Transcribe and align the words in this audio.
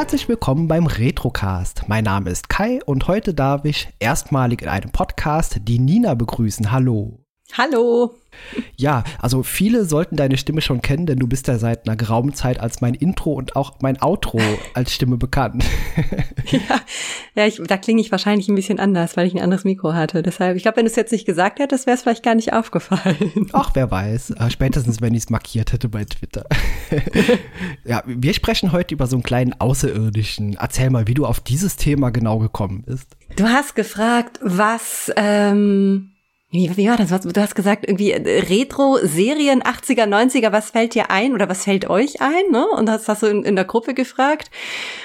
Herzlich 0.00 0.30
willkommen 0.30 0.66
beim 0.66 0.86
Retrocast. 0.86 1.82
Mein 1.86 2.04
Name 2.04 2.30
ist 2.30 2.48
Kai 2.48 2.80
und 2.86 3.06
heute 3.06 3.34
darf 3.34 3.66
ich 3.66 3.90
erstmalig 3.98 4.62
in 4.62 4.68
einem 4.68 4.92
Podcast 4.92 5.58
die 5.64 5.78
Nina 5.78 6.14
begrüßen. 6.14 6.72
Hallo. 6.72 7.19
Hallo. 7.56 8.14
Ja, 8.76 9.04
also 9.18 9.42
viele 9.42 9.84
sollten 9.84 10.16
deine 10.16 10.36
Stimme 10.36 10.60
schon 10.60 10.80
kennen, 10.80 11.06
denn 11.06 11.18
du 11.18 11.26
bist 11.26 11.48
ja 11.48 11.58
seit 11.58 11.86
einer 11.86 11.96
geraumen 11.96 12.32
Zeit 12.32 12.60
als 12.60 12.80
mein 12.80 12.94
Intro 12.94 13.32
und 13.32 13.56
auch 13.56 13.74
mein 13.80 14.00
Outro 14.00 14.40
als 14.74 14.94
Stimme 14.94 15.16
bekannt. 15.16 15.64
ja, 16.46 16.80
ja 17.34 17.46
ich, 17.46 17.60
da 17.66 17.76
klinge 17.76 18.00
ich 18.00 18.10
wahrscheinlich 18.10 18.48
ein 18.48 18.54
bisschen 18.54 18.78
anders, 18.78 19.16
weil 19.16 19.26
ich 19.26 19.34
ein 19.34 19.42
anderes 19.42 19.64
Mikro 19.64 19.92
hatte. 19.94 20.22
Deshalb, 20.22 20.56
ich 20.56 20.62
glaube, 20.62 20.78
wenn 20.78 20.84
du 20.84 20.90
es 20.90 20.96
jetzt 20.96 21.12
nicht 21.12 21.26
gesagt 21.26 21.58
hättest, 21.58 21.86
wäre 21.86 21.96
es 21.96 22.02
vielleicht 22.02 22.22
gar 22.22 22.34
nicht 22.34 22.52
aufgefallen. 22.52 23.48
Ach, 23.52 23.70
wer 23.74 23.90
weiß. 23.90 24.30
Äh, 24.30 24.50
spätestens, 24.50 25.00
wenn 25.00 25.14
ich 25.14 25.24
es 25.24 25.30
markiert 25.30 25.72
hätte 25.72 25.88
bei 25.88 26.04
Twitter. 26.04 26.46
ja, 27.84 28.02
wir 28.06 28.32
sprechen 28.32 28.72
heute 28.72 28.94
über 28.94 29.06
so 29.06 29.16
einen 29.16 29.22
kleinen 29.22 29.60
Außerirdischen. 29.60 30.56
Erzähl 30.58 30.90
mal, 30.90 31.06
wie 31.06 31.14
du 31.14 31.26
auf 31.26 31.40
dieses 31.40 31.76
Thema 31.76 32.10
genau 32.10 32.38
gekommen 32.38 32.84
bist. 32.86 33.16
Du 33.36 33.44
hast 33.44 33.74
gefragt, 33.74 34.38
was 34.42 35.12
ähm, 35.16 36.12
wie, 36.52 36.76
wie 36.76 36.88
war 36.88 36.96
das? 36.96 37.10
Du 37.20 37.40
hast 37.40 37.54
gesagt, 37.54 37.86
irgendwie 37.86 38.10
äh, 38.10 38.40
Retro-Serien 38.40 39.62
80er, 39.62 40.06
90er, 40.06 40.50
was 40.50 40.70
fällt 40.70 40.94
dir 40.94 41.08
ein 41.08 41.32
oder 41.32 41.48
was 41.48 41.62
fällt 41.62 41.88
euch 41.88 42.20
ein? 42.20 42.50
Ne? 42.50 42.66
Und 42.76 42.86
das 42.86 43.08
hast 43.08 43.22
du 43.22 43.26
in, 43.26 43.44
in 43.44 43.54
der 43.54 43.64
Gruppe 43.64 43.94
gefragt. 43.94 44.50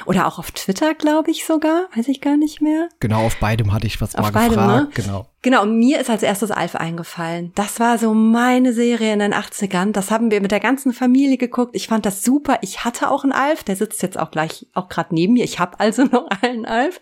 Oder 0.07 0.25
auch 0.25 0.39
auf 0.39 0.49
Twitter, 0.49 0.95
glaube 0.95 1.29
ich 1.29 1.45
sogar. 1.45 1.85
Weiß 1.95 2.07
ich 2.07 2.19
gar 2.19 2.35
nicht 2.35 2.61
mehr. 2.61 2.89
Genau, 2.99 3.25
auf 3.25 3.37
beidem 3.37 3.73
hatte 3.73 3.85
ich 3.85 4.01
was 4.01 4.15
auf 4.15 4.23
mal 4.23 4.31
beidem, 4.31 4.55
gefragt. 4.55 4.97
Ne? 4.97 5.03
Genau. 5.03 5.27
Genau, 5.43 5.61
und 5.61 5.77
mir 5.77 5.99
ist 5.99 6.09
als 6.09 6.23
erstes 6.23 6.49
Alf 6.49 6.75
eingefallen. 6.75 7.51
Das 7.53 7.79
war 7.79 7.99
so 7.99 8.15
meine 8.15 8.73
Serie 8.73 9.13
in 9.13 9.19
den 9.19 9.35
80ern. 9.35 9.91
Das 9.91 10.09
haben 10.09 10.31
wir 10.31 10.41
mit 10.41 10.49
der 10.49 10.59
ganzen 10.59 10.93
Familie 10.93 11.37
geguckt. 11.37 11.75
Ich 11.75 11.87
fand 11.87 12.07
das 12.07 12.23
super. 12.23 12.57
Ich 12.61 12.83
hatte 12.83 13.11
auch 13.11 13.23
einen 13.23 13.33
Alf. 13.33 13.63
Der 13.63 13.75
sitzt 13.75 14.01
jetzt 14.01 14.17
auch 14.17 14.31
gleich, 14.31 14.65
auch 14.73 14.89
gerade 14.89 15.13
neben 15.13 15.33
mir. 15.33 15.43
Ich 15.43 15.59
habe 15.59 15.79
also 15.79 16.03
noch 16.11 16.27
einen 16.41 16.65
Alf. 16.65 16.99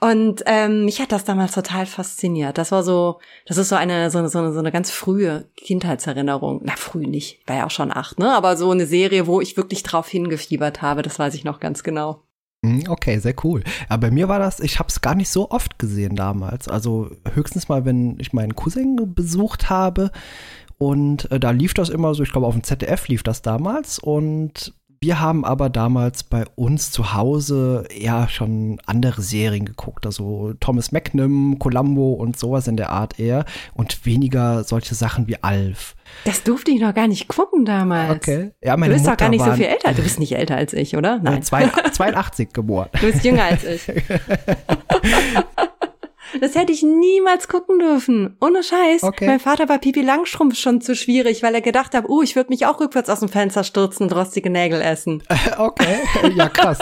Und 0.00 0.42
ähm, 0.46 0.86
mich 0.86 1.00
hat 1.00 1.12
das 1.12 1.24
damals 1.24 1.52
total 1.52 1.84
fasziniert. 1.84 2.56
Das 2.56 2.72
war 2.72 2.82
so, 2.82 3.20
das 3.44 3.58
ist 3.58 3.68
so 3.68 3.76
eine, 3.76 4.10
so 4.10 4.18
eine, 4.18 4.30
so 4.30 4.38
eine, 4.38 4.52
so 4.52 4.58
eine 4.58 4.72
ganz 4.72 4.90
frühe 4.90 5.50
Kindheitserinnerung. 5.56 6.62
Na, 6.64 6.72
früh 6.76 7.06
nicht, 7.06 7.46
war 7.46 7.56
ja 7.56 7.66
auch 7.66 7.70
schon 7.70 7.94
acht, 7.94 8.18
ne? 8.18 8.32
Aber 8.34 8.56
so 8.56 8.70
eine 8.70 8.86
Serie, 8.86 9.26
wo 9.26 9.42
ich 9.42 9.58
wirklich 9.58 9.82
drauf 9.82 10.08
hingefiebert 10.08 10.80
habe, 10.80 11.02
das 11.02 11.18
weiß 11.18 11.34
ich 11.34 11.44
noch 11.44 11.60
ganz 11.60 11.82
genau. 11.82 12.22
Hm, 12.64 12.84
okay, 12.88 13.18
sehr 13.18 13.34
cool. 13.44 13.62
Aber 13.90 14.08
bei 14.08 14.10
mir 14.10 14.28
war 14.28 14.38
das, 14.38 14.60
ich 14.60 14.78
habe 14.78 14.88
es 14.88 15.02
gar 15.02 15.14
nicht 15.14 15.28
so 15.28 15.50
oft 15.50 15.78
gesehen 15.78 16.16
damals. 16.16 16.66
Also 16.66 17.10
höchstens 17.34 17.68
mal, 17.68 17.84
wenn 17.84 18.18
ich 18.20 18.32
meinen 18.32 18.56
Cousin 18.56 19.14
besucht 19.14 19.68
habe. 19.68 20.10
Und 20.78 21.30
äh, 21.30 21.38
da 21.38 21.50
lief 21.50 21.74
das 21.74 21.90
immer 21.90 22.14
so, 22.14 22.22
ich 22.22 22.32
glaube 22.32 22.46
auf 22.46 22.54
dem 22.54 22.64
ZDF 22.64 23.08
lief 23.08 23.22
das 23.22 23.42
damals. 23.42 23.98
Und 23.98 24.74
wir 25.02 25.18
haben 25.18 25.46
aber 25.46 25.70
damals 25.70 26.22
bei 26.22 26.44
uns 26.56 26.90
zu 26.90 27.14
Hause 27.14 27.86
eher 27.88 28.28
schon 28.28 28.78
andere 28.84 29.22
Serien 29.22 29.64
geguckt, 29.64 30.04
also 30.04 30.52
Thomas 30.60 30.92
Magnum, 30.92 31.58
Columbo 31.58 32.12
und 32.12 32.38
sowas 32.38 32.68
in 32.68 32.76
der 32.76 32.90
Art 32.90 33.18
eher 33.18 33.46
und 33.72 34.04
weniger 34.04 34.62
solche 34.62 34.94
Sachen 34.94 35.26
wie 35.26 35.42
Alf. 35.42 35.96
Das 36.26 36.42
durfte 36.42 36.70
ich 36.70 36.82
noch 36.82 36.94
gar 36.94 37.08
nicht 37.08 37.28
gucken 37.28 37.64
damals. 37.64 38.16
Okay. 38.28 38.50
Ja, 38.62 38.76
meine 38.76 38.92
du 38.92 38.96
bist 38.96 39.06
Mutter 39.06 39.16
doch 39.16 39.24
gar 39.24 39.30
nicht 39.30 39.40
so 39.40 39.46
war 39.46 39.56
viel 39.56 39.66
älter. 39.66 39.94
Du 39.94 40.02
bist 40.02 40.18
nicht 40.18 40.32
älter 40.32 40.56
als 40.56 40.74
ich, 40.74 40.94
oder? 40.94 41.18
Nein. 41.22 41.42
82 41.42 42.48
geboren. 42.52 42.90
Du 42.92 43.10
bist 43.10 43.24
jünger 43.24 43.44
als 43.44 43.64
ich. 43.64 43.82
Das 46.40 46.54
hätte 46.54 46.72
ich 46.72 46.82
niemals 46.82 47.48
gucken 47.48 47.78
dürfen. 47.78 48.36
Ohne 48.40 48.62
Scheiß. 48.62 49.02
Okay. 49.02 49.26
Mein 49.26 49.40
Vater 49.40 49.68
war 49.68 49.78
Pipi 49.78 50.00
Langstrumpf 50.00 50.56
schon 50.56 50.80
zu 50.80 50.94
schwierig, 50.94 51.42
weil 51.42 51.54
er 51.54 51.60
gedacht 51.60 51.94
hat, 51.94 52.04
oh, 52.08 52.22
ich 52.22 52.34
würde 52.36 52.50
mich 52.50 52.66
auch 52.66 52.80
rückwärts 52.80 53.10
aus 53.10 53.20
dem 53.20 53.28
Fenster 53.28 53.62
stürzen 53.64 54.04
und 54.04 54.16
rostige 54.16 54.50
Nägel 54.50 54.80
essen. 54.80 55.22
Okay, 55.58 55.98
ja 56.36 56.48
krass. 56.48 56.78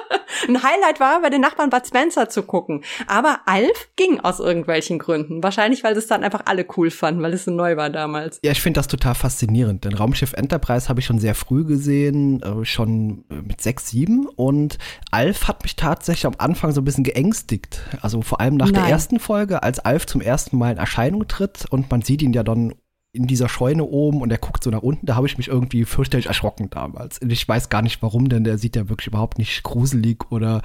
Ein 0.48 0.62
Highlight 0.62 1.00
war, 1.00 1.22
bei 1.22 1.30
den 1.30 1.40
Nachbarn 1.40 1.70
Bud 1.70 1.86
Spencer 1.86 2.28
zu 2.28 2.42
gucken. 2.42 2.84
Aber 3.06 3.40
Alf 3.46 3.88
ging 3.96 4.20
aus 4.20 4.38
irgendwelchen 4.38 4.98
Gründen. 4.98 5.42
Wahrscheinlich, 5.42 5.82
weil 5.82 5.96
es 5.96 6.06
dann 6.06 6.22
einfach 6.22 6.42
alle 6.44 6.66
cool 6.76 6.90
fanden, 6.90 7.22
weil 7.22 7.32
es 7.32 7.44
so 7.44 7.50
neu 7.50 7.76
war 7.76 7.90
damals. 7.90 8.38
Ja, 8.42 8.52
ich 8.52 8.60
finde 8.60 8.78
das 8.78 8.86
total 8.86 9.14
faszinierend. 9.14 9.84
Denn 9.84 9.94
Raumschiff 9.94 10.34
Enterprise 10.34 10.88
habe 10.88 11.00
ich 11.00 11.06
schon 11.06 11.18
sehr 11.18 11.34
früh 11.34 11.64
gesehen, 11.64 12.42
äh, 12.42 12.64
schon 12.64 13.24
mit 13.28 13.60
sechs, 13.60 13.88
sieben. 13.88 14.26
Und 14.26 14.78
Alf 15.10 15.48
hat 15.48 15.62
mich 15.62 15.76
tatsächlich 15.76 16.26
am 16.26 16.34
Anfang 16.38 16.72
so 16.72 16.80
ein 16.80 16.84
bisschen 16.84 17.04
geängstigt. 17.04 17.80
Also 18.02 18.22
vor 18.22 18.40
allem 18.40 18.56
nach 18.56 18.70
der 18.70 18.82
Nein. 18.82 18.92
ersten 18.92 19.18
Folge, 19.18 19.62
als 19.62 19.78
Alf 19.80 20.06
zum 20.06 20.20
ersten 20.20 20.58
Mal 20.58 20.72
in 20.72 20.78
Erscheinung 20.78 21.26
tritt 21.26 21.64
und 21.70 21.90
man 21.90 22.02
sieht 22.02 22.22
ihn 22.22 22.32
ja 22.32 22.42
dann 22.42 22.74
in 23.16 23.26
dieser 23.26 23.48
Scheune 23.48 23.84
oben 23.84 24.20
und 24.20 24.30
er 24.30 24.38
guckt 24.38 24.62
so 24.62 24.70
nach 24.70 24.82
unten, 24.82 25.06
da 25.06 25.16
habe 25.16 25.26
ich 25.26 25.38
mich 25.38 25.48
irgendwie 25.48 25.84
fürchterlich 25.84 26.26
erschrocken 26.26 26.70
damals. 26.70 27.18
Und 27.18 27.32
ich 27.32 27.46
weiß 27.46 27.68
gar 27.68 27.82
nicht 27.82 28.02
warum, 28.02 28.28
denn 28.28 28.44
der 28.44 28.58
sieht 28.58 28.76
ja 28.76 28.88
wirklich 28.88 29.08
überhaupt 29.08 29.38
nicht 29.38 29.62
gruselig 29.62 30.30
oder 30.30 30.62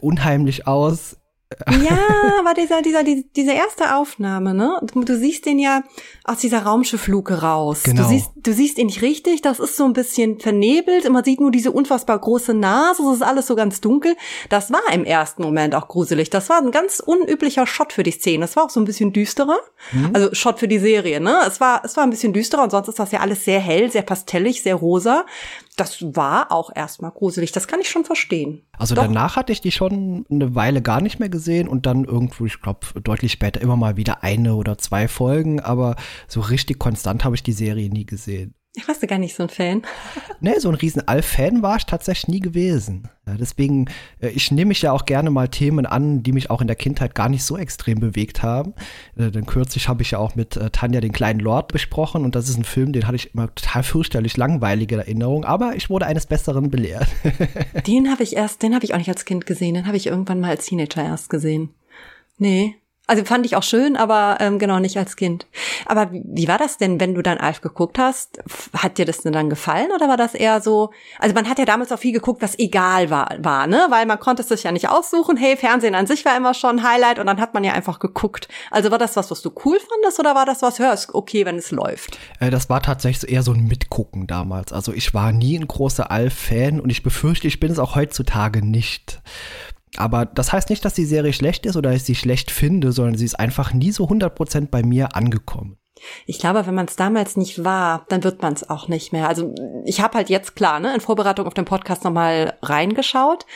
unheimlich 0.00 0.66
aus. 0.66 1.16
Ja, 1.70 1.98
aber 2.40 2.54
dieser, 2.54 2.82
dieser, 2.82 3.04
die- 3.04 3.26
diese 3.36 3.52
erste 3.52 3.94
Aufnahme, 3.96 4.54
ne? 4.54 4.80
Du, 4.92 5.02
du 5.04 5.16
siehst 5.16 5.46
den 5.46 5.58
ja 5.58 5.82
aus 6.24 6.38
dieser 6.38 6.62
Raumschiffluke 6.64 7.42
raus. 7.42 7.82
Genau. 7.84 8.02
Du 8.02 8.08
siehst, 8.08 8.30
du 8.36 8.52
siehst 8.52 8.78
ihn 8.78 8.86
nicht 8.86 9.02
richtig, 9.02 9.42
das 9.42 9.58
ist 9.60 9.76
so 9.76 9.84
ein 9.84 9.92
bisschen 9.92 10.40
vernebelt 10.40 11.06
und 11.06 11.12
man 11.12 11.24
sieht 11.24 11.40
nur 11.40 11.50
diese 11.50 11.70
unfassbar 11.72 12.18
große 12.18 12.54
Nase, 12.54 13.02
es 13.08 13.16
ist 13.16 13.22
alles 13.22 13.46
so 13.46 13.54
ganz 13.56 13.80
dunkel. 13.80 14.16
Das 14.48 14.70
war 14.72 14.80
im 14.92 15.04
ersten 15.04 15.42
Moment 15.42 15.74
auch 15.74 15.88
gruselig. 15.88 16.30
Das 16.30 16.48
war 16.48 16.58
ein 16.60 16.70
ganz 16.70 17.00
unüblicher 17.00 17.66
Shot 17.66 17.92
für 17.92 18.02
die 18.02 18.10
Szene. 18.12 18.44
Es 18.44 18.56
war 18.56 18.64
auch 18.64 18.70
so 18.70 18.80
ein 18.80 18.84
bisschen 18.84 19.12
düsterer. 19.12 19.58
Also 20.12 20.34
Shot 20.34 20.58
für 20.58 20.68
die 20.68 20.78
Serie, 20.78 21.20
ne? 21.20 21.38
Es 21.46 21.60
war, 21.60 21.82
es 21.84 21.96
war 21.96 22.04
ein 22.04 22.10
bisschen 22.10 22.32
düsterer 22.32 22.62
und 22.64 22.70
sonst 22.70 22.88
ist 22.88 22.98
das 22.98 23.12
ja 23.12 23.20
alles 23.20 23.44
sehr 23.44 23.60
hell, 23.60 23.90
sehr 23.90 24.02
pastellig, 24.02 24.62
sehr 24.62 24.74
rosa. 24.76 25.24
Das 25.76 26.02
war 26.14 26.52
auch 26.52 26.70
erstmal 26.74 27.10
gruselig. 27.10 27.50
Das 27.50 27.66
kann 27.66 27.80
ich 27.80 27.88
schon 27.88 28.04
verstehen. 28.04 28.62
Also 28.78 28.94
Doch. 28.94 29.02
danach 29.02 29.36
hatte 29.36 29.52
ich 29.52 29.60
die 29.60 29.72
schon 29.72 30.24
eine 30.30 30.54
Weile 30.54 30.82
gar 30.82 31.00
nicht 31.00 31.18
mehr 31.18 31.28
gesehen 31.28 31.66
und 31.66 31.86
dann 31.86 32.04
irgendwo, 32.04 32.46
ich 32.46 32.60
glaube, 32.60 33.00
deutlich 33.02 33.32
später 33.32 33.60
immer 33.60 33.76
mal 33.76 33.96
wieder 33.96 34.22
eine 34.22 34.54
oder 34.54 34.78
zwei 34.78 35.08
Folgen, 35.08 35.60
aber 35.60 35.96
so 36.28 36.40
richtig 36.40 36.78
konstant 36.78 37.24
habe 37.24 37.34
ich 37.34 37.42
die 37.42 37.52
Serie 37.52 37.90
nie 37.90 38.06
gesehen. 38.06 38.54
Ich 38.76 38.88
warst 38.88 39.02
du 39.02 39.06
gar 39.06 39.18
nicht 39.18 39.34
so 39.34 39.44
ein 39.44 39.48
Fan. 39.48 39.82
Ne, 40.40 40.58
so 40.58 40.68
ein 40.68 40.74
riesen 40.74 41.06
Alf-Fan 41.06 41.62
war 41.62 41.76
ich 41.76 41.86
tatsächlich 41.86 42.28
nie 42.28 42.40
gewesen. 42.40 43.08
Ja, 43.26 43.34
deswegen, 43.34 43.86
äh, 44.20 44.28
ich 44.28 44.50
nehme 44.50 44.68
mich 44.68 44.82
ja 44.82 44.92
auch 44.92 45.06
gerne 45.06 45.30
mal 45.30 45.48
Themen 45.48 45.86
an, 45.86 46.22
die 46.22 46.32
mich 46.32 46.50
auch 46.50 46.60
in 46.60 46.66
der 46.66 46.76
Kindheit 46.76 47.14
gar 47.14 47.28
nicht 47.28 47.44
so 47.44 47.56
extrem 47.56 48.00
bewegt 48.00 48.42
haben. 48.42 48.74
Äh, 49.16 49.30
Denn 49.30 49.46
kürzlich 49.46 49.88
habe 49.88 50.02
ich 50.02 50.10
ja 50.10 50.18
auch 50.18 50.34
mit 50.34 50.56
äh, 50.56 50.70
Tanja 50.70 51.00
den 51.00 51.12
kleinen 51.12 51.40
Lord 51.40 51.72
besprochen 51.72 52.24
und 52.24 52.34
das 52.34 52.48
ist 52.48 52.58
ein 52.58 52.64
Film, 52.64 52.92
den 52.92 53.06
hatte 53.06 53.16
ich 53.16 53.32
immer 53.32 53.54
total 53.54 53.84
fürchterlich 53.84 54.36
langweilige 54.36 54.96
Erinnerung, 54.96 55.44
aber 55.44 55.76
ich 55.76 55.88
wurde 55.88 56.06
eines 56.06 56.26
Besseren 56.26 56.70
belehrt. 56.70 57.06
Den 57.86 58.10
habe 58.10 58.22
ich 58.22 58.36
erst, 58.36 58.62
den 58.62 58.74
habe 58.74 58.84
ich 58.84 58.94
auch 58.94 58.98
nicht 58.98 59.08
als 59.08 59.24
Kind 59.24 59.46
gesehen. 59.46 59.74
Den 59.74 59.86
habe 59.86 59.96
ich 59.96 60.06
irgendwann 60.06 60.40
mal 60.40 60.50
als 60.50 60.66
Teenager 60.66 61.02
erst 61.02 61.28
gesehen. 61.30 61.70
Nee. 62.38 62.76
Also 63.06 63.22
fand 63.24 63.44
ich 63.44 63.54
auch 63.54 63.62
schön, 63.62 63.96
aber 63.96 64.38
ähm, 64.40 64.58
genau 64.58 64.78
nicht 64.78 64.96
als 64.96 65.16
Kind. 65.16 65.46
Aber 65.84 66.08
wie, 66.10 66.48
war 66.48 66.56
das 66.56 66.78
denn, 66.78 67.00
wenn 67.00 67.14
du 67.14 67.20
dann 67.20 67.36
Alf 67.36 67.60
geguckt 67.60 67.98
hast? 67.98 68.42
Hat 68.74 68.96
dir 68.96 69.04
das 69.04 69.18
denn 69.18 69.34
dann 69.34 69.50
gefallen 69.50 69.90
oder 69.94 70.08
war 70.08 70.16
das 70.16 70.34
eher 70.34 70.62
so? 70.62 70.90
Also 71.18 71.34
man 71.34 71.46
hat 71.48 71.58
ja 71.58 71.66
damals 71.66 71.92
auch 71.92 71.98
viel 71.98 72.14
geguckt, 72.14 72.40
was 72.40 72.58
egal 72.58 73.10
war, 73.10 73.28
war, 73.40 73.66
ne? 73.66 73.86
Weil 73.90 74.06
man 74.06 74.18
konnte 74.18 74.40
es 74.40 74.48
sich 74.48 74.62
ja 74.62 74.72
nicht 74.72 74.88
aussuchen. 74.88 75.36
Hey, 75.36 75.58
Fernsehen 75.58 75.94
an 75.94 76.06
sich 76.06 76.24
war 76.24 76.34
immer 76.34 76.54
schon 76.54 76.78
ein 76.78 76.82
Highlight 76.82 77.18
und 77.18 77.26
dann 77.26 77.40
hat 77.42 77.52
man 77.52 77.62
ja 77.62 77.74
einfach 77.74 77.98
geguckt. 77.98 78.48
Also 78.70 78.90
war 78.90 78.98
das 78.98 79.16
was, 79.16 79.30
was 79.30 79.42
du 79.42 79.52
cool 79.66 79.78
fandest 79.78 80.18
oder 80.18 80.34
war 80.34 80.46
das 80.46 80.62
was, 80.62 80.78
hör, 80.78 80.94
ist 80.94 81.14
okay, 81.14 81.44
wenn 81.44 81.56
es 81.56 81.70
läuft? 81.72 82.18
Äh, 82.40 82.50
Das 82.50 82.70
war 82.70 82.80
tatsächlich 82.80 83.30
eher 83.30 83.42
so 83.42 83.52
ein 83.52 83.66
Mitgucken 83.66 84.26
damals. 84.26 84.72
Also 84.72 84.94
ich 84.94 85.12
war 85.12 85.30
nie 85.30 85.58
ein 85.58 85.68
großer 85.68 86.10
Alf-Fan 86.10 86.80
und 86.80 86.88
ich 86.88 87.02
befürchte, 87.02 87.48
ich 87.48 87.60
bin 87.60 87.70
es 87.70 87.78
auch 87.78 87.96
heutzutage 87.96 88.64
nicht. 88.64 89.20
Aber 89.98 90.26
das 90.26 90.52
heißt 90.52 90.70
nicht, 90.70 90.84
dass 90.84 90.94
die 90.94 91.04
Serie 91.04 91.32
schlecht 91.32 91.66
ist 91.66 91.76
oder 91.76 91.92
ich 91.92 92.04
sie 92.04 92.14
schlecht 92.14 92.50
finde, 92.50 92.92
sondern 92.92 93.16
sie 93.16 93.24
ist 93.24 93.38
einfach 93.38 93.72
nie 93.72 93.92
so 93.92 94.04
100% 94.08 94.68
bei 94.70 94.82
mir 94.82 95.16
angekommen. 95.16 95.78
Ich 96.26 96.38
glaube, 96.38 96.66
wenn 96.66 96.74
man 96.74 96.86
es 96.86 96.96
damals 96.96 97.36
nicht 97.36 97.64
war, 97.64 98.04
dann 98.08 98.24
wird 98.24 98.42
man 98.42 98.52
es 98.52 98.68
auch 98.68 98.88
nicht 98.88 99.12
mehr. 99.12 99.28
Also 99.28 99.54
ich 99.84 100.00
habe 100.00 100.14
halt 100.14 100.28
jetzt 100.28 100.56
klar, 100.56 100.80
ne, 100.80 100.92
in 100.92 101.00
Vorbereitung 101.00 101.46
auf 101.46 101.54
den 101.54 101.64
Podcast 101.64 102.04
nochmal 102.04 102.58
reingeschaut 102.62 103.46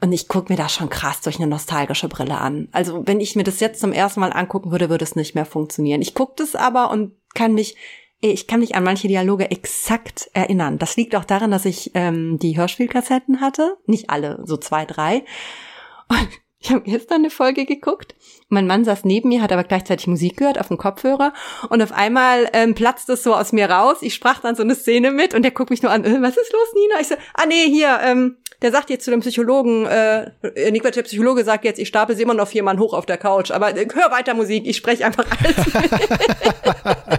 und 0.00 0.12
ich 0.12 0.28
gucke 0.28 0.52
mir 0.52 0.58
da 0.58 0.68
schon 0.68 0.90
krass 0.90 1.22
durch 1.22 1.38
eine 1.38 1.46
nostalgische 1.46 2.08
Brille 2.08 2.38
an. 2.38 2.68
Also 2.72 3.02
wenn 3.06 3.20
ich 3.20 3.34
mir 3.34 3.44
das 3.44 3.60
jetzt 3.60 3.80
zum 3.80 3.92
ersten 3.92 4.20
Mal 4.20 4.32
angucken 4.32 4.70
würde, 4.70 4.90
würde 4.90 5.04
es 5.04 5.16
nicht 5.16 5.34
mehr 5.34 5.46
funktionieren. 5.46 6.02
Ich 6.02 6.14
gucke 6.14 6.34
das 6.36 6.54
aber 6.54 6.90
und 6.90 7.12
kann 7.34 7.54
mich 7.54 7.76
ich 8.20 8.46
kann 8.46 8.60
mich 8.60 8.74
an 8.74 8.84
manche 8.84 9.08
Dialoge 9.08 9.50
exakt 9.50 10.30
erinnern. 10.32 10.78
Das 10.78 10.96
liegt 10.96 11.14
auch 11.16 11.24
daran, 11.24 11.50
dass 11.50 11.66
ich 11.66 11.90
ähm, 11.94 12.38
die 12.38 12.56
Hörspielkassetten 12.56 13.42
hatte. 13.42 13.76
Nicht 13.86 14.08
alle, 14.08 14.40
so 14.44 14.56
zwei, 14.56 14.86
drei. 14.86 15.22
Und 16.08 16.28
ich 16.58 16.70
habe 16.70 16.82
gestern 16.82 17.18
eine 17.18 17.30
Folge 17.30 17.64
geguckt. 17.64 18.14
Mein 18.48 18.66
Mann 18.66 18.84
saß 18.84 19.04
neben 19.04 19.28
mir, 19.28 19.42
hat 19.42 19.52
aber 19.52 19.64
gleichzeitig 19.64 20.06
Musik 20.06 20.38
gehört 20.38 20.58
auf 20.58 20.68
dem 20.68 20.78
Kopfhörer 20.78 21.32
und 21.68 21.82
auf 21.82 21.92
einmal 21.92 22.48
ähm, 22.52 22.74
platzt 22.74 23.08
es 23.08 23.22
so 23.22 23.34
aus 23.34 23.52
mir 23.52 23.70
raus. 23.70 23.98
Ich 24.00 24.14
sprach 24.14 24.40
dann 24.40 24.56
so 24.56 24.62
eine 24.62 24.74
Szene 24.74 25.10
mit 25.10 25.34
und 25.34 25.42
der 25.42 25.52
guckt 25.52 25.70
mich 25.70 25.82
nur 25.82 25.92
an. 25.92 26.04
Äh, 26.04 26.22
was 26.22 26.36
ist 26.36 26.52
los, 26.52 26.74
Nina? 26.74 27.00
Ich 27.00 27.08
so, 27.08 27.14
ah 27.34 27.46
nee, 27.46 27.68
hier, 27.68 28.00
ähm, 28.02 28.38
der 28.62 28.72
sagt 28.72 28.90
jetzt 28.90 29.04
zu 29.04 29.10
dem 29.10 29.20
Psychologen, 29.20 29.86
äh, 29.86 30.30
Nick, 30.70 30.82
der 30.82 31.02
Psychologe 31.02 31.44
sagt 31.44 31.64
jetzt, 31.64 31.78
ich 31.78 31.88
stapel 31.88 32.18
immer 32.18 32.34
noch 32.34 32.48
vier 32.48 32.62
Mann 32.62 32.78
hoch 32.78 32.94
auf 32.94 33.06
der 33.06 33.18
Couch, 33.18 33.50
aber 33.50 33.76
äh, 33.76 33.86
hör 33.92 34.10
weiter 34.10 34.34
Musik, 34.34 34.66
ich 34.66 34.76
spreche 34.76 35.04
einfach 35.04 35.26
alles 35.38 35.56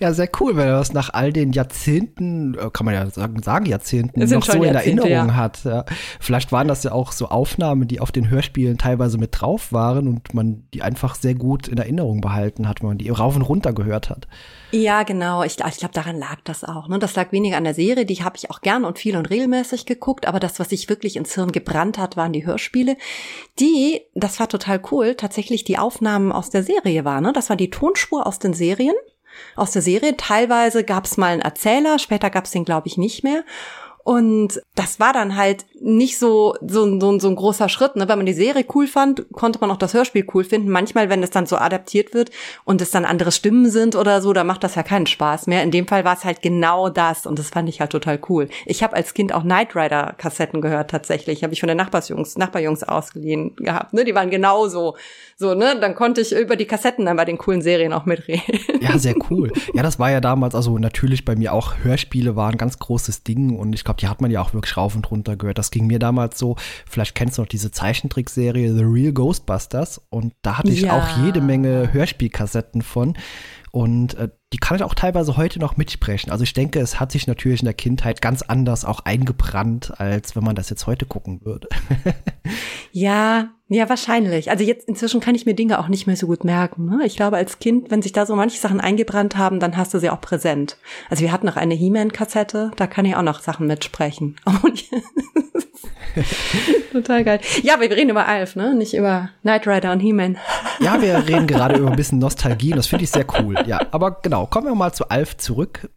Ja, 0.00 0.12
sehr 0.12 0.28
cool, 0.40 0.56
wenn 0.56 0.66
er 0.66 0.78
das 0.78 0.92
nach 0.92 1.12
all 1.12 1.32
den 1.32 1.52
Jahrzehnten, 1.52 2.54
äh, 2.54 2.70
kann 2.72 2.86
man 2.86 2.94
ja 2.94 3.08
sagen, 3.10 3.42
sagen 3.42 3.66
Jahrzehnten, 3.66 4.20
noch 4.20 4.44
so 4.44 4.62
in 4.62 4.74
Erinnerung 4.74 5.10
ja. 5.10 5.34
hat. 5.34 5.64
Ja. 5.64 5.84
Vielleicht 6.18 6.52
waren 6.52 6.68
das 6.68 6.82
ja 6.82 6.92
auch 6.92 7.12
so 7.12 7.28
Aufnahmen, 7.28 7.88
die 7.88 8.00
auf 8.00 8.12
den 8.12 8.30
Hörspielen 8.30 8.78
teilweise 8.78 9.18
mit 9.18 9.30
drauf 9.32 9.72
waren 9.72 10.08
und 10.08 10.34
man 10.34 10.64
die 10.74 10.82
einfach 10.82 11.14
sehr 11.14 11.34
gut 11.34 11.68
in 11.68 11.78
Erinnerung 11.78 12.20
behalten 12.20 12.68
hat, 12.68 12.80
wenn 12.80 12.88
man 12.88 12.98
die 12.98 13.10
rauf 13.10 13.36
und 13.36 13.42
runter 13.42 13.72
gehört 13.72 14.10
hat. 14.10 14.26
Ja, 14.72 15.02
genau. 15.02 15.42
Ich, 15.42 15.58
ich 15.58 15.78
glaube, 15.78 15.94
daran 15.94 16.18
lag 16.18 16.38
das 16.44 16.62
auch. 16.62 16.86
Ne? 16.86 16.98
Das 16.98 17.16
lag 17.16 17.32
weniger 17.32 17.56
an 17.56 17.64
der 17.64 17.74
Serie, 17.74 18.06
die 18.06 18.22
habe 18.22 18.36
ich 18.36 18.50
auch 18.50 18.60
gern 18.60 18.84
und 18.84 18.98
viel 18.98 19.16
und 19.16 19.28
regelmäßig 19.28 19.84
geguckt, 19.84 20.26
aber 20.26 20.38
das, 20.38 20.60
was 20.60 20.70
sich 20.70 20.88
wirklich 20.88 21.16
ins 21.16 21.34
Hirn 21.34 21.50
gebrannt 21.50 21.98
hat, 21.98 22.16
waren 22.16 22.32
die 22.32 22.46
Hörspiele, 22.46 22.96
die, 23.58 24.00
das 24.14 24.38
war 24.38 24.48
total 24.48 24.80
cool, 24.92 25.16
tatsächlich 25.16 25.64
die 25.64 25.78
Aufnahmen 25.78 26.30
aus 26.30 26.50
der 26.50 26.62
Serie 26.62 27.04
waren. 27.04 27.24
Ne? 27.24 27.32
Das 27.32 27.50
war 27.50 27.56
die 27.56 27.70
Tonspur 27.70 28.26
aus 28.26 28.38
den 28.38 28.54
Serien 28.54 28.94
aus 29.56 29.72
der 29.72 29.82
Serie. 29.82 30.16
Teilweise 30.16 30.84
gab 30.84 31.04
es 31.04 31.16
mal 31.16 31.32
einen 31.32 31.42
Erzähler, 31.42 31.98
später 31.98 32.30
gab 32.30 32.44
es 32.44 32.50
den, 32.50 32.64
glaube 32.64 32.88
ich, 32.88 32.96
nicht 32.96 33.24
mehr. 33.24 33.44
Und 34.04 34.62
das 34.74 34.98
war 34.98 35.12
dann 35.12 35.36
halt 35.36 35.66
nicht 35.80 36.18
so, 36.18 36.54
so, 36.66 36.98
so, 36.98 37.18
so 37.18 37.28
ein 37.28 37.36
großer 37.36 37.68
Schritt. 37.68 37.96
Ne? 37.96 38.08
Wenn 38.08 38.18
man 38.18 38.26
die 38.26 38.32
Serie 38.32 38.64
cool 38.74 38.86
fand, 38.86 39.26
konnte 39.32 39.58
man 39.60 39.70
auch 39.70 39.76
das 39.76 39.94
Hörspiel 39.94 40.26
cool 40.34 40.44
finden. 40.44 40.70
Manchmal, 40.70 41.10
wenn 41.10 41.22
es 41.22 41.30
dann 41.30 41.46
so 41.46 41.56
adaptiert 41.56 42.14
wird 42.14 42.30
und 42.64 42.80
es 42.80 42.90
dann 42.90 43.04
andere 43.04 43.32
Stimmen 43.32 43.70
sind 43.70 43.96
oder 43.96 44.20
so, 44.20 44.32
da 44.32 44.44
macht 44.44 44.64
das 44.64 44.74
ja 44.74 44.82
keinen 44.82 45.06
Spaß 45.06 45.46
mehr. 45.46 45.62
In 45.62 45.70
dem 45.70 45.86
Fall 45.86 46.04
war 46.04 46.16
es 46.16 46.24
halt 46.24 46.42
genau 46.42 46.88
das 46.88 47.26
und 47.26 47.38
das 47.38 47.50
fand 47.50 47.68
ich 47.68 47.80
halt 47.80 47.92
total 47.92 48.18
cool. 48.28 48.48
Ich 48.66 48.82
habe 48.82 48.96
als 48.96 49.14
Kind 49.14 49.34
auch 49.34 49.42
Knight 49.42 49.76
Rider 49.76 50.14
Kassetten 50.16 50.60
gehört 50.60 50.90
tatsächlich. 50.90 51.42
Habe 51.42 51.52
ich 51.52 51.60
von 51.60 51.68
den 51.68 51.76
Nachbarsjungs, 51.76 52.36
Nachbarjungs 52.36 52.82
ausgeliehen 52.82 53.56
gehabt. 53.56 53.92
Ne? 53.92 54.04
Die 54.04 54.14
waren 54.14 54.30
genauso 54.30 54.96
so, 55.36 55.54
ne? 55.54 55.78
Dann 55.80 55.94
konnte 55.94 56.20
ich 56.20 56.32
über 56.32 56.56
die 56.56 56.66
Kassetten 56.66 57.06
dann 57.06 57.16
bei 57.16 57.24
den 57.24 57.38
coolen 57.38 57.62
Serien 57.62 57.94
auch 57.94 58.04
mitreden. 58.04 58.60
Ja, 58.80 58.98
sehr 58.98 59.14
cool. 59.30 59.50
Ja, 59.72 59.82
das 59.82 59.98
war 59.98 60.10
ja 60.10 60.20
damals, 60.20 60.54
also 60.54 60.78
natürlich 60.78 61.24
bei 61.24 61.34
mir 61.34 61.54
auch 61.54 61.76
Hörspiele 61.82 62.36
waren 62.36 62.52
ein 62.52 62.58
ganz 62.58 62.78
großes 62.78 63.22
Ding 63.22 63.58
und 63.58 63.72
ich 63.72 63.84
glaube, 63.90 64.00
die 64.00 64.08
hat 64.08 64.20
man 64.20 64.30
ja 64.30 64.40
auch 64.40 64.54
wirklich 64.54 64.76
rauf 64.76 64.94
und 64.94 65.10
runter 65.10 65.36
gehört. 65.36 65.58
Das 65.58 65.70
ging 65.70 65.86
mir 65.86 65.98
damals 65.98 66.38
so, 66.38 66.56
vielleicht 66.88 67.14
kennst 67.14 67.38
du 67.38 67.42
noch 67.42 67.48
diese 67.48 67.70
Zeichentrickserie 67.70 68.72
The 68.74 68.84
Real 68.84 69.12
Ghostbusters 69.12 70.00
und 70.10 70.34
da 70.42 70.58
hatte 70.58 70.70
ich 70.70 70.82
ja. 70.82 70.96
auch 70.96 71.24
jede 71.24 71.40
Menge 71.40 71.92
Hörspielkassetten 71.92 72.82
von. 72.82 73.16
Und 73.72 74.14
äh, 74.14 74.28
die 74.52 74.58
kann 74.58 74.76
ich 74.76 74.82
auch 74.82 74.94
teilweise 74.94 75.36
heute 75.36 75.60
noch 75.60 75.76
mitsprechen. 75.76 76.32
Also 76.32 76.42
ich 76.42 76.52
denke, 76.52 76.80
es 76.80 76.98
hat 76.98 77.12
sich 77.12 77.28
natürlich 77.28 77.60
in 77.60 77.66
der 77.66 77.74
Kindheit 77.74 78.20
ganz 78.20 78.42
anders 78.42 78.84
auch 78.84 79.00
eingebrannt, 79.00 79.92
als 80.00 80.34
wenn 80.34 80.42
man 80.42 80.56
das 80.56 80.70
jetzt 80.70 80.88
heute 80.88 81.06
gucken 81.06 81.44
würde. 81.44 81.68
ja, 82.92 83.50
ja, 83.68 83.88
wahrscheinlich. 83.88 84.50
Also 84.50 84.64
jetzt 84.64 84.88
inzwischen 84.88 85.20
kann 85.20 85.36
ich 85.36 85.46
mir 85.46 85.54
Dinge 85.54 85.78
auch 85.78 85.86
nicht 85.86 86.08
mehr 86.08 86.16
so 86.16 86.26
gut 86.26 86.42
merken. 86.42 86.86
Ne? 86.86 87.06
Ich 87.06 87.14
glaube, 87.14 87.36
als 87.36 87.60
Kind, 87.60 87.92
wenn 87.92 88.02
sich 88.02 88.10
da 88.10 88.26
so 88.26 88.34
manche 88.34 88.58
Sachen 88.58 88.80
eingebrannt 88.80 89.36
haben, 89.36 89.60
dann 89.60 89.76
hast 89.76 89.94
du 89.94 90.00
sie 90.00 90.10
auch 90.10 90.20
präsent. 90.20 90.78
Also 91.08 91.22
wir 91.22 91.30
hatten 91.30 91.46
noch 91.46 91.56
eine 91.56 91.74
He-Man-Kassette, 91.74 92.72
da 92.74 92.88
kann 92.88 93.04
ich 93.04 93.14
auch 93.14 93.22
noch 93.22 93.40
Sachen 93.40 93.68
mitsprechen. 93.68 94.34
Total 96.92 97.24
geil. 97.24 97.40
Ja, 97.62 97.74
aber 97.74 97.82
wir 97.82 97.90
reden 97.92 98.10
über 98.10 98.26
Alf, 98.26 98.56
ne? 98.56 98.74
Nicht 98.74 98.94
über 98.94 99.30
Knight 99.42 99.66
Rider 99.66 99.92
und 99.92 100.00
He-Man. 100.00 100.38
Ja, 100.80 101.00
wir 101.00 101.26
reden 101.26 101.46
gerade 101.46 101.78
über 101.78 101.90
ein 101.90 101.96
bisschen 101.96 102.18
Nostalgie 102.18 102.72
und 102.72 102.78
das 102.78 102.86
finde 102.86 103.04
ich 103.04 103.10
sehr 103.10 103.26
cool. 103.40 103.54
Ja, 103.66 103.80
aber 103.90 104.18
genau, 104.22 104.39
kommen 104.46 104.66
wir 104.66 104.74
mal 104.74 104.92
zu 104.92 105.08
Alf 105.08 105.36
zurück. 105.36 105.90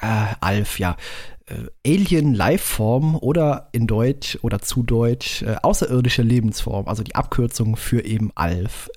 Äh, 0.00 0.34
Alf, 0.40 0.78
ja. 0.78 0.96
Äh, 1.46 1.66
Alien 1.86 2.34
Lifeform 2.34 3.16
oder 3.16 3.68
in 3.72 3.86
Deutsch 3.86 4.38
oder 4.42 4.60
zu 4.60 4.82
Deutsch 4.82 5.42
äh, 5.42 5.56
außerirdische 5.62 6.22
Lebensform, 6.22 6.88
also 6.88 7.02
die 7.02 7.14
Abkürzung 7.14 7.76
für 7.76 8.04
eben 8.04 8.30
ALF. 8.34 8.90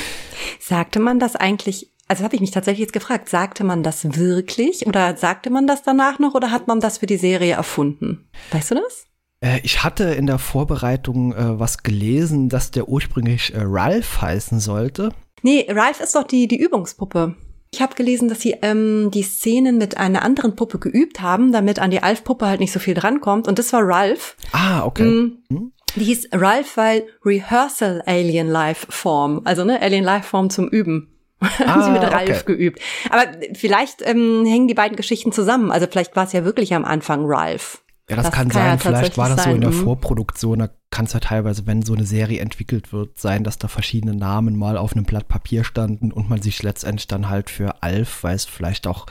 Sagte 0.60 1.00
man 1.00 1.18
das 1.18 1.36
eigentlich 1.36 1.90
also 2.06 2.22
habe 2.22 2.34
ich 2.34 2.40
mich 2.40 2.50
tatsächlich 2.50 2.80
jetzt 2.80 2.92
gefragt, 2.92 3.28
sagte 3.30 3.64
man 3.64 3.82
das 3.82 4.16
wirklich 4.16 4.86
oder 4.86 5.16
sagte 5.16 5.48
man 5.48 5.66
das 5.66 5.82
danach 5.82 6.18
noch 6.18 6.34
oder 6.34 6.50
hat 6.50 6.68
man 6.68 6.80
das 6.80 6.98
für 6.98 7.06
die 7.06 7.16
Serie 7.16 7.54
erfunden? 7.54 8.28
Weißt 8.50 8.72
du 8.72 8.74
das? 8.74 9.06
Äh, 9.40 9.60
ich 9.62 9.82
hatte 9.84 10.04
in 10.04 10.26
der 10.26 10.38
Vorbereitung 10.38 11.32
äh, 11.32 11.58
was 11.58 11.82
gelesen, 11.82 12.48
dass 12.48 12.70
der 12.70 12.88
ursprünglich 12.88 13.54
äh, 13.54 13.60
Ralph 13.62 14.20
heißen 14.20 14.60
sollte. 14.60 15.10
Nee, 15.42 15.66
Ralph 15.68 16.00
ist 16.00 16.14
doch 16.14 16.24
die, 16.24 16.48
die 16.48 16.58
Übungspuppe. 16.58 17.36
Ich 17.74 17.82
habe 17.82 17.96
gelesen, 17.96 18.28
dass 18.28 18.40
sie 18.40 18.54
ähm, 18.62 19.10
die 19.10 19.24
Szenen 19.24 19.78
mit 19.78 19.96
einer 19.96 20.22
anderen 20.22 20.54
Puppe 20.54 20.78
geübt 20.78 21.20
haben, 21.20 21.50
damit 21.50 21.80
an 21.80 21.90
die 21.90 22.04
Alf-Puppe 22.04 22.46
halt 22.46 22.60
nicht 22.60 22.70
so 22.70 22.78
viel 22.78 22.94
drankommt. 22.94 23.48
Und 23.48 23.58
das 23.58 23.72
war 23.72 23.80
Ralph. 23.82 24.36
Ah, 24.52 24.84
okay. 24.84 25.02
Mhm. 25.02 25.38
Hm? 25.50 25.72
Die 25.96 26.04
hieß 26.04 26.28
Ralph, 26.30 26.76
weil 26.76 27.04
Rehearsal 27.24 28.00
Alien 28.06 28.46
Life 28.46 28.86
Form, 28.90 29.40
also 29.42 29.64
ne, 29.64 29.82
Alien 29.82 30.04
Life 30.04 30.28
Form 30.28 30.50
zum 30.50 30.68
Üben. 30.68 31.16
Ah, 31.40 31.48
haben 31.66 31.82
sie 31.82 31.90
mit 31.90 32.02
Ralph 32.02 32.42
okay. 32.42 32.54
geübt. 32.56 32.78
Aber 33.10 33.24
vielleicht 33.54 34.02
ähm, 34.02 34.44
hängen 34.46 34.68
die 34.68 34.74
beiden 34.74 34.96
Geschichten 34.96 35.32
zusammen. 35.32 35.72
Also 35.72 35.88
vielleicht 35.90 36.14
war 36.14 36.26
es 36.26 36.32
ja 36.32 36.44
wirklich 36.44 36.74
am 36.74 36.84
Anfang 36.84 37.24
Ralph. 37.24 37.82
Ja, 38.08 38.16
das, 38.16 38.26
das 38.26 38.34
kann, 38.34 38.48
kann, 38.48 38.62
sein. 38.62 38.66
Ja 38.66 38.76
Vielleicht 38.76 39.16
war 39.16 39.28
das 39.28 39.44
sein. 39.44 39.50
so 39.50 39.54
in 39.54 39.60
der 39.62 39.70
mhm. 39.70 39.84
Vorproduktion. 39.84 40.58
Da 40.58 40.68
kann 40.90 41.06
es 41.06 41.14
ja 41.14 41.20
teilweise, 41.20 41.66
wenn 41.66 41.82
so 41.82 41.94
eine 41.94 42.04
Serie 42.04 42.40
entwickelt 42.40 42.92
wird, 42.92 43.18
sein, 43.18 43.44
dass 43.44 43.58
da 43.58 43.68
verschiedene 43.68 44.14
Namen 44.14 44.56
mal 44.56 44.76
auf 44.76 44.92
einem 44.92 45.04
Blatt 45.04 45.26
Papier 45.26 45.64
standen 45.64 46.12
und 46.12 46.28
man 46.28 46.42
sich 46.42 46.62
letztendlich 46.62 47.06
dann 47.06 47.30
halt 47.30 47.48
für 47.48 47.82
Alf, 47.82 48.22
weil 48.22 48.36
es 48.36 48.44
vielleicht 48.44 48.86
auch 48.86 49.06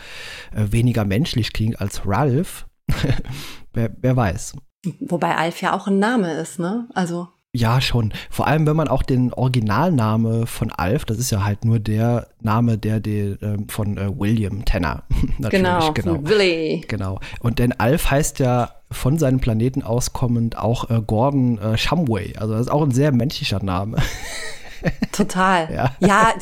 äh, 0.56 0.72
weniger 0.72 1.06
menschlich 1.06 1.54
klingt 1.54 1.82
als 1.82 2.06
Ralph. 2.06 2.68
wer, 3.74 3.92
wer 4.00 4.16
weiß. 4.16 4.54
Wobei 5.00 5.38
Alf 5.38 5.62
ja 5.62 5.74
auch 5.74 5.88
ein 5.88 5.98
Name 5.98 6.34
ist, 6.34 6.60
ne? 6.60 6.88
Also. 6.94 7.30
Ja, 7.56 7.82
schon. 7.82 8.14
Vor 8.32 8.48
allem, 8.48 8.66
wenn 8.66 8.76
man 8.76 8.88
auch 8.88 9.04
den 9.04 9.32
Originalname 9.32 10.48
von 10.48 10.72
Alf, 10.72 11.06
das 11.06 11.20
ist 11.20 11.32
ja 11.32 11.44
halt 11.44 11.66
nur 11.66 11.80
der 11.80 12.28
Name, 12.42 12.80
der, 12.80 13.00
der 13.00 13.42
äh, 13.42 13.58
von 13.68 13.98
äh, 13.98 14.20
William 14.20 14.66
Tanner. 14.66 15.04
Natürlich, 15.38 15.64
genau, 15.64 15.94
genau. 15.94 16.20
Willy. 16.24 16.84
Genau. 16.88 17.20
Und 17.40 17.60
denn 17.60 17.72
Alf 17.74 18.10
heißt 18.10 18.40
ja 18.40 18.72
von 18.94 19.18
seinem 19.18 19.40
Planeten 19.40 19.84
auskommend 19.84 20.58
auch 20.58 20.90
äh, 20.90 21.02
Gordon 21.06 21.58
äh, 21.60 21.78
Shumway. 21.78 22.36
Also 22.38 22.54
das 22.54 22.68
ist 22.68 22.72
auch 22.72 22.84
ein 22.84 22.92
sehr 22.92 23.12
menschlicher 23.12 23.64
Name. 23.64 23.98
Total. 25.12 25.70
Ja. 25.74 25.96
ja, 26.00 26.34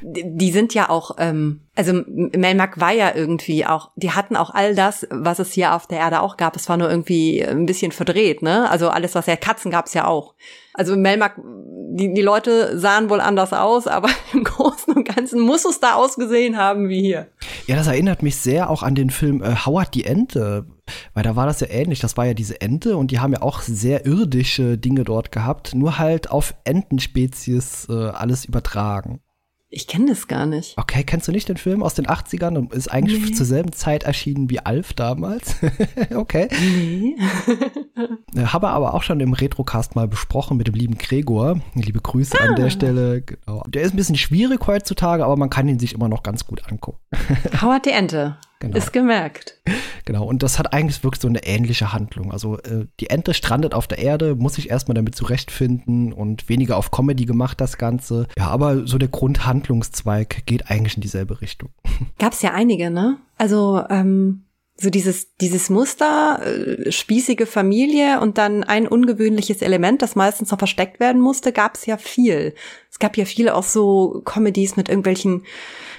die 0.00 0.50
sind 0.50 0.74
ja 0.74 0.88
auch, 0.88 1.16
ähm, 1.18 1.60
also 1.74 1.92
Melmac 2.06 2.80
war 2.80 2.92
ja 2.92 3.14
irgendwie 3.14 3.66
auch, 3.66 3.90
die 3.96 4.12
hatten 4.12 4.36
auch 4.36 4.50
all 4.50 4.74
das, 4.74 5.06
was 5.10 5.38
es 5.38 5.52
hier 5.52 5.74
auf 5.74 5.86
der 5.86 5.98
Erde 5.98 6.22
auch 6.22 6.36
gab. 6.36 6.56
Es 6.56 6.68
war 6.68 6.76
nur 6.76 6.90
irgendwie 6.90 7.44
ein 7.44 7.66
bisschen 7.66 7.92
verdreht, 7.92 8.42
ne? 8.42 8.70
Also 8.70 8.88
alles, 8.88 9.14
was 9.14 9.26
ja 9.26 9.36
Katzen 9.36 9.70
gab 9.70 9.86
es 9.86 9.94
ja 9.94 10.06
auch. 10.06 10.34
Also 10.74 10.96
Melmac, 10.96 11.38
die, 11.44 12.14
die 12.14 12.22
Leute 12.22 12.78
sahen 12.78 13.10
wohl 13.10 13.20
anders 13.20 13.52
aus, 13.52 13.86
aber 13.86 14.08
im 14.32 14.44
Großen 14.44 14.71
und 14.94 15.08
Ganzen 15.08 15.40
muss 15.40 15.64
es 15.64 15.80
da 15.80 15.94
ausgesehen 15.94 16.56
haben 16.56 16.88
wie 16.88 17.00
hier. 17.00 17.28
Ja, 17.66 17.76
das 17.76 17.86
erinnert 17.86 18.22
mich 18.22 18.36
sehr 18.36 18.70
auch 18.70 18.82
an 18.82 18.94
den 18.94 19.10
Film 19.10 19.42
äh, 19.42 19.54
Howard 19.64 19.94
die 19.94 20.04
Ente, 20.04 20.66
weil 21.14 21.22
da 21.22 21.36
war 21.36 21.46
das 21.46 21.60
ja 21.60 21.68
ähnlich. 21.68 22.00
Das 22.00 22.16
war 22.16 22.26
ja 22.26 22.34
diese 22.34 22.60
Ente 22.60 22.96
und 22.96 23.10
die 23.10 23.20
haben 23.20 23.32
ja 23.32 23.42
auch 23.42 23.60
sehr 23.60 24.06
irdische 24.06 24.78
Dinge 24.78 25.04
dort 25.04 25.32
gehabt, 25.32 25.74
nur 25.74 25.98
halt 25.98 26.30
auf 26.30 26.54
Entenspezies 26.64 27.86
äh, 27.88 27.92
alles 27.92 28.44
übertragen. 28.44 29.20
Ich 29.74 29.86
kenne 29.86 30.04
das 30.10 30.28
gar 30.28 30.44
nicht. 30.44 30.76
Okay, 30.76 31.02
kennst 31.02 31.26
du 31.28 31.32
nicht 31.32 31.48
den 31.48 31.56
Film 31.56 31.82
aus 31.82 31.94
den 31.94 32.06
80ern 32.06 32.58
und 32.58 32.74
ist 32.74 32.88
eigentlich 32.88 33.24
nee. 33.24 33.32
zur 33.32 33.46
selben 33.46 33.72
Zeit 33.72 34.02
erschienen 34.02 34.50
wie 34.50 34.60
Alf 34.60 34.92
damals? 34.92 35.56
okay. 36.14 36.48
Nee. 36.60 37.16
Habe 38.44 38.68
aber 38.68 38.92
auch 38.92 39.02
schon 39.02 39.20
im 39.20 39.32
Retrocast 39.32 39.96
mal 39.96 40.06
besprochen 40.06 40.58
mit 40.58 40.66
dem 40.66 40.74
lieben 40.74 40.98
Gregor. 40.98 41.58
Liebe 41.74 42.02
Grüße 42.02 42.38
ah. 42.38 42.48
an 42.48 42.56
der 42.56 42.66
ah. 42.66 42.70
Stelle. 42.70 43.22
Genau. 43.22 43.62
Der 43.66 43.80
ist 43.80 43.94
ein 43.94 43.96
bisschen 43.96 44.18
schwierig 44.18 44.66
heutzutage, 44.66 45.24
aber 45.24 45.38
man 45.38 45.48
kann 45.48 45.66
ihn 45.66 45.78
sich 45.78 45.94
immer 45.94 46.10
noch 46.10 46.22
ganz 46.22 46.46
gut 46.46 46.70
angucken. 46.70 46.98
Howard 47.62 47.86
die 47.86 47.92
Ente. 47.92 48.36
Genau. 48.62 48.76
Ist 48.76 48.92
gemerkt. 48.92 49.60
Genau, 50.04 50.24
und 50.24 50.44
das 50.44 50.56
hat 50.60 50.72
eigentlich 50.72 51.02
wirklich 51.02 51.20
so 51.20 51.26
eine 51.26 51.42
ähnliche 51.42 51.92
Handlung. 51.92 52.30
Also 52.30 52.58
äh, 52.58 52.86
die 53.00 53.10
Ente 53.10 53.34
strandet 53.34 53.74
auf 53.74 53.88
der 53.88 53.98
Erde, 53.98 54.36
muss 54.36 54.54
sich 54.54 54.70
erstmal 54.70 54.94
damit 54.94 55.16
zurechtfinden 55.16 56.12
und 56.12 56.48
weniger 56.48 56.76
auf 56.76 56.92
Comedy 56.92 57.24
gemacht 57.24 57.60
das 57.60 57.76
Ganze. 57.76 58.28
Ja, 58.38 58.46
aber 58.46 58.86
so 58.86 58.98
der 58.98 59.08
Grundhandlungszweig 59.08 60.46
geht 60.46 60.70
eigentlich 60.70 60.94
in 60.94 61.00
dieselbe 61.00 61.40
Richtung. 61.40 61.70
Gab 62.20 62.34
es 62.34 62.42
ja 62.42 62.52
einige, 62.52 62.92
ne? 62.92 63.18
Also 63.36 63.82
ähm, 63.90 64.44
so 64.76 64.90
dieses, 64.90 65.34
dieses 65.38 65.68
Muster, 65.68 66.40
äh, 66.44 66.92
spießige 66.92 67.46
Familie 67.46 68.20
und 68.20 68.38
dann 68.38 68.62
ein 68.62 68.86
ungewöhnliches 68.86 69.60
Element, 69.60 70.02
das 70.02 70.14
meistens 70.14 70.52
noch 70.52 70.58
versteckt 70.58 71.00
werden 71.00 71.20
musste, 71.20 71.52
gab 71.52 71.74
es 71.74 71.84
ja 71.86 71.96
viel 71.96 72.54
gab 73.02 73.16
ja 73.18 73.26
viele 73.26 73.54
auch 73.54 73.64
so 73.64 74.22
Comedies 74.24 74.76
mit 74.76 74.88
irgendwelchen 74.88 75.42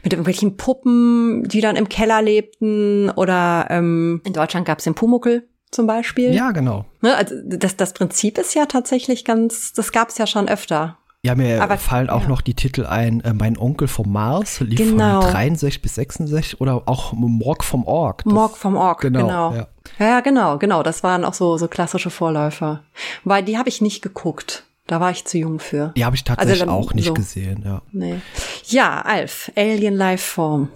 mit 0.04 0.12
irgendwelchen 0.12 0.58
Puppen, 0.58 1.44
die 1.48 1.62
dann 1.62 1.76
im 1.78 1.88
Keller 1.88 2.22
lebten 2.22 3.10
oder 3.12 3.68
ähm, 3.70 4.22
in 4.26 4.34
Deutschland 4.34 4.66
gab 4.66 4.80
es 4.80 4.84
den 4.84 4.96
Pumuckel 4.96 5.48
zum 5.72 5.88
Beispiel. 5.88 6.34
Ja, 6.34 6.52
genau. 6.52 6.86
Ne, 7.02 7.16
also 7.16 7.36
das, 7.46 7.78
das 7.78 7.94
Prinzip 7.94 8.38
ist 8.38 8.54
ja 8.54 8.66
tatsächlich 8.66 9.24
ganz, 9.24 9.72
das 9.74 9.92
gab 9.92 10.10
es 10.10 10.18
ja 10.18 10.28
schon 10.28 10.50
öfter. 10.50 10.98
Ja, 11.26 11.36
mir 11.36 11.62
Aber- 11.64 11.78
fallen 11.78 12.10
auch 12.10 12.24
ja. 12.24 12.28
noch 12.28 12.42
die 12.42 12.54
Titel 12.54 12.86
ein, 12.86 13.22
äh, 13.22 13.34
Mein 13.34 13.58
Onkel 13.58 13.88
vom 13.88 14.12
Mars, 14.12 14.60
lief 14.60 14.78
Genau. 14.78 15.22
von 15.22 15.32
63 15.32 15.82
bis 15.82 15.96
66 15.96 16.60
oder 16.60 16.84
auch 16.86 17.14
Morg 17.14 17.64
vom 17.64 17.86
Org. 17.86 18.24
Das- 18.26 18.34
Morg 18.34 18.58
vom 18.58 18.76
Org, 18.76 19.00
genau, 19.00 19.20
genau. 19.22 19.54
ja. 19.54 19.68
Ja. 20.00 20.06
ja, 20.06 20.20
genau, 20.20 20.58
genau. 20.58 20.84
Das 20.84 21.02
waren 21.02 21.24
auch 21.24 21.34
so, 21.34 21.58
so 21.58 21.70
klassische 21.70 22.10
Vorläufer. 22.10 22.84
Weil 23.24 23.44
die 23.44 23.58
habe 23.58 23.70
ich 23.70 23.80
nicht 23.80 24.02
geguckt. 24.02 24.66
Da 24.88 25.00
war 25.00 25.12
ich 25.12 25.24
zu 25.26 25.38
jung 25.38 25.60
für. 25.60 25.94
Die 25.96 26.04
habe 26.06 26.16
ich 26.16 26.24
tatsächlich 26.24 26.62
Also 26.62 26.66
dann 26.66 26.76
auch 26.76 26.94
nicht 26.94 27.08
so. 27.08 27.14
gesehen, 27.14 27.64
ja. 27.66 27.82
Nee. 27.92 28.16
Ja, 28.66 29.02
Alf, 29.02 29.52
Alien 29.56 29.96
Lifeform. 29.96 30.70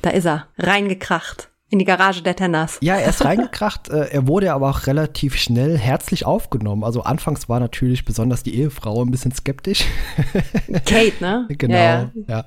Da 0.00 0.10
ist 0.10 0.24
er, 0.26 0.46
reingekracht. 0.58 1.50
In 1.70 1.78
die 1.78 1.84
Garage 1.84 2.22
der 2.22 2.34
Tenners. 2.34 2.78
Ja, 2.80 2.96
er 2.96 3.10
ist 3.10 3.22
reingekracht. 3.26 3.90
äh, 3.90 4.06
er 4.08 4.26
wurde 4.26 4.54
aber 4.54 4.70
auch 4.70 4.86
relativ 4.86 5.36
schnell 5.36 5.76
herzlich 5.76 6.24
aufgenommen. 6.24 6.82
Also 6.82 7.02
anfangs 7.02 7.50
war 7.50 7.60
natürlich 7.60 8.06
besonders 8.06 8.42
die 8.42 8.54
Ehefrau 8.58 9.04
ein 9.04 9.10
bisschen 9.10 9.32
skeptisch. 9.32 9.84
Kate, 10.86 11.12
ne? 11.20 11.46
genau, 11.50 11.74
Ja, 11.76 12.00
ja. 12.00 12.10
ja. 12.26 12.44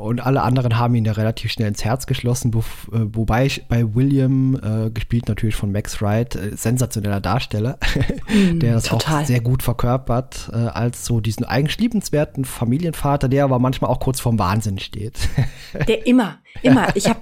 Und 0.00 0.20
alle 0.20 0.42
anderen 0.42 0.78
haben 0.78 0.94
ihn 0.94 1.04
ja 1.04 1.12
relativ 1.12 1.52
schnell 1.52 1.68
ins 1.68 1.84
Herz 1.84 2.06
geschlossen, 2.06 2.52
äh, 2.52 2.60
wobei 2.92 3.46
ich 3.46 3.66
bei 3.68 3.94
William, 3.94 4.58
äh, 4.62 4.90
gespielt 4.90 5.28
natürlich 5.28 5.54
von 5.56 5.70
Max 5.70 6.00
Wright, 6.00 6.34
äh, 6.34 6.56
sensationeller 6.56 7.20
Darsteller, 7.20 7.78
der 8.30 8.74
das 8.74 8.84
Mm, 8.84 8.88
total. 8.88 9.22
auch 9.22 9.26
sehr 9.26 9.40
gut 9.40 9.62
verkörpert, 9.62 10.50
äh, 10.52 10.56
als 10.56 11.04
so 11.04 11.20
diesen 11.20 11.44
eigentlich 11.44 11.78
liebenswerten 11.78 12.44
Familienvater, 12.44 13.28
der 13.28 13.44
aber 13.44 13.58
manchmal 13.58 13.90
auch 13.90 14.00
kurz 14.00 14.20
vorm 14.20 14.38
Wahnsinn 14.38 14.78
steht. 14.78 15.18
Der 15.86 16.06
immer, 16.06 16.38
immer. 16.62 16.94
Ich 16.96 17.08
habe, 17.08 17.20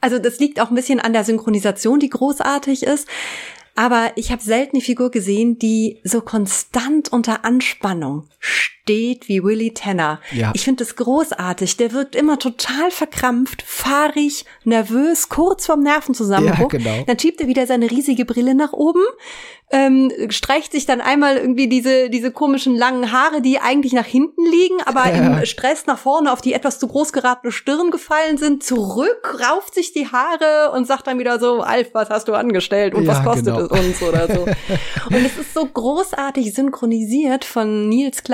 also 0.00 0.18
das 0.18 0.40
liegt 0.40 0.60
auch 0.60 0.70
ein 0.70 0.74
bisschen 0.74 0.98
an 0.98 1.12
der 1.12 1.24
Synchronisation, 1.24 2.00
die 2.00 2.08
großartig 2.08 2.82
ist. 2.82 3.06
Aber 3.76 4.10
ich 4.16 4.32
habe 4.32 4.42
selten 4.42 4.76
eine 4.76 4.84
Figur 4.84 5.10
gesehen, 5.10 5.58
die 5.58 6.00
so 6.02 6.20
konstant 6.20 7.12
unter 7.12 7.44
Anspannung 7.44 8.28
steht 8.38 8.79
wie 8.94 9.42
Willy 9.42 9.72
Tanner. 9.72 10.20
Ja. 10.32 10.52
Ich 10.54 10.64
finde 10.64 10.84
das 10.84 10.96
großartig. 10.96 11.76
Der 11.76 11.92
wirkt 11.92 12.14
immer 12.16 12.38
total 12.38 12.90
verkrampft, 12.90 13.62
fahrig, 13.62 14.44
nervös, 14.64 15.28
kurz 15.28 15.66
vorm 15.66 15.80
Nervenzusammenbruch. 15.82 16.72
Ja, 16.72 16.78
genau. 16.78 17.04
Dann 17.06 17.18
schiebt 17.18 17.40
er 17.40 17.46
wieder 17.46 17.66
seine 17.66 17.90
riesige 17.90 18.24
Brille 18.24 18.54
nach 18.54 18.72
oben, 18.72 19.02
ähm, 19.72 20.10
streicht 20.30 20.72
sich 20.72 20.84
dann 20.84 21.00
einmal 21.00 21.36
irgendwie 21.36 21.68
diese, 21.68 22.10
diese 22.10 22.32
komischen 22.32 22.74
langen 22.74 23.12
Haare, 23.12 23.40
die 23.40 23.60
eigentlich 23.60 23.92
nach 23.92 24.04
hinten 24.06 24.44
liegen, 24.44 24.82
aber 24.84 25.06
Ja. 25.08 25.38
im 25.38 25.46
Stress 25.46 25.86
nach 25.86 25.98
vorne 25.98 26.32
auf 26.32 26.40
die 26.40 26.54
etwas 26.54 26.80
zu 26.80 26.88
groß 26.88 27.12
geratene 27.12 27.52
Stirn 27.52 27.92
gefallen 27.92 28.36
sind, 28.36 28.64
zurück, 28.64 29.38
rauft 29.48 29.74
sich 29.74 29.92
die 29.92 30.08
Haare 30.08 30.72
und 30.74 30.88
sagt 30.88 31.06
dann 31.06 31.20
wieder 31.20 31.38
so, 31.38 31.60
Alf, 31.60 31.90
was 31.92 32.10
hast 32.10 32.26
du 32.26 32.34
angestellt 32.34 32.94
und 32.96 33.04
Ja, 33.04 33.12
was 33.12 33.22
kostet 33.24 33.54
genau. 33.54 33.60
es 33.60 33.70
uns 33.70 34.02
oder 34.02 34.26
so. 34.26 34.40
und 35.06 35.24
es 35.24 35.38
ist 35.38 35.54
so 35.54 35.64
großartig 35.64 36.52
synchronisiert 36.52 37.44
von 37.44 37.88
Nils 37.88 38.24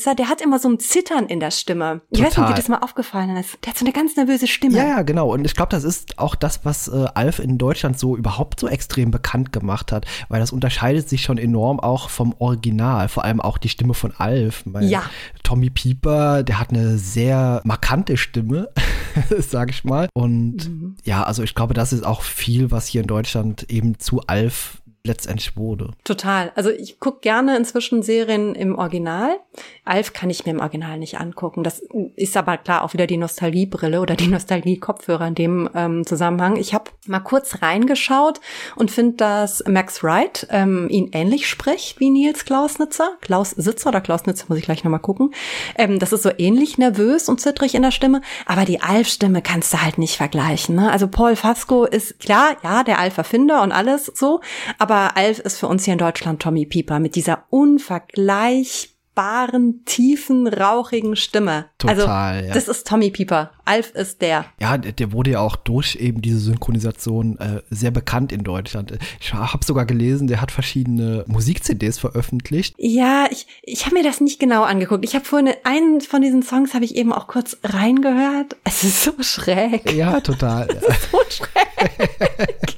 Klausnitzer, 0.00 0.14
der 0.14 0.28
hat 0.28 0.40
immer 0.40 0.58
so 0.58 0.68
ein 0.68 0.78
Zittern 0.78 1.26
in 1.26 1.40
der 1.40 1.50
Stimme. 1.50 2.00
Ich 2.10 2.20
weiß 2.20 2.30
nicht, 2.36 2.38
ob 2.38 2.46
dir 2.48 2.54
das 2.54 2.68
mal 2.68 2.78
aufgefallen 2.78 3.36
ist. 3.36 3.58
Der 3.64 3.70
hat 3.70 3.78
so 3.78 3.84
eine 3.84 3.92
ganz 3.92 4.16
nervöse 4.16 4.46
Stimme. 4.46 4.76
Ja, 4.76 4.84
ja, 4.88 5.02
genau. 5.02 5.32
Und 5.32 5.44
ich 5.44 5.54
glaube, 5.54 5.70
das 5.70 5.84
ist 5.84 6.18
auch 6.18 6.34
das, 6.34 6.64
was 6.64 6.88
äh, 6.88 7.06
Alf 7.14 7.38
in 7.38 7.58
Deutschland 7.58 7.98
so 7.98 8.16
überhaupt 8.16 8.60
so 8.60 8.68
extrem 8.68 9.10
bekannt 9.10 9.52
gemacht 9.52 9.92
hat, 9.92 10.06
weil 10.28 10.40
das 10.40 10.52
unterscheidet 10.52 11.08
sich 11.08 11.22
schon 11.22 11.38
enorm 11.38 11.80
auch 11.80 12.08
vom 12.08 12.34
Original, 12.38 13.08
vor 13.08 13.24
allem 13.24 13.40
auch 13.40 13.58
die 13.58 13.68
Stimme 13.68 13.94
von 13.94 14.12
Alf. 14.16 14.64
Mein 14.66 14.88
Ja. 14.88 15.02
Tommy 15.42 15.70
Pieper, 15.70 16.42
der 16.42 16.58
hat 16.60 16.70
eine 16.70 16.96
sehr 16.98 17.60
markante 17.64 18.16
Stimme, 18.16 18.70
sag 19.38 19.70
ich 19.70 19.84
mal. 19.84 20.08
Und 20.14 20.68
Mhm. 20.68 20.96
ja, 21.04 21.22
also 21.22 21.42
ich 21.42 21.54
glaube, 21.54 21.74
das 21.74 21.92
ist 21.92 22.04
auch 22.04 22.22
viel, 22.22 22.70
was 22.70 22.86
hier 22.86 23.02
in 23.02 23.06
Deutschland 23.06 23.64
eben 23.68 23.98
zu 23.98 24.20
Alf 24.26 24.79
letztendlich 25.02 25.56
wurde. 25.56 25.92
Total. 26.04 26.52
Also 26.56 26.70
ich 26.70 27.00
gucke 27.00 27.20
gerne 27.20 27.56
inzwischen 27.56 28.02
Serien 28.02 28.54
im 28.54 28.76
Original. 28.76 29.38
Alf 29.84 30.12
kann 30.12 30.28
ich 30.28 30.44
mir 30.44 30.52
im 30.52 30.60
Original 30.60 30.98
nicht 30.98 31.18
angucken. 31.18 31.62
Das 31.62 31.82
ist 32.16 32.36
aber 32.36 32.58
klar 32.58 32.84
auch 32.84 32.92
wieder 32.92 33.06
die 33.06 33.16
Nostalgiebrille 33.16 34.00
oder 34.00 34.14
die 34.14 34.26
Nostalgie-Kopfhörer 34.28 35.26
in 35.28 35.34
dem 35.34 35.70
ähm, 35.74 36.06
Zusammenhang. 36.06 36.56
Ich 36.56 36.74
habe 36.74 36.90
mal 37.06 37.20
kurz 37.20 37.62
reingeschaut 37.62 38.40
und 38.76 38.90
finde, 38.90 39.16
dass 39.16 39.64
Max 39.66 40.04
Wright 40.04 40.46
ähm, 40.50 40.88
ihn 40.90 41.10
ähnlich 41.12 41.48
spricht 41.48 41.98
wie 41.98 42.10
Nils 42.10 42.44
Klausnitzer. 42.44 43.12
Klaus 43.22 43.50
Sitzer 43.50 43.88
oder 43.88 44.02
Klausnitzer, 44.02 44.46
muss 44.48 44.58
ich 44.58 44.64
gleich 44.64 44.84
nochmal 44.84 45.00
gucken. 45.00 45.32
Ähm, 45.76 45.98
das 45.98 46.12
ist 46.12 46.22
so 46.22 46.30
ähnlich 46.36 46.76
nervös 46.76 47.28
und 47.30 47.40
zittrig 47.40 47.74
in 47.74 47.82
der 47.82 47.90
Stimme, 47.90 48.20
aber 48.44 48.66
die 48.66 48.82
Alf-Stimme 48.82 49.40
kannst 49.40 49.72
du 49.72 49.82
halt 49.82 49.96
nicht 49.96 50.16
vergleichen. 50.16 50.74
Ne? 50.74 50.90
Also 50.90 51.08
Paul 51.08 51.36
Fasco 51.36 51.84
ist 51.84 52.20
klar, 52.20 52.56
ja, 52.62 52.84
der 52.84 52.98
Alf-Erfinder 52.98 53.62
und 53.62 53.72
alles 53.72 54.06
so, 54.14 54.40
aber 54.78 54.89
Alf 54.90 55.38
ist 55.38 55.58
für 55.58 55.68
uns 55.68 55.84
hier 55.84 55.92
in 55.92 55.98
Deutschland 55.98 56.42
Tommy 56.42 56.66
Pieper 56.66 56.98
mit 56.98 57.14
dieser 57.14 57.44
unvergleichbaren, 57.50 59.84
tiefen, 59.84 60.46
rauchigen 60.46 61.16
Stimme. 61.16 61.66
Total, 61.78 62.36
also, 62.36 62.48
ja. 62.48 62.54
das 62.54 62.68
ist 62.68 62.86
Tommy 62.86 63.10
Pieper. 63.10 63.50
Alf 63.64 63.94
ist 63.94 64.20
der. 64.20 64.44
Ja, 64.60 64.76
der, 64.78 64.92
der 64.92 65.12
wurde 65.12 65.30
ja 65.30 65.40
auch 65.40 65.56
durch 65.56 65.96
eben 65.96 66.20
diese 66.22 66.38
Synchronisation 66.40 67.38
äh, 67.38 67.62
sehr 67.70 67.92
bekannt 67.92 68.32
in 68.32 68.42
Deutschland. 68.42 68.98
Ich 69.20 69.32
habe 69.32 69.64
sogar 69.64 69.86
gelesen, 69.86 70.26
der 70.26 70.40
hat 70.40 70.50
verschiedene 70.50 71.24
Musik-CDs 71.28 71.98
veröffentlicht. 71.98 72.74
Ja, 72.78 73.26
ich, 73.30 73.46
ich 73.62 73.86
habe 73.86 73.94
mir 73.94 74.02
das 74.02 74.20
nicht 74.20 74.40
genau 74.40 74.64
angeguckt. 74.64 75.04
Ich 75.04 75.14
habe 75.14 75.24
vorhin 75.24 75.54
einen 75.64 76.00
von 76.00 76.20
diesen 76.20 76.42
Songs 76.42 76.74
habe 76.74 76.84
ich 76.84 76.96
eben 76.96 77.12
auch 77.12 77.28
kurz 77.28 77.58
reingehört. 77.62 78.56
Es 78.64 78.82
ist 78.84 79.04
so 79.04 79.12
schräg. 79.20 79.92
Ja, 79.92 80.20
total. 80.20 80.66
so 81.12 81.18
schräg. 81.28 82.66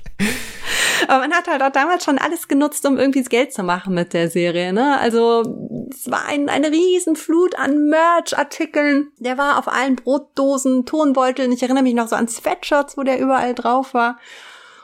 Aber 1.08 1.20
man 1.20 1.32
hat 1.32 1.48
halt 1.48 1.62
auch 1.62 1.72
damals 1.72 2.04
schon 2.04 2.18
alles 2.18 2.48
genutzt, 2.48 2.86
um 2.86 2.98
irgendwie 2.98 3.20
das 3.20 3.28
Geld 3.28 3.52
zu 3.52 3.62
machen 3.62 3.94
mit 3.94 4.12
der 4.12 4.30
Serie. 4.30 4.72
Ne? 4.72 4.98
Also 4.98 5.42
es 5.90 6.10
war 6.10 6.26
ein, 6.26 6.48
eine 6.48 6.70
Riesenflut 6.70 7.56
an 7.56 7.88
Merch-Artikeln. 7.88 9.12
Der 9.18 9.38
war 9.38 9.58
auf 9.58 9.68
allen 9.68 9.96
Brotdosen, 9.96 10.86
Tonbeuteln. 10.86 11.52
Ich 11.52 11.62
erinnere 11.62 11.82
mich 11.82 11.94
noch 11.94 12.08
so 12.08 12.16
an 12.16 12.28
Sweatshirts, 12.28 12.96
wo 12.96 13.02
der 13.02 13.18
überall 13.18 13.54
drauf 13.54 13.94
war. 13.94 14.18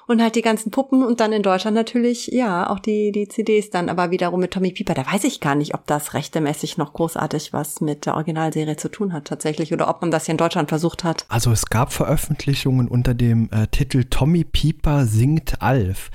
Und 0.09 0.23
halt 0.23 0.37
die 0.37 0.43
ganzen 0.43 0.71
Puppen 0.71 1.05
und 1.05 1.21
dann 1.21 1.33
in 1.33 1.43
Deutschland 1.43 1.75
natürlich, 1.75 2.29
ja, 2.29 2.71
auch 2.71 2.79
die, 2.79 3.12
die 3.12 3.29
CDs 3.29 3.69
dann, 3.69 3.91
aber 3.91 4.11
wiederum 4.11 4.41
mit 4.41 4.53
Tommy 4.53 4.73
Pieper. 4.73 4.95
Da 4.95 5.05
weiß 5.07 5.25
ich 5.25 5.38
gar 5.38 5.55
nicht, 5.55 5.75
ob 5.75 5.87
das 5.87 6.15
rechtemäßig 6.15 6.79
noch 6.79 6.95
großartig 6.95 7.53
was 7.53 7.83
mit 7.83 8.07
der 8.07 8.15
Originalserie 8.15 8.79
zu 8.79 8.88
tun 8.88 9.12
hat 9.12 9.27
tatsächlich 9.27 9.71
oder 9.71 9.87
ob 9.87 10.00
man 10.00 10.11
das 10.11 10.25
hier 10.25 10.33
in 10.33 10.38
Deutschland 10.38 10.71
versucht 10.71 11.05
hat. 11.05 11.27
Also 11.29 11.53
es 11.53 11.67
gab 11.67 11.93
Veröffentlichungen 11.93 12.88
unter 12.88 13.12
dem 13.12 13.50
äh, 13.53 13.67
Titel 13.67 14.05
Tommy 14.05 14.45
Pieper 14.45 15.05
singt 15.05 15.61
Alf. 15.61 16.11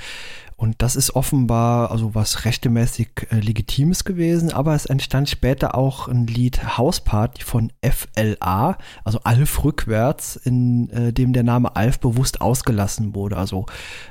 Und 0.55 0.81
das 0.81 0.95
ist 0.95 1.15
offenbar 1.15 1.91
also 1.91 2.15
was 2.15 2.45
rechtemäßig 2.45 3.10
äh, 3.29 3.39
Legitimes 3.39 4.03
gewesen, 4.05 4.51
aber 4.51 4.75
es 4.75 4.86
entstand 4.86 5.29
später 5.29 5.75
auch 5.75 6.07
ein 6.07 6.27
Lied 6.27 6.77
Hausparty 6.77 7.43
von 7.43 7.72
FLA, 7.81 8.77
also 9.03 9.19
Alf 9.24 9.63
rückwärts, 9.63 10.36
in 10.36 10.89
äh, 10.89 11.13
dem 11.13 11.33
der 11.33 11.43
Name 11.43 11.75
Alf 11.75 12.00
bewusst 12.00 12.41
ausgelassen 12.41 13.15
wurde. 13.15 13.38
Also 13.38 13.65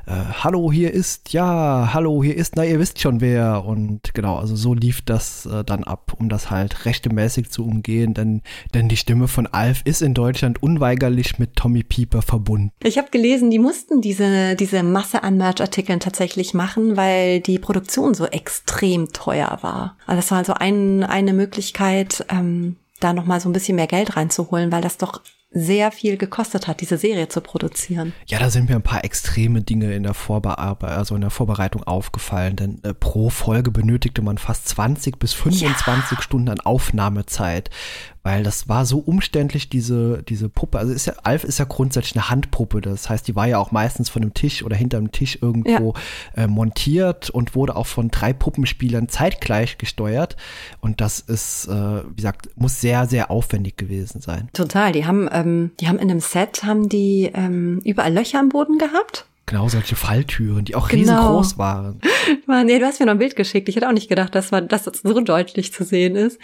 äh, 0.07 0.13
Hallo, 0.43 0.73
hier 0.73 0.93
ist, 0.93 1.33
ja, 1.33 1.91
hallo, 1.93 2.23
hier 2.23 2.37
ist, 2.37 2.57
na, 2.57 2.65
ihr 2.65 2.79
wisst 2.79 3.01
schon 3.01 3.21
wer. 3.21 3.65
Und 3.65 4.13
genau, 4.15 4.37
also 4.37 4.57
so 4.57 4.75
lief 4.75 5.03
das 5.03 5.47
äh, 5.47 5.65
dann 5.65 5.85
ab, 5.85 6.15
um 6.19 6.29
das 6.29 6.51
halt 6.51 6.85
rechtemäßig 6.85 7.51
zu 7.51 7.65
umgehen, 7.65 8.15
denn, 8.15 8.43
denn 8.75 8.89
die 8.89 8.97
Stimme 8.97 9.29
von 9.29 9.47
Alf 9.47 9.83
ist 9.85 10.03
in 10.03 10.15
Deutschland 10.15 10.63
unweigerlich 10.63 11.39
mit 11.39 11.57
Tommy 11.57 11.83
Pieper 11.83 12.23
verbunden. 12.23 12.73
Ich 12.83 12.99
habe 12.99 13.11
gelesen, 13.11 13.51
die 13.51 13.59
mussten 13.59 14.01
diese, 14.01 14.57
diese 14.57 14.83
Masse 14.83 15.23
an 15.23 15.37
Merch-Artikeln 15.37 16.01
tatsächlich 16.01 16.32
machen, 16.55 16.97
weil 16.97 17.41
die 17.41 17.59
Produktion 17.59 18.15
so 18.15 18.27
extrem 18.27 19.12
teuer 19.12 19.59
war. 19.62 19.97
Also 20.07 20.17
das 20.17 20.31
war 20.31 20.39
also 20.39 20.55
ein, 20.55 21.05
eine 21.05 21.33
Möglichkeit, 21.33 22.25
ähm, 22.29 22.77
da 23.01 23.12
nochmal 23.12 23.41
so 23.41 23.49
ein 23.49 23.53
bisschen 23.53 23.77
mehr 23.77 23.87
Geld 23.87 24.17
reinzuholen, 24.17 24.71
weil 24.73 24.83
das 24.83 24.97
doch 24.97 25.21
sehr 25.55 25.93
viel 25.93 26.17
gekostet 26.17 26.67
hat, 26.67 26.81
diese 26.81 26.97
Serie 26.97 27.29
zu 27.29 27.41
produzieren. 27.41 28.15
Ja, 28.27 28.39
da 28.39 28.49
sind 28.49 28.69
mir 28.69 28.77
ein 28.77 28.83
paar 28.83 29.05
extreme 29.05 29.61
Dinge 29.61 29.93
in 29.93 30.03
der 30.03 30.15
Vorbearbeitung, 30.15 30.97
also 30.97 31.15
in 31.15 31.21
der 31.21 31.31
Vorbereitung 31.31 31.83
aufgefallen, 31.83 32.57
denn 32.57 32.81
äh, 32.85 32.95
pro 32.95 33.29
Folge 33.29 33.71
benötigte 33.71 34.23
man 34.23 34.39
fast 34.39 34.69
20 34.69 35.19
bis 35.19 35.35
25 35.35 36.23
Stunden 36.23 36.49
an 36.49 36.61
Aufnahmezeit, 36.61 37.69
weil 38.23 38.43
das 38.43 38.69
war 38.69 38.87
so 38.87 38.99
umständlich, 38.99 39.69
diese, 39.69 40.23
diese 40.23 40.49
Puppe. 40.49 40.79
Also 40.79 40.93
ist 40.93 41.07
ja, 41.07 41.14
Alf 41.23 41.45
ist 41.45 41.59
ja 41.59 41.64
grundsätzlich 41.64 42.17
eine 42.17 42.31
Handpuppe, 42.31 42.81
das 42.81 43.09
heißt, 43.09 43.26
die 43.26 43.37
war 43.37 43.47
ja 43.47 43.59
auch 43.59 43.73
meistens 43.73 44.09
von 44.09 44.23
einem 44.23 44.35
Tisch 44.35 44.62
oder 44.62 44.76
hinter 44.76 44.99
einem 44.99 45.12
Tisch 45.12 45.38
irgendwo 45.41 45.95
äh, 46.37 46.47
montiert 46.47 47.31
und 47.31 47.55
wurde 47.55 47.76
auch 47.76 47.87
von 47.87 48.11
drei 48.11 48.33
Puppenspielern 48.33 49.09
zeitgleich 49.09 49.79
gesteuert 49.79 50.37
und 50.81 51.00
das 51.00 51.21
ist, 51.21 51.67
äh, 51.69 52.09
wie 52.09 52.17
gesagt, 52.17 52.50
muss 52.57 52.81
sehr, 52.81 53.07
sehr 53.07 53.31
aufwendig 53.31 53.76
gewesen 53.76 54.21
sein. 54.21 54.49
Total. 54.52 54.93
Die 54.93 55.07
haben, 55.07 55.29
ähm, 55.33 55.73
die 55.81 55.88
haben 55.88 55.99
in 55.99 56.11
einem 56.11 56.21
Set 56.21 56.64
haben 56.64 56.88
die 56.88 57.31
ähm, 57.35 57.81
überall 57.85 58.12
Löcher 58.12 58.38
am 58.38 58.49
Boden 58.49 58.79
gehabt. 58.79 59.26
Genau, 59.47 59.69
solche 59.69 59.97
Falltüren, 59.97 60.65
die 60.65 60.75
auch 60.77 60.89
Genau. 60.89 61.01
riesengroß 61.03 61.59
waren. 61.59 62.01
Mann, 62.47 62.67
nee, 62.67 62.79
du 62.79 62.87
hast 62.87 63.01
mir 63.01 63.07
noch 63.07 63.13
ein 63.13 63.19
Bild 63.19 63.35
geschickt. 63.35 63.69
Ich 63.69 63.77
hätte 63.77 63.89
auch 63.89 63.93
nicht 63.93 64.09
gedacht, 64.09 64.35
dass 64.35 64.51
man, 64.53 64.69
dass 64.69 64.85
das 64.85 65.01
so 65.03 65.21
deutlich 65.21 65.73
zu 65.73 65.85
sehen 65.85 66.15
ist. 66.15 66.39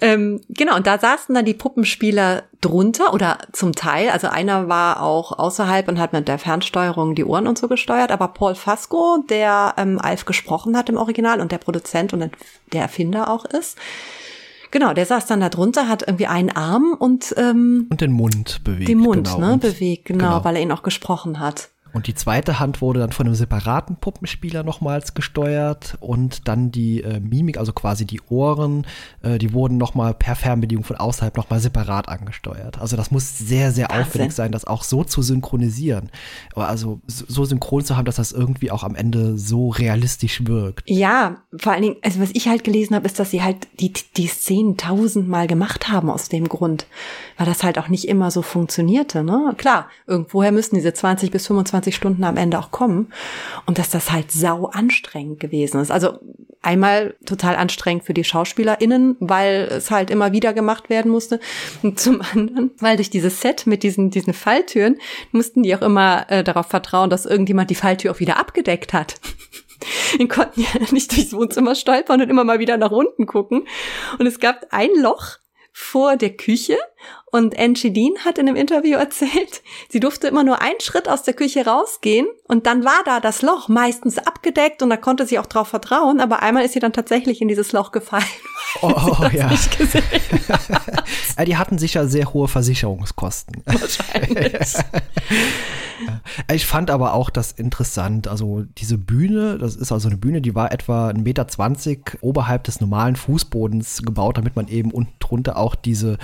Ähm, 0.00 0.40
genau, 0.50 0.76
und 0.76 0.86
da 0.86 0.98
saßen 0.98 1.34
dann 1.34 1.46
die 1.46 1.54
Puppenspieler 1.54 2.42
drunter 2.60 3.14
oder 3.14 3.38
zum 3.52 3.74
Teil. 3.74 4.10
Also 4.10 4.28
einer 4.28 4.68
war 4.68 5.02
auch 5.02 5.38
außerhalb 5.38 5.88
und 5.88 5.98
hat 5.98 6.12
mit 6.12 6.28
der 6.28 6.38
Fernsteuerung 6.38 7.14
die 7.14 7.24
Ohren 7.24 7.46
und 7.46 7.56
so 7.56 7.68
gesteuert. 7.68 8.12
Aber 8.12 8.28
Paul 8.28 8.54
Fasco, 8.54 9.24
der 9.30 9.74
ähm, 9.78 9.98
Alf 9.98 10.26
gesprochen 10.26 10.76
hat 10.76 10.90
im 10.90 10.98
Original 10.98 11.40
und 11.40 11.52
der 11.52 11.58
Produzent 11.58 12.12
und 12.12 12.30
der 12.72 12.82
Erfinder 12.82 13.30
auch 13.30 13.44
ist, 13.44 13.78
Genau, 14.72 14.94
der 14.94 15.04
saß 15.04 15.26
dann 15.26 15.40
da 15.40 15.50
drunter, 15.50 15.86
hat 15.86 16.02
irgendwie 16.06 16.26
einen 16.28 16.48
Arm 16.48 16.96
und 16.98 17.34
ähm, 17.36 17.88
Und 17.90 18.00
den 18.00 18.12
Mund 18.12 18.62
bewegt. 18.64 18.88
den 18.88 18.98
Mund 19.00 19.28
genau. 19.30 19.50
ne, 19.50 19.58
bewegt, 19.58 20.06
genau, 20.06 20.24
genau. 20.24 20.44
weil 20.46 20.56
er 20.56 20.62
ihn 20.62 20.72
auch 20.72 20.82
gesprochen 20.82 21.40
hat. 21.40 21.68
Und 21.92 22.06
die 22.06 22.14
zweite 22.14 22.58
Hand 22.58 22.80
wurde 22.80 23.00
dann 23.00 23.12
von 23.12 23.26
einem 23.26 23.34
separaten 23.34 23.96
Puppenspieler 23.96 24.62
nochmals 24.62 25.14
gesteuert 25.14 25.98
und 26.00 26.48
dann 26.48 26.70
die 26.70 27.02
äh, 27.02 27.20
Mimik, 27.20 27.58
also 27.58 27.72
quasi 27.72 28.06
die 28.06 28.20
Ohren, 28.30 28.86
äh, 29.22 29.38
die 29.38 29.52
wurden 29.52 29.76
nochmal 29.76 30.14
per 30.14 30.36
Fernbedienung 30.36 30.84
von 30.84 30.96
außerhalb 30.96 31.36
nochmal 31.36 31.60
separat 31.60 32.08
angesteuert. 32.08 32.80
Also 32.80 32.96
das 32.96 33.10
muss 33.10 33.38
sehr, 33.38 33.72
sehr 33.72 33.88
Wahnsinn. 33.88 34.06
aufwendig 34.06 34.32
sein, 34.32 34.52
das 34.52 34.64
auch 34.64 34.84
so 34.84 35.04
zu 35.04 35.20
synchronisieren. 35.20 36.10
Also 36.54 37.00
so 37.06 37.42
so 37.42 37.44
synchron 37.44 37.84
zu 37.84 37.96
haben, 37.96 38.04
dass 38.04 38.16
das 38.16 38.32
irgendwie 38.32 38.70
auch 38.70 38.84
am 38.84 38.94
Ende 38.94 39.36
so 39.36 39.68
realistisch 39.68 40.46
wirkt. 40.46 40.88
Ja, 40.88 41.42
vor 41.56 41.72
allen 41.72 41.82
Dingen, 41.82 41.96
also 42.02 42.20
was 42.20 42.30
ich 42.32 42.48
halt 42.48 42.64
gelesen 42.64 42.94
habe, 42.94 43.06
ist, 43.06 43.18
dass 43.18 43.30
sie 43.30 43.42
halt 43.42 43.68
die, 43.80 43.92
die 44.16 44.26
Szenen 44.26 44.76
tausendmal 44.76 45.46
gemacht 45.46 45.88
haben 45.88 46.10
aus 46.10 46.28
dem 46.28 46.48
Grund, 46.48 46.86
weil 47.36 47.46
das 47.46 47.62
halt 47.62 47.78
auch 47.78 47.88
nicht 47.88 48.08
immer 48.08 48.30
so 48.30 48.42
funktionierte. 48.42 49.24
Ne? 49.24 49.54
Klar, 49.58 49.88
irgendwoher 50.06 50.52
müssen 50.52 50.76
diese 50.76 50.92
20 50.92 51.30
bis 51.30 51.46
25 51.46 51.81
Stunden 51.90 52.22
am 52.22 52.36
Ende 52.36 52.60
auch 52.60 52.70
kommen 52.70 53.12
und 53.66 53.78
dass 53.78 53.90
das 53.90 54.12
halt 54.12 54.30
sau 54.30 54.66
anstrengend 54.66 55.40
gewesen 55.40 55.80
ist. 55.80 55.90
Also 55.90 56.20
einmal 56.62 57.16
total 57.26 57.56
anstrengend 57.56 58.04
für 58.04 58.14
die 58.14 58.24
SchauspielerInnen, 58.24 59.16
weil 59.18 59.68
es 59.70 59.90
halt 59.90 60.10
immer 60.10 60.32
wieder 60.32 60.52
gemacht 60.52 60.88
werden 60.88 61.10
musste 61.10 61.40
und 61.82 61.98
zum 61.98 62.22
anderen, 62.32 62.70
weil 62.78 62.96
durch 62.96 63.10
dieses 63.10 63.40
Set 63.40 63.66
mit 63.66 63.82
diesen, 63.82 64.10
diesen 64.10 64.32
Falltüren 64.32 64.98
mussten 65.32 65.62
die 65.64 65.74
auch 65.74 65.82
immer 65.82 66.30
äh, 66.30 66.44
darauf 66.44 66.66
vertrauen, 66.66 67.10
dass 67.10 67.26
irgendjemand 67.26 67.70
die 67.70 67.74
Falltür 67.74 68.12
auch 68.12 68.20
wieder 68.20 68.38
abgedeckt 68.38 68.92
hat. 68.92 69.20
Die 70.16 70.28
konnten 70.28 70.60
ja 70.60 70.68
nicht 70.92 71.10
durchs 71.10 71.32
Wohnzimmer 71.32 71.74
stolpern 71.74 72.20
und 72.20 72.30
immer 72.30 72.44
mal 72.44 72.60
wieder 72.60 72.76
nach 72.76 72.92
unten 72.92 73.26
gucken. 73.26 73.66
Und 74.18 74.26
es 74.26 74.38
gab 74.38 74.66
ein 74.70 74.90
Loch 74.96 75.38
vor 75.72 76.16
der 76.16 76.36
Küche 76.36 76.76
und 77.26 77.58
Angie 77.58 77.92
Dean 77.92 78.24
hat 78.24 78.38
in 78.38 78.46
einem 78.46 78.56
Interview 78.56 78.96
erzählt, 78.98 79.62
sie 79.88 80.00
durfte 80.00 80.28
immer 80.28 80.44
nur 80.44 80.60
einen 80.60 80.80
Schritt 80.80 81.08
aus 81.08 81.22
der 81.22 81.34
Küche 81.34 81.64
rausgehen 81.64 82.26
und 82.46 82.66
dann 82.66 82.84
war 82.84 83.02
da 83.04 83.20
das 83.20 83.42
Loch 83.42 83.68
meistens 83.68 84.18
abgedeckt 84.18 84.82
und 84.82 84.90
da 84.90 84.96
konnte 84.96 85.26
sie 85.26 85.38
auch 85.38 85.46
drauf 85.46 85.68
vertrauen, 85.68 86.20
aber 86.20 86.42
einmal 86.42 86.64
ist 86.64 86.72
sie 86.72 86.80
dann 86.80 86.92
tatsächlich 86.92 87.40
in 87.40 87.48
dieses 87.48 87.72
Loch 87.72 87.90
gefallen. 87.92 88.24
Oh, 88.80 88.92
oh 88.96 89.26
ja. 89.32 89.48
Nicht 89.48 89.76
gesehen, 89.76 90.02
ja. 91.38 91.44
Die 91.44 91.56
hatten 91.56 91.78
sicher 91.78 92.08
sehr 92.08 92.32
hohe 92.32 92.48
Versicherungskosten. 92.48 93.62
wahrscheinlich. 93.66 94.74
Ich 96.52 96.66
fand 96.66 96.90
aber 96.90 97.14
auch 97.14 97.30
das 97.30 97.52
interessant. 97.52 98.28
Also 98.28 98.64
diese 98.78 98.98
Bühne, 98.98 99.58
das 99.58 99.76
ist 99.76 99.92
also 99.92 100.08
eine 100.08 100.16
Bühne, 100.16 100.40
die 100.40 100.54
war 100.54 100.72
etwa 100.72 101.10
1,20 101.10 101.88
Meter 101.88 102.18
oberhalb 102.22 102.64
des 102.64 102.80
normalen 102.80 103.16
Fußbodens 103.16 104.02
gebaut, 104.02 104.38
damit 104.38 104.56
man 104.56 104.68
eben 104.68 104.90
unten 104.90 105.12
drunter 105.18 105.56
auch 105.56 105.74
diese 105.74 106.18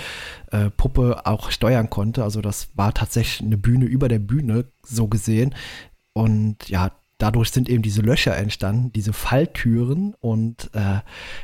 äh, 0.51 0.69
Puppe 0.69 1.21
auch 1.25 1.51
steuern 1.51 1.89
konnte. 1.89 2.23
Also 2.23 2.41
das 2.41 2.69
war 2.75 2.93
tatsächlich 2.93 3.45
eine 3.45 3.57
Bühne 3.57 3.85
über 3.85 4.07
der 4.07 4.19
Bühne, 4.19 4.65
so 4.83 5.07
gesehen. 5.07 5.55
Und 6.13 6.67
ja, 6.69 6.91
dadurch 7.19 7.51
sind 7.51 7.69
eben 7.69 7.83
diese 7.83 8.01
Löcher 8.01 8.35
entstanden, 8.35 8.91
diese 8.93 9.13
Falltüren 9.13 10.15
und 10.19 10.71
äh, 10.73 11.01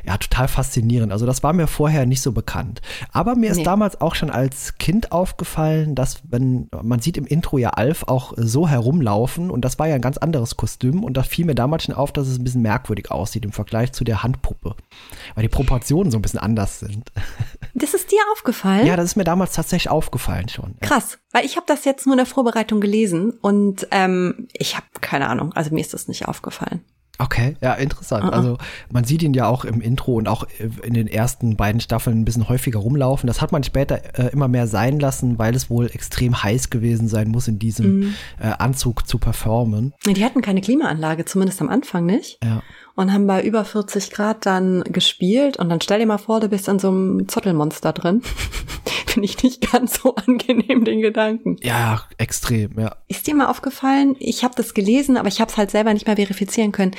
ja, 0.07 0.17
total 0.17 0.47
faszinierend. 0.47 1.11
Also 1.11 1.25
das 1.27 1.43
war 1.43 1.53
mir 1.53 1.67
vorher 1.67 2.05
nicht 2.07 2.21
so 2.21 2.31
bekannt. 2.31 2.81
Aber 3.11 3.35
mir 3.35 3.51
ist 3.51 3.57
Nee. 3.57 3.63
damals 3.63 4.01
auch 4.01 4.15
schon 4.15 4.29
als 4.31 4.77
Kind 4.79 5.11
aufgefallen, 5.11 5.93
dass 5.93 6.21
wenn 6.27 6.69
man 6.81 6.99
sieht 6.99 7.17
im 7.17 7.25
Intro 7.27 7.57
ja 7.57 7.71
Alf 7.71 8.03
auch 8.07 8.33
so 8.37 8.67
herumlaufen 8.67 9.51
und 9.51 9.63
das 9.63 9.77
war 9.77 9.87
ja 9.87 9.95
ein 9.95 10.01
ganz 10.01 10.17
anderes 10.17 10.55
Kostüm 10.57 11.03
und 11.03 11.15
da 11.17 11.23
fiel 11.23 11.45
mir 11.45 11.55
damals 11.55 11.83
schon 11.83 11.93
auf, 11.95 12.11
dass 12.11 12.27
es 12.27 12.39
ein 12.39 12.43
bisschen 12.43 12.61
merkwürdig 12.61 13.11
aussieht 13.11 13.45
im 13.45 13.51
Vergleich 13.51 13.91
zu 13.91 14.03
der 14.03 14.23
Handpuppe, 14.23 14.75
weil 15.35 15.41
die 15.43 15.49
Proportionen 15.49 16.09
so 16.09 16.17
ein 16.17 16.21
bisschen 16.21 16.39
anders 16.39 16.79
sind. 16.79 17.11
Das 17.77 17.93
ist 17.93 18.09
dir 18.09 18.19
aufgefallen? 18.31 18.87
Ja, 18.87 18.95
das 18.95 19.03
ist 19.07 19.15
mir 19.17 19.25
damals 19.25 19.51
tatsächlich 19.51 19.89
aufgefallen 19.91 20.47
schon. 20.47 20.75
Krass, 20.79 21.17
weil 21.33 21.43
ich 21.43 21.57
habe 21.57 21.65
das 21.67 21.83
jetzt 21.83 22.05
nur 22.05 22.13
in 22.13 22.19
der 22.19 22.25
Vorbereitung 22.25 22.79
gelesen 22.79 23.31
und 23.41 23.85
ähm, 23.91 24.47
ich 24.53 24.77
habe 24.77 24.85
keine 25.01 25.27
Ahnung, 25.27 25.51
also 25.51 25.64
mir 25.71 25.81
ist 25.81 25.93
das 25.93 26.07
nicht 26.07 26.27
aufgefallen. 26.27 26.81
Okay, 27.17 27.55
ja, 27.61 27.73
interessant. 27.75 28.25
Uh-uh. 28.25 28.31
Also 28.31 28.57
man 28.91 29.05
sieht 29.05 29.23
ihn 29.23 29.33
ja 29.33 29.47
auch 29.47 29.63
im 29.63 29.79
Intro 29.79 30.15
und 30.15 30.27
auch 30.27 30.45
in 30.83 30.93
den 30.93 31.07
ersten 31.07 31.55
beiden 31.55 31.79
Staffeln 31.79 32.19
ein 32.19 32.25
bisschen 32.25 32.49
häufiger 32.49 32.79
rumlaufen. 32.79 33.27
Das 33.27 33.41
hat 33.41 33.53
man 33.53 33.63
später 33.63 34.19
äh, 34.19 34.33
immer 34.33 34.49
mehr 34.49 34.67
sein 34.67 34.99
lassen, 34.99 35.39
weil 35.39 35.55
es 35.55 35.69
wohl 35.69 35.85
extrem 35.93 36.43
heiß 36.43 36.69
gewesen 36.71 37.07
sein 37.07 37.29
muss, 37.29 37.47
in 37.47 37.57
diesem 37.57 37.99
Mhm. 37.99 38.13
äh, 38.41 38.47
Anzug 38.59 39.07
zu 39.07 39.17
performen. 39.17 39.93
Die 40.05 40.25
hatten 40.25 40.41
keine 40.41 40.59
Klimaanlage, 40.59 41.23
zumindest 41.23 41.61
am 41.61 41.69
Anfang 41.69 42.05
nicht. 42.05 42.37
Ja. 42.43 42.61
Und 42.95 43.11
haben 43.11 43.27
bei 43.27 43.43
über 43.43 43.65
40 43.65 44.11
Grad 44.11 44.45
dann 44.45 44.83
gespielt. 44.83 45.57
Und 45.57 45.69
dann 45.69 45.81
stell 45.81 45.99
dir 45.99 46.05
mal 46.05 46.17
vor, 46.17 46.39
du 46.39 46.47
bist 46.47 46.67
in 46.67 46.79
so 46.79 46.87
einem 46.87 47.27
Zottelmonster 47.27 47.91
drin. 47.93 48.21
Finde 49.07 49.25
ich 49.25 49.41
nicht 49.43 49.71
ganz 49.71 50.01
so 50.01 50.15
angenehm, 50.15 50.83
den 50.83 51.01
Gedanken. 51.01 51.57
Ja, 51.61 52.03
extrem, 52.17 52.77
ja. 52.79 52.95
Ist 53.07 53.27
dir 53.27 53.35
mal 53.35 53.47
aufgefallen, 53.47 54.15
ich 54.19 54.43
habe 54.43 54.55
das 54.57 54.73
gelesen, 54.73 55.17
aber 55.17 55.27
ich 55.27 55.39
habe 55.39 55.49
es 55.51 55.57
halt 55.57 55.71
selber 55.71 55.93
nicht 55.93 56.07
mehr 56.07 56.17
verifizieren 56.17 56.71
können, 56.71 56.95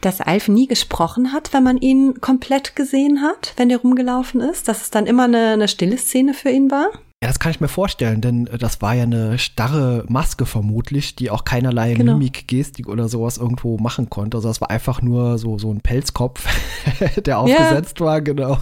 dass 0.00 0.20
Alf 0.20 0.48
nie 0.48 0.66
gesprochen 0.66 1.32
hat, 1.32 1.52
wenn 1.52 1.62
man 1.62 1.78
ihn 1.78 2.20
komplett 2.20 2.74
gesehen 2.74 3.22
hat, 3.22 3.54
wenn 3.56 3.68
der 3.68 3.78
rumgelaufen 3.78 4.40
ist, 4.40 4.68
dass 4.68 4.82
es 4.82 4.90
dann 4.90 5.06
immer 5.06 5.24
eine, 5.24 5.52
eine 5.52 5.68
stille 5.68 5.98
Szene 5.98 6.34
für 6.34 6.50
ihn 6.50 6.70
war? 6.70 6.90
Ja, 7.22 7.28
das 7.28 7.38
kann 7.38 7.50
ich 7.50 7.60
mir 7.60 7.68
vorstellen, 7.68 8.22
denn 8.22 8.46
äh, 8.46 8.56
das 8.56 8.80
war 8.80 8.94
ja 8.94 9.02
eine 9.02 9.38
starre 9.38 10.06
Maske 10.08 10.46
vermutlich, 10.46 11.16
die 11.16 11.28
auch 11.30 11.44
keinerlei 11.44 11.92
Genau. 11.92 12.14
Mimik, 12.14 12.48
Gestik 12.48 12.88
oder 12.88 13.10
sowas 13.10 13.36
irgendwo 13.36 13.76
machen 13.76 14.08
konnte. 14.08 14.38
Also 14.38 14.48
das 14.48 14.62
war 14.62 14.70
einfach 14.70 15.02
nur 15.02 15.36
so, 15.36 15.58
so 15.58 15.70
ein 15.70 15.82
Pelzkopf, 15.82 16.46
der 17.26 17.38
aufgesetzt 17.40 18.00
war, 18.00 18.22
genau. 18.22 18.56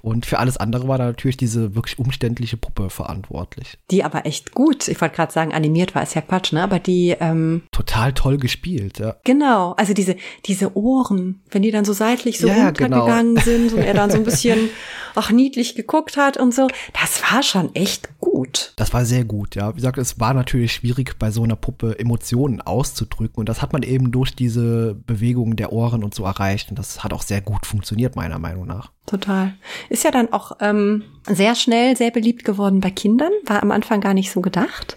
Und 0.00 0.26
für 0.26 0.38
alles 0.38 0.58
andere 0.58 0.86
war 0.86 0.96
da 0.98 1.06
natürlich 1.06 1.36
diese 1.36 1.74
wirklich 1.74 1.98
umständliche 1.98 2.56
Puppe 2.56 2.88
verantwortlich. 2.88 3.78
Die 3.90 4.04
aber 4.04 4.26
echt 4.26 4.54
gut, 4.54 4.86
ich 4.86 5.00
wollte 5.00 5.16
gerade 5.16 5.32
sagen, 5.32 5.52
animiert 5.52 5.96
war, 5.96 6.04
ist 6.04 6.14
ja 6.14 6.20
Quatsch, 6.20 6.52
ne? 6.52 6.62
Aber 6.62 6.78
die, 6.78 7.16
ähm, 7.18 7.62
Total 7.72 8.12
toll 8.12 8.36
gespielt, 8.38 9.00
ja. 9.00 9.16
Genau, 9.24 9.72
also 9.72 9.92
diese, 9.92 10.14
diese 10.46 10.76
Ohren, 10.76 11.40
wenn 11.50 11.62
die 11.62 11.72
dann 11.72 11.84
so 11.84 11.92
seitlich 11.94 12.38
so 12.38 12.46
Ja, 12.46 12.56
ja, 12.56 12.70
genau. 12.70 13.00
runtergegangen 13.00 13.36
sind 13.38 13.72
und 13.72 13.80
er 13.80 13.94
dann 13.94 14.10
so 14.12 14.18
ein 14.18 14.24
bisschen 14.24 14.70
auch 15.16 15.30
niedlich 15.30 15.74
geguckt 15.74 16.16
hat 16.16 16.36
und 16.36 16.54
so, 16.54 16.68
das 17.00 17.20
war 17.32 17.42
schon 17.42 17.71
echt 17.74 18.08
gut. 18.20 18.72
Das 18.76 18.92
war 18.92 19.04
sehr 19.04 19.24
gut, 19.24 19.54
ja. 19.54 19.70
Wie 19.72 19.76
gesagt, 19.76 19.98
es 19.98 20.18
war 20.20 20.34
natürlich 20.34 20.72
schwierig, 20.72 21.18
bei 21.18 21.30
so 21.30 21.42
einer 21.42 21.56
Puppe 21.56 21.98
Emotionen 21.98 22.60
auszudrücken. 22.60 23.36
Und 23.36 23.48
das 23.48 23.62
hat 23.62 23.72
man 23.72 23.82
eben 23.82 24.10
durch 24.10 24.34
diese 24.34 24.94
Bewegungen 24.94 25.56
der 25.56 25.72
Ohren 25.72 26.04
und 26.04 26.14
so 26.14 26.24
erreicht. 26.24 26.70
Und 26.70 26.78
das 26.78 27.04
hat 27.04 27.12
auch 27.12 27.22
sehr 27.22 27.40
gut 27.40 27.66
funktioniert, 27.66 28.16
meiner 28.16 28.38
Meinung 28.38 28.66
nach. 28.66 28.90
Total. 29.06 29.54
Ist 29.88 30.04
ja 30.04 30.10
dann 30.10 30.32
auch 30.32 30.52
ähm, 30.60 31.02
sehr 31.26 31.54
schnell 31.54 31.96
sehr 31.96 32.10
beliebt 32.10 32.44
geworden 32.44 32.80
bei 32.80 32.90
Kindern, 32.90 33.32
war 33.46 33.62
am 33.62 33.70
Anfang 33.70 34.00
gar 34.00 34.14
nicht 34.14 34.30
so 34.30 34.40
gedacht. 34.40 34.96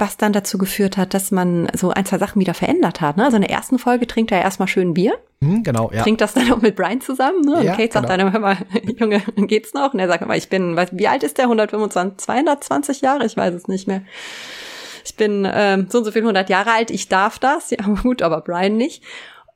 Was 0.00 0.16
dann 0.16 0.32
dazu 0.32 0.56
geführt 0.58 0.96
hat, 0.96 1.12
dass 1.14 1.30
man 1.30 1.68
so 1.76 1.90
ein, 1.90 2.06
zwei 2.06 2.18
Sachen 2.18 2.40
wieder 2.40 2.54
verändert 2.54 3.00
hat. 3.00 3.16
Ne? 3.16 3.24
Also 3.24 3.36
in 3.36 3.42
der 3.42 3.50
ersten 3.50 3.78
Folge 3.78 4.06
trinkt 4.06 4.32
er 4.32 4.40
erstmal 4.40 4.66
schön 4.68 4.94
Bier, 4.94 5.18
Hm, 5.42 5.62
genau, 5.62 5.90
ja. 5.92 6.02
trinkt 6.02 6.20
das 6.20 6.34
dann 6.34 6.50
auch 6.52 6.60
mit 6.60 6.76
Brian 6.76 7.00
zusammen. 7.00 7.40
Ne? 7.42 7.56
Und 7.58 7.64
Ja, 7.64 7.72
Kate 7.76 7.92
sagt 7.92 8.08
genau. 8.08 8.16
dann, 8.24 8.32
hör 8.32 8.40
mal, 8.40 8.56
Junge, 8.98 9.22
geht's 9.46 9.72
noch? 9.74 9.94
Und 9.94 10.00
er 10.00 10.08
sagt 10.08 10.22
immer, 10.22 10.36
ich 10.36 10.48
bin, 10.48 10.76
wie 10.92 11.08
alt 11.08 11.22
ist 11.22 11.38
der? 11.38 11.44
125, 11.44 12.18
220 12.18 13.00
Jahre? 13.00 13.24
Ich 13.26 13.36
weiß 13.36 13.54
es 13.54 13.68
nicht 13.68 13.86
mehr. 13.86 14.02
Ich 15.04 15.16
bin 15.16 15.48
ähm, 15.50 15.86
so 15.88 15.98
und 15.98 16.04
so 16.04 16.12
viel 16.12 16.22
100 16.22 16.50
Jahre 16.50 16.72
alt, 16.72 16.90
ich 16.90 17.08
darf 17.08 17.38
das. 17.38 17.70
Ja, 17.70 17.78
gut, 18.02 18.22
aber 18.22 18.40
Brian 18.42 18.76
nicht. 18.76 19.02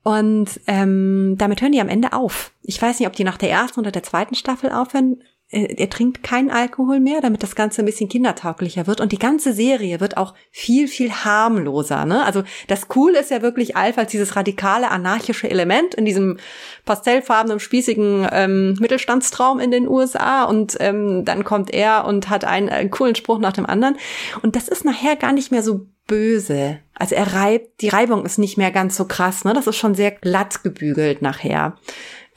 Und 0.03 0.61
ähm, 0.67 1.35
damit 1.39 1.63
hören 1.63 1.73
die 1.73 1.81
am 1.81 1.89
Ende 1.89 2.13
auf. 2.13 2.53
Ich 2.63 2.81
weiß 2.81 2.99
nicht, 2.99 3.09
ob 3.09 3.15
die 3.15 3.25
nach 3.25 3.39
der 3.39 3.51
ersten 3.51 3.81
oder 3.81 3.91
der 3.91 4.03
zweiten 4.03 4.35
Staffel 4.35 4.71
aufhören. 4.71 5.23
Äh, 5.55 5.75
Er 5.77 5.91
trinkt 5.91 6.23
keinen 6.23 6.51
Alkohol 6.51 7.01
mehr, 7.01 7.21
damit 7.21 7.43
das 7.43 7.55
Ganze 7.55 7.83
ein 7.83 7.87
bisschen 7.87 8.09
kindertauglicher 8.09 8.87
wird. 8.87 9.01
Und 9.01 9.13
die 9.13 9.19
ganze 9.19 9.53
Serie 9.53 10.01
wird 10.01 10.17
auch 10.17 10.35
viel, 10.51 10.89
viel 10.89 11.11
harmloser. 11.11 12.05
Ne? 12.05 12.25
Also 12.25 12.43
das 12.69 12.89
Coole 12.89 13.21
ist 13.21 13.31
ja 13.31 13.43
wirklich 13.43 13.77
Alf 13.77 13.97
als 13.99 14.11
dieses 14.11 14.37
radikale, 14.37 14.91
anarchische 14.91 15.49
Element 15.49 15.95
in 15.95 16.05
diesem 16.05 16.39
pastellfarbenen, 16.85 17.61
spießigen 17.61 18.29
ähm, 18.33 18.77
Mittelstandstraum 18.81 19.61
in 19.61 19.71
den 19.71 19.89
USA. 19.89 20.45
Und 20.45 20.77
ähm, 20.81 21.25
dann 21.25 21.45
kommt 21.45 21.73
er 21.73 22.05
und 22.05 22.29
hat 22.29 22.45
einen, 22.45 22.69
einen 22.69 22.91
coolen 22.91 23.15
Spruch 23.15 23.39
nach 23.39 23.53
dem 23.53 23.67
anderen. 23.67 23.97
Und 24.43 24.57
das 24.57 24.69
ist 24.69 24.85
nachher 24.85 25.17
gar 25.17 25.33
nicht 25.33 25.51
mehr 25.51 25.63
so 25.63 25.87
böse. 26.07 26.81
Also 26.95 27.15
er 27.15 27.35
reibt, 27.35 27.81
die 27.81 27.89
Reibung 27.89 28.25
ist 28.25 28.39
nicht 28.39 28.57
mehr 28.59 28.71
ganz 28.71 28.97
so 28.97 29.07
krass, 29.07 29.45
ne? 29.45 29.53
Das 29.53 29.67
ist 29.67 29.77
schon 29.77 29.95
sehr 29.95 30.11
glatt 30.11 30.63
gebügelt 30.63 31.23
nachher. 31.23 31.77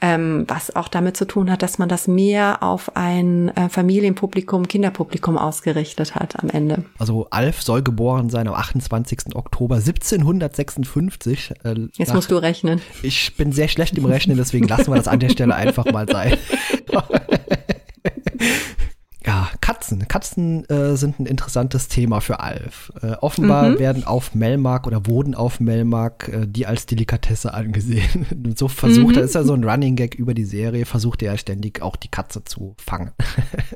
Ähm, 0.00 0.44
was 0.46 0.74
auch 0.76 0.88
damit 0.88 1.16
zu 1.16 1.26
tun 1.26 1.50
hat, 1.50 1.62
dass 1.62 1.78
man 1.78 1.88
das 1.88 2.06
mehr 2.06 2.62
auf 2.62 2.96
ein 2.96 3.48
äh, 3.56 3.68
Familienpublikum, 3.68 4.68
Kinderpublikum 4.68 5.36
ausgerichtet 5.36 6.14
hat 6.14 6.42
am 6.42 6.50
Ende. 6.50 6.84
Also 6.98 7.26
Alf 7.30 7.62
soll 7.62 7.82
geboren 7.82 8.30
sein 8.30 8.46
am 8.46 8.54
28. 8.54 9.34
Oktober 9.34 9.76
1756. 9.76 11.54
Äh, 11.64 11.74
Jetzt 11.94 12.14
musst 12.14 12.30
du 12.30 12.36
rechnen. 12.36 12.80
Ich 13.02 13.36
bin 13.36 13.52
sehr 13.52 13.68
schlecht 13.68 13.98
im 13.98 14.04
Rechnen, 14.04 14.36
deswegen 14.36 14.68
lassen 14.68 14.92
wir 14.92 14.96
das 14.96 15.08
an 15.08 15.20
der 15.20 15.30
Stelle 15.30 15.54
einfach 15.54 15.84
mal 15.86 16.08
sein. 16.08 16.36
Ja, 19.28 19.50
Katzen. 19.60 20.08
Katzen 20.08 20.64
äh, 20.70 20.96
sind 20.96 21.20
ein 21.20 21.26
interessantes 21.26 21.88
Thema 21.88 22.22
für 22.22 22.40
Alf. 22.40 22.90
Äh, 23.02 23.12
offenbar 23.20 23.68
mhm. 23.68 23.78
werden 23.78 24.04
auf 24.04 24.34
Melmark 24.34 24.86
oder 24.86 25.06
wurden 25.06 25.34
auf 25.34 25.60
Melmark 25.60 26.28
äh, 26.28 26.46
die 26.46 26.64
als 26.64 26.86
Delikatesse 26.86 27.52
angesehen. 27.52 28.54
so 28.56 28.68
versucht 28.68 29.16
mhm. 29.16 29.18
er, 29.18 29.24
ist 29.24 29.34
ja 29.34 29.44
so 29.44 29.52
ein 29.52 29.64
Running 29.64 29.96
Gag 29.96 30.14
über 30.14 30.32
die 30.32 30.46
Serie, 30.46 30.86
versucht 30.86 31.22
er 31.22 31.36
ständig 31.36 31.82
auch 31.82 31.96
die 31.96 32.08
Katze 32.08 32.42
zu 32.42 32.74
fangen. 32.78 33.12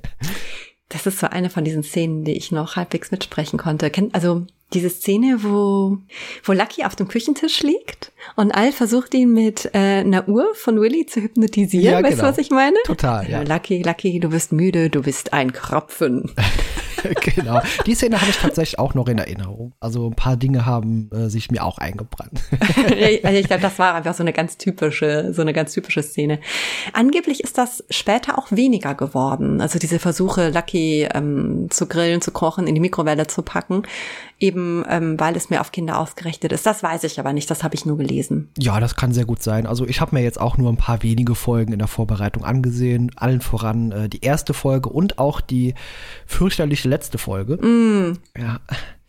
das 0.88 1.06
ist 1.06 1.18
so 1.18 1.26
eine 1.26 1.50
von 1.50 1.64
diesen 1.64 1.82
Szenen, 1.82 2.24
die 2.24 2.32
ich 2.32 2.50
noch 2.50 2.76
halbwegs 2.76 3.10
mitsprechen 3.10 3.58
konnte. 3.58 3.92
Also 4.12 4.46
diese 4.74 4.90
Szene, 4.90 5.42
wo, 5.42 5.98
wo 6.44 6.52
Lucky 6.52 6.84
auf 6.84 6.96
dem 6.96 7.08
Küchentisch 7.08 7.62
liegt 7.62 8.12
und 8.36 8.52
Al 8.52 8.72
versucht 8.72 9.14
ihn 9.14 9.32
mit 9.32 9.70
äh, 9.74 10.00
einer 10.00 10.28
Uhr 10.28 10.54
von 10.54 10.80
Willy 10.80 11.06
zu 11.06 11.20
hypnotisieren. 11.20 11.84
Ja, 11.84 12.02
weißt 12.02 12.12
du, 12.12 12.16
genau. 12.16 12.28
was 12.28 12.38
ich 12.38 12.50
meine? 12.50 12.76
Total, 12.84 13.28
ja. 13.28 13.42
Lucky, 13.42 13.82
Lucky, 13.82 14.20
du 14.20 14.30
bist 14.30 14.52
müde, 14.52 14.90
du 14.90 15.02
bist 15.02 15.32
ein 15.32 15.52
Kropfen. 15.52 16.30
genau. 17.20 17.60
Die 17.86 17.94
Szene 17.94 18.20
habe 18.20 18.30
ich 18.30 18.36
tatsächlich 18.36 18.78
auch 18.78 18.94
noch 18.94 19.08
in 19.08 19.18
Erinnerung. 19.18 19.72
Also 19.80 20.08
ein 20.08 20.14
paar 20.14 20.36
Dinge 20.36 20.66
haben 20.66 21.10
äh, 21.12 21.28
sich 21.28 21.50
mir 21.50 21.64
auch 21.64 21.78
eingebrannt. 21.78 22.40
also 23.22 23.38
ich 23.38 23.46
glaube, 23.46 23.62
das 23.62 23.78
war 23.78 23.94
einfach 23.94 24.14
so 24.14 24.22
eine 24.22 24.32
ganz 24.32 24.56
typische, 24.56 25.32
so 25.32 25.42
eine 25.42 25.52
ganz 25.52 25.72
typische 25.72 26.02
Szene. 26.02 26.38
Angeblich 26.92 27.42
ist 27.42 27.58
das 27.58 27.84
später 27.90 28.38
auch 28.38 28.50
weniger 28.50 28.94
geworden. 28.94 29.60
Also 29.60 29.78
diese 29.78 29.98
Versuche, 29.98 30.50
Lucky 30.50 31.08
ähm, 31.12 31.68
zu 31.70 31.86
grillen, 31.86 32.20
zu 32.20 32.30
kochen, 32.30 32.66
in 32.66 32.74
die 32.74 32.80
Mikrowelle 32.80 33.26
zu 33.26 33.42
packen, 33.42 33.82
eben 34.42 34.84
ähm, 34.88 35.18
weil 35.18 35.36
es 35.36 35.50
mehr 35.50 35.60
auf 35.60 35.72
Kinder 35.72 35.98
ausgerichtet 35.98 36.52
ist. 36.52 36.66
Das 36.66 36.82
weiß 36.82 37.04
ich 37.04 37.18
aber 37.18 37.32
nicht, 37.32 37.50
das 37.50 37.62
habe 37.62 37.74
ich 37.74 37.86
nur 37.86 37.96
gelesen. 37.96 38.50
Ja, 38.58 38.80
das 38.80 38.96
kann 38.96 39.12
sehr 39.12 39.24
gut 39.24 39.42
sein. 39.42 39.66
Also 39.66 39.86
ich 39.86 40.00
habe 40.00 40.14
mir 40.14 40.22
jetzt 40.22 40.40
auch 40.40 40.58
nur 40.58 40.70
ein 40.70 40.76
paar 40.76 41.02
wenige 41.02 41.34
Folgen 41.34 41.72
in 41.72 41.78
der 41.78 41.88
Vorbereitung 41.88 42.44
angesehen. 42.44 43.12
Allen 43.16 43.40
voran 43.40 43.92
äh, 43.92 44.08
die 44.08 44.22
erste 44.22 44.52
Folge 44.52 44.88
und 44.88 45.18
auch 45.18 45.40
die 45.40 45.74
fürchterliche 46.26 46.88
letzte 46.88 47.18
Folge. 47.18 47.56
Mm. 47.56 48.18
Ja. 48.36 48.60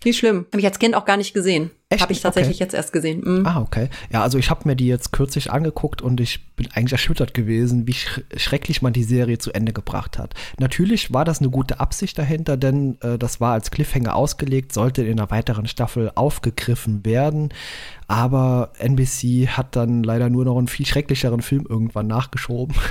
Wie 0.01 0.13
schlimm. 0.13 0.45
Habe 0.51 0.59
ich 0.59 0.65
als 0.65 0.79
Kind 0.79 0.95
auch 0.95 1.05
gar 1.05 1.17
nicht 1.17 1.33
gesehen. 1.33 1.71
Habe 2.01 2.13
ich 2.13 2.21
tatsächlich 2.21 2.57
okay. 2.57 2.63
jetzt 2.63 2.73
erst 2.73 2.93
gesehen. 2.93 3.21
Mhm. 3.23 3.45
Ah, 3.45 3.61
okay. 3.61 3.89
Ja, 4.11 4.23
also 4.23 4.37
ich 4.37 4.49
habe 4.49 4.67
mir 4.67 4.75
die 4.75 4.87
jetzt 4.87 5.11
kürzlich 5.11 5.51
angeguckt 5.51 6.01
und 6.01 6.19
ich 6.19 6.45
bin 6.55 6.67
eigentlich 6.73 6.93
erschüttert 6.93 7.33
gewesen, 7.33 7.87
wie 7.87 7.93
sch 7.93 8.21
schrecklich 8.35 8.81
man 8.81 8.93
die 8.93 9.03
Serie 9.03 9.37
zu 9.37 9.51
Ende 9.51 9.73
gebracht 9.73 10.17
hat. 10.17 10.33
Natürlich 10.59 11.13
war 11.13 11.25
das 11.25 11.39
eine 11.39 11.49
gute 11.49 11.79
Absicht 11.79 12.17
dahinter, 12.17 12.57
denn 12.57 12.97
äh, 13.01 13.17
das 13.17 13.41
war 13.41 13.53
als 13.53 13.71
Cliffhanger 13.71 14.15
ausgelegt, 14.15 14.73
sollte 14.73 15.03
in 15.03 15.19
einer 15.19 15.31
weiteren 15.31 15.67
Staffel 15.67 16.11
aufgegriffen 16.15 17.05
werden. 17.05 17.49
Aber 18.07 18.73
NBC 18.79 19.47
hat 19.47 19.75
dann 19.75 20.03
leider 20.03 20.29
nur 20.29 20.45
noch 20.45 20.57
einen 20.57 20.67
viel 20.67 20.85
schrecklicheren 20.85 21.41
Film 21.41 21.65
irgendwann 21.67 22.07
nachgeschoben. 22.07 22.75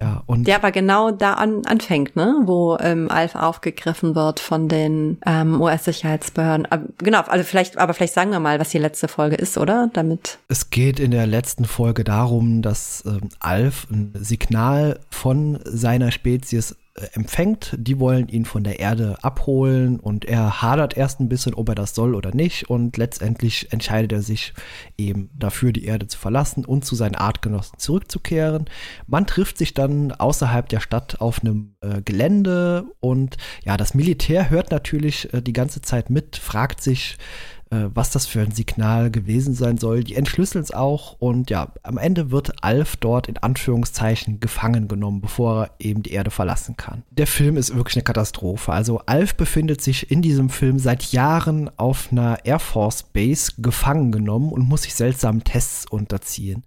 Ja, 0.00 0.22
und 0.26 0.46
der 0.46 0.56
aber 0.56 0.72
genau 0.72 1.10
da 1.10 1.34
an, 1.34 1.62
anfängt, 1.66 2.16
ne? 2.16 2.42
wo 2.44 2.76
ähm, 2.80 3.10
Alf 3.10 3.34
aufgegriffen 3.34 4.14
wird 4.14 4.40
von 4.40 4.68
den 4.68 5.18
ähm, 5.26 5.60
US-Sicherheitsbehörden. 5.60 6.66
Genau, 6.98 7.20
also 7.20 7.44
vielleicht, 7.44 7.78
aber 7.78 7.94
vielleicht 7.94 8.14
sagen 8.14 8.30
wir 8.30 8.40
mal, 8.40 8.58
was 8.58 8.70
die 8.70 8.78
letzte 8.78 9.08
Folge 9.08 9.36
ist, 9.36 9.58
oder? 9.58 9.90
Damit. 9.92 10.38
Es 10.48 10.70
geht 10.70 11.00
in 11.00 11.10
der 11.10 11.26
letzten 11.26 11.64
Folge 11.64 12.04
darum, 12.04 12.62
dass 12.62 13.04
ähm, 13.06 13.28
Alf 13.40 13.86
ein 13.90 14.12
Signal 14.14 15.00
von 15.10 15.58
seiner 15.64 16.10
Spezies 16.10 16.76
empfängt. 17.12 17.74
Die 17.76 17.98
wollen 17.98 18.28
ihn 18.28 18.44
von 18.44 18.62
der 18.62 18.78
Erde 18.78 19.16
abholen 19.22 19.98
und 19.98 20.24
er 20.24 20.62
hadert 20.62 20.96
erst 20.96 21.20
ein 21.20 21.28
bisschen, 21.28 21.54
ob 21.54 21.68
er 21.68 21.74
das 21.74 21.94
soll 21.94 22.14
oder 22.14 22.34
nicht. 22.34 22.70
Und 22.70 22.96
letztendlich 22.96 23.72
entscheidet 23.72 24.12
er 24.12 24.22
sich 24.22 24.54
eben 24.96 25.30
dafür, 25.34 25.72
die 25.72 25.84
Erde 25.84 26.06
zu 26.06 26.18
verlassen 26.18 26.64
und 26.64 26.84
zu 26.84 26.94
seinen 26.94 27.16
Artgenossen 27.16 27.78
zurückzukehren. 27.78 28.66
Man 29.06 29.26
trifft 29.26 29.58
sich 29.58 29.74
dann 29.74 30.12
außerhalb 30.12 30.68
der 30.68 30.80
Stadt 30.80 31.20
auf 31.20 31.40
einem 31.40 31.74
äh, 31.80 32.00
Gelände 32.02 32.84
und 33.00 33.36
ja, 33.64 33.76
das 33.76 33.94
Militär 33.94 34.50
hört 34.50 34.70
natürlich 34.70 35.32
äh, 35.34 35.42
die 35.42 35.52
ganze 35.52 35.82
Zeit 35.82 36.10
mit, 36.10 36.36
fragt 36.36 36.80
sich, 36.80 37.16
äh, 37.63 37.63
was 37.94 38.10
das 38.10 38.26
für 38.26 38.40
ein 38.40 38.52
Signal 38.52 39.10
gewesen 39.10 39.54
sein 39.54 39.78
soll. 39.78 40.04
Die 40.04 40.14
entschlüsseln 40.14 40.62
es 40.62 40.72
auch 40.72 41.16
und 41.18 41.50
ja, 41.50 41.68
am 41.82 41.98
Ende 41.98 42.30
wird 42.30 42.62
Alf 42.62 42.96
dort 42.96 43.28
in 43.28 43.36
Anführungszeichen 43.36 44.40
gefangen 44.40 44.88
genommen, 44.88 45.20
bevor 45.20 45.64
er 45.64 45.70
eben 45.78 46.02
die 46.02 46.12
Erde 46.12 46.30
verlassen 46.30 46.76
kann. 46.76 47.02
Der 47.10 47.26
Film 47.26 47.56
ist 47.56 47.74
wirklich 47.74 47.96
eine 47.96 48.04
Katastrophe. 48.04 48.72
Also 48.72 49.00
Alf 49.06 49.34
befindet 49.34 49.80
sich 49.80 50.10
in 50.10 50.22
diesem 50.22 50.50
Film 50.50 50.78
seit 50.78 51.12
Jahren 51.12 51.70
auf 51.76 52.08
einer 52.10 52.44
Air 52.44 52.58
Force 52.58 53.02
Base 53.02 53.52
gefangen 53.58 54.12
genommen 54.12 54.50
und 54.50 54.68
muss 54.68 54.82
sich 54.82 54.94
seltsamen 54.94 55.44
Tests 55.44 55.86
unterziehen. 55.86 56.64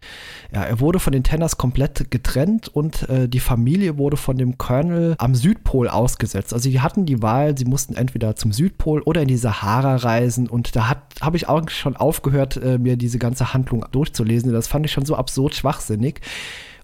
Ja, 0.54 0.63
er 0.63 0.80
wurde 0.80 1.00
von 1.00 1.13
den 1.13 1.24
Tenners 1.24 1.58
komplett 1.58 2.12
getrennt 2.12 2.67
und 2.67 3.08
äh, 3.10 3.28
die 3.28 3.39
Familie 3.39 3.98
wurde 3.98 4.17
von 4.17 4.38
dem 4.38 4.58
Colonel 4.58 5.15
am 5.17 5.36
Südpol 5.36 5.88
ausgesetzt. 5.88 6.54
Also 6.54 6.70
die 6.70 6.82
hatten 6.82 7.06
die 7.06 7.22
Wahl, 7.22 7.58
sie 7.58 7.65
mussten 7.65 7.96
entweder 7.96 8.36
zum 8.36 8.52
Südpol 8.52 9.02
oder 9.02 9.22
in 9.22 9.28
die 9.28 9.38
Sahara 9.38 9.96
reisen 9.96 10.48
und 10.48 10.76
da 10.76 10.89
hat 10.89 10.97
habe 11.22 11.38
ich 11.38 11.48
auch 11.48 11.70
schon 11.70 11.96
aufgehört, 11.96 12.58
äh, 12.58 12.78
mir 12.78 12.98
diese 12.98 13.20
ganze 13.20 13.54
Handlung 13.54 13.86
durchzulesen. 13.92 14.52
Das 14.52 14.68
fand 14.68 14.86
ich 14.86 14.92
schon 14.92 15.06
so 15.06 15.16
absurd 15.16 15.56
schwachsinnig. 15.56 16.22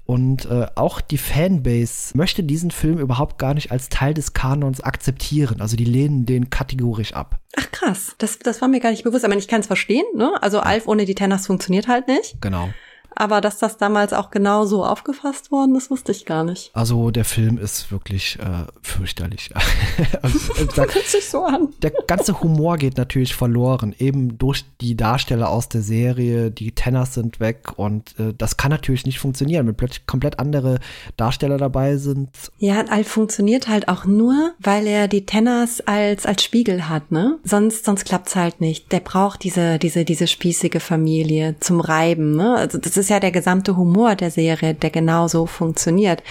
Und 0.06 0.46
äh, 0.46 0.68
auch 0.76 1.00
die 1.00 1.18
Fanbase 1.18 2.18
möchte 2.18 2.44
diesen 2.44 2.72
Film 2.72 3.00
überhaupt 3.00 3.38
gar 3.38 3.54
nicht 3.54 3.72
als 3.72 3.88
Teil 3.88 4.14
des 4.14 4.34
Kanons 4.34 4.82
akzeptieren. 4.82 5.62
Also 5.62 5.78
die 5.78 5.86
lehnen 5.86 6.26
den 6.26 6.50
kategorisch 6.50 7.14
ab. 7.14 7.40
Ach 7.58 7.72
krass, 7.72 8.16
das, 8.18 8.40
das 8.40 8.62
war 8.62 8.68
mir 8.68 8.82
gar 8.82 8.92
nicht 8.92 9.06
bewusst. 9.06 9.24
Aber 9.24 9.36
ich 9.38 9.48
kann 9.48 9.62
es 9.62 9.68
verstehen, 9.68 10.04
ne? 10.16 10.32
Also 10.42 10.60
Alf 10.60 10.88
ohne 10.88 11.06
die 11.06 11.16
Tenners 11.16 11.48
funktioniert 11.48 11.88
halt 11.88 12.08
nicht. 12.08 12.42
Genau. 12.42 12.70
Aber 13.16 13.42
dass 13.42 13.60
das 13.60 13.78
damals 13.78 14.14
auch 14.14 14.32
genau 14.32 14.66
so 14.66 14.86
aufgefasst 14.86 15.52
worden 15.52 15.76
ist, 15.76 15.92
wusste 15.92 16.12
ich 16.12 16.26
gar 16.26 16.44
nicht. 16.44 16.72
Also 16.74 17.12
der 17.12 17.26
Film 17.26 17.58
ist 17.58 17.92
wirklich 17.92 18.38
äh, 18.40 18.66
fürchterlich. 18.82 19.52
also, 20.22 20.40
das 20.76 20.96
hört 20.96 21.08
sich 21.08 21.30
so 21.30 21.44
an. 21.44 21.70
Der 21.82 21.92
ganze 22.08 22.42
Humor 22.42 22.78
geht 22.78 22.98
natürlich 22.98 23.36
verloren, 23.36 23.96
eben 23.98 24.38
durch 24.38 24.66
die 24.82 24.96
Darsteller 24.96 25.50
aus 25.50 25.70
der 25.70 25.82
Serie. 25.82 26.52
Die 26.52 26.72
Tenners 26.72 27.14
sind 27.14 27.40
weg 27.40 27.74
und 27.78 28.18
äh, 28.20 28.34
das 28.38 28.58
kann 28.58 28.72
natürlich 28.72 29.06
nicht 29.06 29.20
funktionieren, 29.20 29.68
wenn 29.68 29.76
plötzlich 29.76 30.08
komplett 30.08 30.40
andere 30.40 30.80
Darsteller 31.18 31.58
dabei 31.58 31.98
sind. 31.98 32.30
Ja, 32.58 32.84
Alf 32.90 33.08
funktioniert 33.08 33.68
halt 33.68 33.88
auch 33.88 34.06
nur, 34.06 34.54
weil 34.60 34.88
er 34.88 35.08
die 35.08 35.26
Tenners 35.26 35.82
als 35.82 36.26
als 36.26 36.44
Spiegel 36.44 36.90
hat, 36.90 37.12
ne? 37.12 37.40
Sonst 37.44 37.86
sonst 37.86 38.06
klappt's 38.06 38.36
halt 38.36 38.62
nicht. 38.62 38.92
Der 38.92 39.00
braucht 39.00 39.44
diese 39.44 39.80
diese 39.80 40.06
diese 40.06 40.28
spießige 40.28 40.80
Familie 40.80 41.56
zum 41.60 41.80
Reiben, 41.80 42.36
ne? 42.36 42.56
Also 42.56 42.78
das 42.78 42.98
ist 42.98 43.03
ist 43.04 43.10
ja 43.10 43.20
der 43.20 43.32
gesamte 43.32 43.76
Humor 43.76 44.16
der 44.16 44.32
Serie, 44.32 44.74
der 44.74 44.90
genauso 44.90 45.46
funktioniert. 45.46 46.24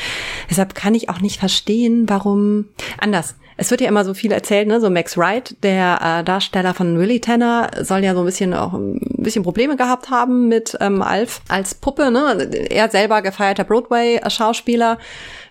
Deshalb 0.50 0.74
kann 0.74 0.94
ich 0.94 1.08
auch 1.08 1.20
nicht 1.20 1.38
verstehen, 1.38 2.08
warum 2.08 2.66
anders. 2.98 3.36
Es 3.58 3.70
wird 3.70 3.82
ja 3.82 3.88
immer 3.88 4.04
so 4.04 4.14
viel 4.14 4.32
erzählt, 4.32 4.66
ne? 4.66 4.80
So 4.80 4.88
Max 4.88 5.16
Wright, 5.18 5.54
der 5.62 6.00
äh, 6.02 6.24
Darsteller 6.24 6.72
von 6.72 6.98
Willy 6.98 7.20
Tanner, 7.20 7.70
soll 7.82 8.02
ja 8.02 8.14
so 8.14 8.20
ein 8.20 8.26
bisschen 8.26 8.54
auch 8.54 8.72
ein 8.72 8.98
bisschen 9.18 9.44
Probleme 9.44 9.76
gehabt 9.76 10.10
haben 10.10 10.48
mit 10.48 10.76
ähm, 10.80 11.02
Alf 11.02 11.42
als 11.48 11.74
Puppe, 11.74 12.10
ne? 12.10 12.50
Er 12.70 12.90
selber 12.90 13.20
gefeierter 13.20 13.64
Broadway-Schauspieler 13.64 14.98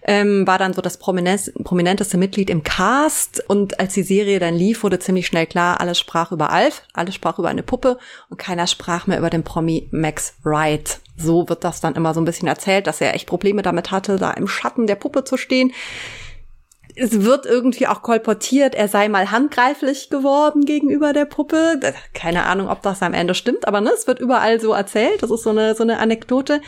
ähm, 0.04 0.46
war 0.48 0.58
dann 0.58 0.74
so 0.74 0.82
das 0.82 0.98
prominenteste 0.98 2.18
Mitglied 2.18 2.50
im 2.50 2.64
Cast. 2.64 3.44
Und 3.48 3.80
als 3.80 3.94
die 3.94 4.04
Serie 4.04 4.40
dann 4.40 4.56
lief, 4.56 4.84
wurde 4.84 5.00
ziemlich 5.00 5.28
schnell 5.28 5.46
klar, 5.46 5.80
alles 5.80 6.00
sprach 6.00 6.32
über 6.32 6.52
Alf, 6.52 6.84
alles 6.94 7.16
sprach 7.16 7.40
über 7.40 7.50
eine 7.50 7.64
Puppe 7.64 7.98
und 8.30 8.38
keiner 8.38 8.68
sprach 8.68 9.08
mehr 9.08 9.20
über 9.20 9.30
den 9.30 9.44
Promi 9.44 9.88
Max 9.92 10.34
Wright. 10.44 11.00
So 11.22 11.48
wird 11.50 11.64
das 11.64 11.82
dann 11.82 11.96
immer 11.96 12.14
so 12.14 12.22
ein 12.22 12.26
bisschen 12.26 12.48
erzählt, 12.48 12.88
dass 12.88 13.02
er 13.02 13.14
echt 13.14 13.28
Probleme 13.28 13.62
damit 13.62 13.92
hatte, 13.92 14.18
da 14.18 14.32
im 14.32 14.48
Schatten 14.48 14.88
der 14.88 14.96
Puppe 14.96 15.24
zu 15.24 15.38
stehen 15.38 15.72
es 16.96 17.22
wird 17.22 17.46
irgendwie 17.46 17.88
auch 17.88 18.02
kolportiert, 18.02 18.76
er 18.76 18.88
sei 18.88 19.08
mal 19.08 19.32
handgreiflich 19.32 20.10
geworden 20.10 20.66
gegenüber 20.66 21.14
der 21.14 21.26
Puppe. 21.26 21.80
Keine 22.14 22.46
Ahnung, 22.46 22.70
ob 22.70 22.82
das 22.82 23.02
am 23.02 23.14
Ende 23.14 23.34
stimmt, 23.34 23.68
aber 23.68 23.82
ne, 23.82 23.92
es 23.92 24.08
wird 24.08 24.20
überall 24.20 24.60
so 24.60 24.74
erzählt. 24.74 25.24
Das 25.24 25.32
ist 25.32 25.44
so 25.44 25.52
eine, 25.52 25.76
so 25.76 25.84
eine 25.84 26.00
Anekdote. 26.00 26.62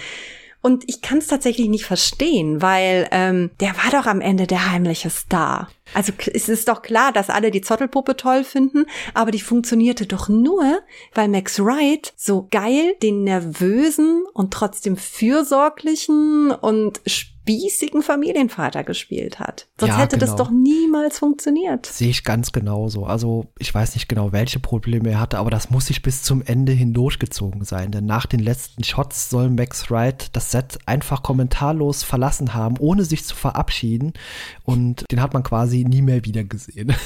Und 0.66 0.86
ich 0.88 1.02
kann 1.02 1.18
es 1.18 1.28
tatsächlich 1.28 1.68
nicht 1.68 1.84
verstehen, 1.84 2.62
weil 2.62 3.10
ähm, 3.12 3.52
der 3.60 3.76
war 3.76 3.92
doch 3.92 4.08
am 4.08 4.22
Ende 4.22 4.48
der 4.48 4.72
heimliche 4.72 5.10
Star. 5.10 5.68
Also 5.94 6.14
es 6.34 6.48
ist 6.48 6.70
doch 6.70 6.82
klar, 6.82 7.12
dass 7.12 7.30
alle 7.30 7.52
die 7.52 7.60
Zottelpuppe 7.60 8.16
toll 8.16 8.46
finden, 8.46 8.86
aber 9.14 9.32
die 9.32 9.42
funktionierte 9.42 10.06
doch 10.06 10.30
nur, 10.30 10.80
weil 11.14 11.28
Max 11.28 11.60
Wright 11.60 12.14
so 12.16 12.48
geil 12.50 12.96
den 13.04 13.26
nervösen 13.26 14.24
und 14.34 14.54
trotzdem 14.54 14.96
fürsorglichen 14.96 16.52
und 16.52 17.02
spießigen 17.44 18.02
Familienvater 18.02 18.84
gespielt 18.86 19.40
hat. 19.40 19.68
Sonst 19.78 19.94
Ja, 19.94 20.00
hätte 20.00 20.18
das 20.18 20.32
genau. 20.32 20.44
doch 20.46 20.52
niemals 20.52 21.20
funktioniert. 21.20 21.86
Sehe 21.86 22.10
ich 22.10 22.24
ganz 22.24 22.54
genauso. 22.54 23.06
Also 23.06 23.48
ich 23.60 23.74
weiß 23.74 23.96
nicht 23.96 24.08
genau, 24.08 24.32
welche 24.32 24.60
Probleme 24.60 25.10
er 25.12 25.20
hatte, 25.20 25.38
aber 25.40 25.50
das 25.50 25.70
muss 25.70 25.88
sich 25.88 26.02
bis 26.02 26.24
zum 26.24 26.42
Ende 26.42 26.72
hin 26.72 26.94
durchgezogen 26.94 27.66
sein. 27.66 27.92
Denn 27.92 28.06
nach 28.06 28.26
den 28.28 28.40
letzten 28.40 28.84
Shots 28.86 29.30
soll 29.30 29.50
Max 29.50 29.92
Wright 29.92 30.30
das 30.34 30.52
Set 30.52 30.80
einfach 30.86 31.22
kommentarlos 31.22 32.04
verlassen 32.04 32.54
haben, 32.54 32.78
ohne 32.80 33.04
sich 33.04 33.26
zu 33.26 33.36
verabschieden. 33.36 34.14
Und 34.64 35.04
den 35.12 35.22
hat 35.22 35.34
man 35.34 35.44
quasi 35.44 35.84
nie 35.84 36.02
mehr 36.02 36.24
wieder 36.26 36.44
gesehen. 36.44 36.94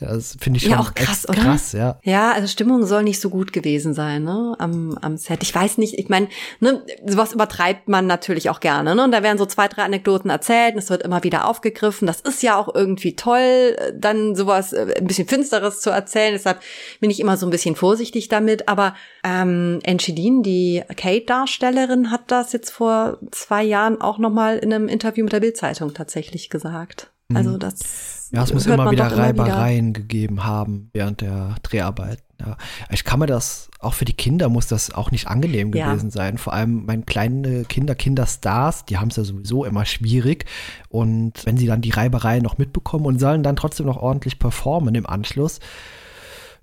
Das 0.00 0.36
finde 0.38 0.58
ich 0.58 0.62
schon 0.62 0.72
Ja, 0.72 0.78
auch 0.80 0.94
krass, 0.94 1.28
oder? 1.28 1.40
krass, 1.40 1.72
ja. 1.72 1.98
Ja, 2.04 2.30
also 2.30 2.46
Stimmung 2.46 2.86
soll 2.86 3.02
nicht 3.02 3.20
so 3.20 3.30
gut 3.30 3.52
gewesen 3.52 3.94
sein, 3.94 4.22
ne, 4.22 4.54
am, 4.60 4.96
am 5.02 5.16
Set. 5.16 5.42
Ich 5.42 5.52
weiß 5.52 5.76
nicht, 5.78 5.98
ich 5.98 6.08
meine, 6.08 6.28
ne, 6.60 6.84
sowas 7.04 7.32
übertreibt 7.32 7.88
man 7.88 8.06
natürlich 8.06 8.48
auch 8.48 8.60
gerne, 8.60 8.94
ne, 8.94 9.02
und 9.02 9.10
da 9.10 9.24
werden 9.24 9.38
so 9.38 9.46
zwei, 9.46 9.66
drei 9.66 9.77
Anekdoten 9.84 10.30
erzählt 10.30 10.74
und 10.74 10.78
es 10.78 10.90
wird 10.90 11.02
immer 11.02 11.24
wieder 11.24 11.46
aufgegriffen. 11.48 12.06
Das 12.06 12.20
ist 12.20 12.42
ja 12.42 12.56
auch 12.56 12.74
irgendwie 12.74 13.16
toll, 13.16 13.76
dann 13.94 14.34
sowas 14.34 14.72
äh, 14.72 14.94
ein 14.98 15.06
bisschen 15.06 15.28
Finsteres 15.28 15.80
zu 15.80 15.90
erzählen. 15.90 16.32
Deshalb 16.32 16.60
bin 17.00 17.10
ich 17.10 17.20
immer 17.20 17.36
so 17.36 17.46
ein 17.46 17.50
bisschen 17.50 17.76
vorsichtig 17.76 18.28
damit. 18.28 18.68
Aber 18.68 18.94
ähm, 19.24 19.80
Enchidin, 19.82 20.42
die 20.42 20.82
Kate-Darstellerin, 20.96 22.10
hat 22.10 22.30
das 22.30 22.52
jetzt 22.52 22.70
vor 22.70 23.18
zwei 23.30 23.62
Jahren 23.62 24.00
auch 24.00 24.18
nochmal 24.18 24.58
in 24.58 24.72
einem 24.72 24.88
Interview 24.88 25.24
mit 25.24 25.32
der 25.32 25.40
Bild-Zeitung 25.40 25.94
tatsächlich 25.94 26.50
gesagt. 26.50 27.10
Also 27.34 27.58
das 27.58 28.28
Mhm. 28.30 28.36
Ja, 28.36 28.42
es 28.44 28.52
muss 28.52 28.66
immer 28.66 28.90
wieder 28.90 29.08
doch 29.08 29.16
immer 29.16 29.32
wieder. 29.32 29.44
Reibereien 29.44 29.92
gegeben 29.92 30.44
haben 30.44 30.90
während 30.92 31.20
der 31.20 31.56
Dreharbeiten. 31.62 32.22
Ja. 32.40 32.56
Ich 32.90 33.04
kann 33.04 33.18
mir 33.18 33.26
das, 33.26 33.68
auch 33.80 33.94
für 33.94 34.04
die 34.04 34.12
Kinder 34.12 34.48
muss 34.48 34.68
das 34.68 34.92
auch 34.92 35.10
nicht 35.10 35.26
angenehm 35.26 35.72
Ja. 35.74 35.90
gewesen 35.90 36.10
sein. 36.10 36.38
Vor 36.38 36.52
allem 36.52 36.86
meine 36.86 37.02
kleinen 37.02 37.66
Kinder, 37.66 37.94
Kinderstars, 37.96 38.84
die 38.84 38.98
haben 38.98 39.08
es 39.08 39.16
ja 39.16 39.24
sowieso 39.24 39.64
immer 39.64 39.84
schwierig. 39.84 40.44
Und 40.88 41.44
wenn 41.44 41.56
sie 41.56 41.66
dann 41.66 41.80
die 41.80 41.90
Reibereien 41.90 42.42
noch 42.44 42.56
mitbekommen 42.58 43.06
und 43.06 43.18
sollen 43.18 43.42
dann 43.42 43.56
trotzdem 43.56 43.86
noch 43.86 43.96
ordentlich 43.96 44.38
performen 44.38 44.94
im 44.94 45.06
Anschluss. 45.06 45.58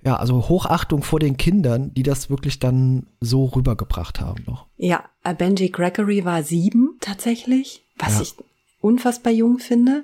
Ja, 0.03 0.17
also 0.17 0.47
Hochachtung 0.49 1.01
vor 1.01 1.19
den 1.19 1.35
Kindern, 1.35 1.91
die 1.93 2.03
das 2.03 2.29
wirklich 2.29 2.59
dann 2.59 3.07
so 3.19 3.45
rübergebracht 3.45 4.21
haben 4.21 4.43
noch. 4.45 4.67
Ja, 4.77 5.03
Benji 5.37 5.69
Gregory 5.69 6.23
war 6.23 6.43
sieben 6.43 6.97
tatsächlich, 7.01 7.83
was 7.97 8.15
Ja. 8.15 8.21
ich 8.21 8.35
unfassbar 8.81 9.33
jung 9.33 9.57
finde. 9.57 10.03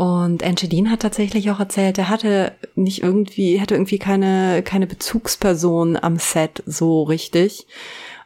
Und 0.00 0.42
Angelin 0.42 0.90
hat 0.90 1.00
tatsächlich 1.00 1.50
auch 1.50 1.60
erzählt, 1.60 1.98
er 1.98 2.08
hatte 2.08 2.52
nicht 2.74 3.02
irgendwie, 3.02 3.60
hatte 3.60 3.74
irgendwie 3.74 3.98
keine, 3.98 4.62
keine 4.62 4.86
Bezugsperson 4.86 5.98
am 6.00 6.16
Set 6.16 6.62
so 6.64 7.02
richtig. 7.02 7.66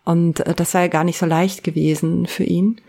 Und 0.04 0.38
äh, 0.46 0.54
das 0.54 0.70
sei 0.70 0.86
gar 0.86 1.02
nicht 1.02 1.18
so 1.18 1.26
leicht 1.26 1.64
gewesen 1.64 2.26
für 2.26 2.44
ihn. 2.44 2.80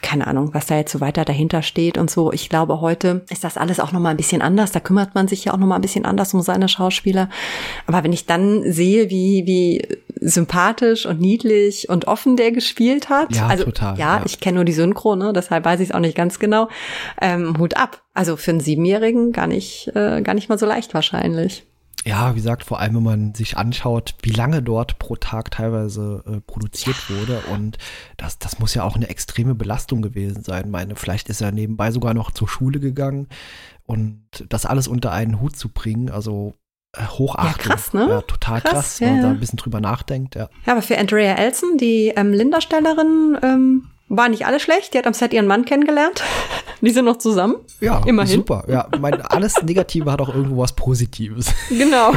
Keine 0.00 0.28
Ahnung, 0.28 0.50
was 0.54 0.66
da 0.66 0.76
jetzt 0.76 0.92
so 0.92 1.00
weiter 1.00 1.24
dahinter 1.24 1.62
steht 1.62 1.98
und 1.98 2.08
so. 2.08 2.32
Ich 2.32 2.48
glaube, 2.48 2.80
heute 2.80 3.26
ist 3.30 3.42
das 3.42 3.56
alles 3.56 3.80
auch 3.80 3.90
nochmal 3.90 4.12
ein 4.12 4.16
bisschen 4.16 4.42
anders. 4.42 4.70
Da 4.70 4.78
kümmert 4.78 5.16
man 5.16 5.26
sich 5.26 5.46
ja 5.46 5.52
auch 5.52 5.58
nochmal 5.58 5.78
ein 5.78 5.82
bisschen 5.82 6.04
anders 6.04 6.32
um 6.32 6.40
seine 6.40 6.68
Schauspieler. 6.68 7.30
Aber 7.88 8.04
wenn 8.04 8.12
ich 8.12 8.26
dann 8.26 8.62
sehe, 8.72 9.10
wie, 9.10 9.42
wie 9.44 9.98
sympathisch 10.20 11.06
und 11.06 11.20
niedlich 11.20 11.88
und 11.88 12.06
offen 12.06 12.36
der 12.36 12.52
gespielt 12.52 13.08
hat. 13.08 13.34
Ja, 13.34 13.46
also, 13.48 13.64
total, 13.64 13.98
Ja, 13.98 14.18
ja. 14.18 14.22
ich 14.24 14.40
kenne 14.40 14.56
nur 14.56 14.64
die 14.64 14.72
Synchro, 14.72 15.16
ne? 15.16 15.32
deshalb 15.32 15.64
weiß 15.64 15.80
ich 15.80 15.88
es 15.88 15.94
auch 15.94 16.00
nicht 16.00 16.16
ganz 16.16 16.38
genau. 16.38 16.68
Ähm, 17.20 17.58
Hut 17.58 17.76
ab. 17.76 18.02
Also 18.20 18.36
für 18.36 18.50
einen 18.50 18.60
Siebenjährigen 18.60 19.32
gar 19.32 19.46
nicht, 19.46 19.88
äh, 19.96 20.20
gar 20.20 20.34
nicht 20.34 20.50
mal 20.50 20.58
so 20.58 20.66
leicht 20.66 20.92
wahrscheinlich. 20.92 21.64
Ja, 22.04 22.32
wie 22.32 22.36
gesagt, 22.36 22.64
vor 22.64 22.78
allem 22.78 22.96
wenn 22.96 23.02
man 23.02 23.34
sich 23.34 23.56
anschaut, 23.56 24.14
wie 24.20 24.32
lange 24.32 24.62
dort 24.62 24.98
pro 24.98 25.16
Tag 25.16 25.50
teilweise 25.50 26.22
äh, 26.26 26.40
produziert 26.42 27.08
wurde 27.08 27.40
und 27.50 27.78
das, 28.18 28.38
das 28.38 28.58
muss 28.58 28.74
ja 28.74 28.84
auch 28.84 28.94
eine 28.94 29.08
extreme 29.08 29.54
Belastung 29.54 30.02
gewesen 30.02 30.42
sein. 30.42 30.70
Meine, 30.70 30.96
vielleicht 30.96 31.30
ist 31.30 31.40
er 31.40 31.50
nebenbei 31.50 31.92
sogar 31.92 32.12
noch 32.12 32.30
zur 32.30 32.46
Schule 32.46 32.78
gegangen 32.78 33.26
und 33.86 34.22
das 34.50 34.66
alles 34.66 34.86
unter 34.86 35.12
einen 35.12 35.40
Hut 35.40 35.56
zu 35.56 35.70
bringen, 35.70 36.10
also 36.10 36.52
äh, 36.94 37.06
Hochachtung. 37.06 37.70
Ja, 37.70 37.74
krass, 37.74 37.94
ne? 37.94 38.06
Ja, 38.06 38.20
total 38.20 38.60
Krass, 38.60 38.72
krass, 38.72 39.00
ja, 39.00 39.06
wenn 39.06 39.12
man 39.14 39.22
da 39.22 39.28
ja. 39.28 39.34
ein 39.34 39.40
bisschen 39.40 39.56
drüber 39.56 39.80
nachdenkt, 39.80 40.34
ja. 40.34 40.50
Ja, 40.66 40.74
aber 40.74 40.82
für 40.82 40.98
Andrea 40.98 41.36
Elson, 41.36 41.78
die 41.78 42.12
ähm, 42.14 42.34
Linda-Stellerin, 42.34 43.38
ähm, 43.42 43.86
war 44.10 44.28
nicht 44.28 44.44
alles 44.44 44.60
schlecht. 44.60 44.92
Die 44.92 44.98
hat 44.98 45.06
am 45.06 45.14
Set 45.14 45.32
ihren 45.32 45.46
Mann 45.46 45.64
kennengelernt. 45.64 46.22
die 46.82 46.90
sind 46.90 47.06
noch 47.06 47.16
zusammen. 47.16 47.56
Ja, 47.80 48.02
Immerhin. 48.04 48.36
super. 48.40 48.64
Ja, 48.68 48.86
mein, 49.00 49.22
alles 49.22 49.62
Negative 49.62 50.10
hat 50.12 50.20
auch 50.20 50.34
irgendwo 50.34 50.58
was 50.62 50.74
Positives. 50.74 51.54
Genau. 51.70 52.10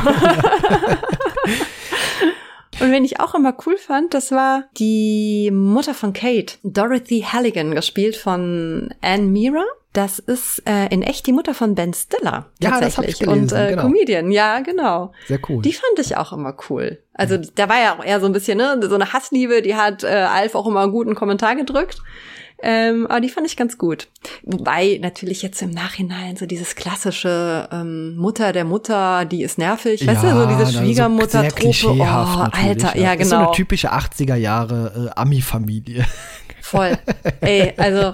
Und 2.80 2.92
wenn 2.92 3.06
ich 3.06 3.20
auch 3.20 3.36
immer 3.36 3.56
cool 3.66 3.78
fand, 3.78 4.14
das 4.14 4.32
war 4.32 4.64
die 4.78 5.52
Mutter 5.54 5.94
von 5.94 6.12
Kate, 6.12 6.56
Dorothy 6.64 7.22
Halligan, 7.22 7.76
gespielt 7.76 8.16
von 8.16 8.90
Anne 9.02 9.24
Mira. 9.24 9.64
Das 9.94 10.18
ist 10.18 10.64
äh, 10.68 10.88
in 10.88 11.04
echt 11.04 11.28
die 11.28 11.32
Mutter 11.32 11.54
von 11.54 11.76
Ben 11.76 11.94
Stiller 11.94 12.48
Ja, 12.60 12.72
das 12.72 12.96
tatsächlich 12.96 12.98
hab 12.98 13.08
ich 13.08 13.20
gelesen, 13.20 13.42
und 13.44 13.52
äh, 13.52 13.70
genau. 13.70 13.82
Comedian. 13.84 14.32
Ja, 14.32 14.60
genau. 14.62 15.14
Sehr 15.28 15.40
cool. 15.48 15.62
Die 15.62 15.74
fand 15.74 16.00
ich 16.00 16.18
auch 16.18 16.34
immer 16.34 16.56
cool. 16.70 16.98
Also 17.14 17.38
da 17.38 17.70
war 17.70 17.80
ja 17.80 17.96
auch 17.96 18.04
eher 18.04 18.20
so 18.20 18.26
ein 18.26 18.34
bisschen 18.34 18.58
ne, 18.58 18.80
so 18.82 18.96
eine 18.96 19.14
Hassliebe. 19.14 19.62
Die 19.62 19.76
hat 19.76 20.04
äh, 20.04 20.08
Alf 20.08 20.56
auch 20.56 20.66
immer 20.66 20.82
einen 20.82 20.92
guten 20.92 21.14
Kommentar 21.14 21.56
gedrückt. 21.56 22.02
Ähm, 22.66 23.08
aber 23.08 23.20
die 23.20 23.30
fand 23.30 23.46
ich 23.46 23.58
ganz 23.58 23.78
gut. 23.78 24.08
Wobei 24.44 24.98
natürlich 25.02 25.42
jetzt 25.42 25.62
im 25.62 25.72
Nachhinein 25.72 26.38
so 26.38 26.46
dieses 26.46 26.76
klassische 26.76 27.68
ähm, 27.72 28.16
Mutter 28.16 28.54
der 28.54 28.64
Mutter, 28.64 29.26
die 29.26 29.44
ist 29.44 29.58
nervig, 29.58 30.08
weißt 30.08 30.24
du, 30.24 30.30
so 30.30 30.46
diese 30.46 30.78
Schwiegermutter-Trope. 30.78 31.56
klischeehaft 31.56 32.54
oh, 32.54 32.58
Alter, 32.58 32.98
ja, 32.98 33.14
Ist 33.14 33.30
so 33.30 33.36
genau. 33.36 33.48
eine 33.48 33.56
typische 33.56 33.92
80er 33.92 34.36
Jahre 34.36 35.12
äh, 35.14 35.20
Ami-Familie. 35.20 36.06
Voll. 36.62 36.98
Ey, 37.42 37.74
also 37.76 38.14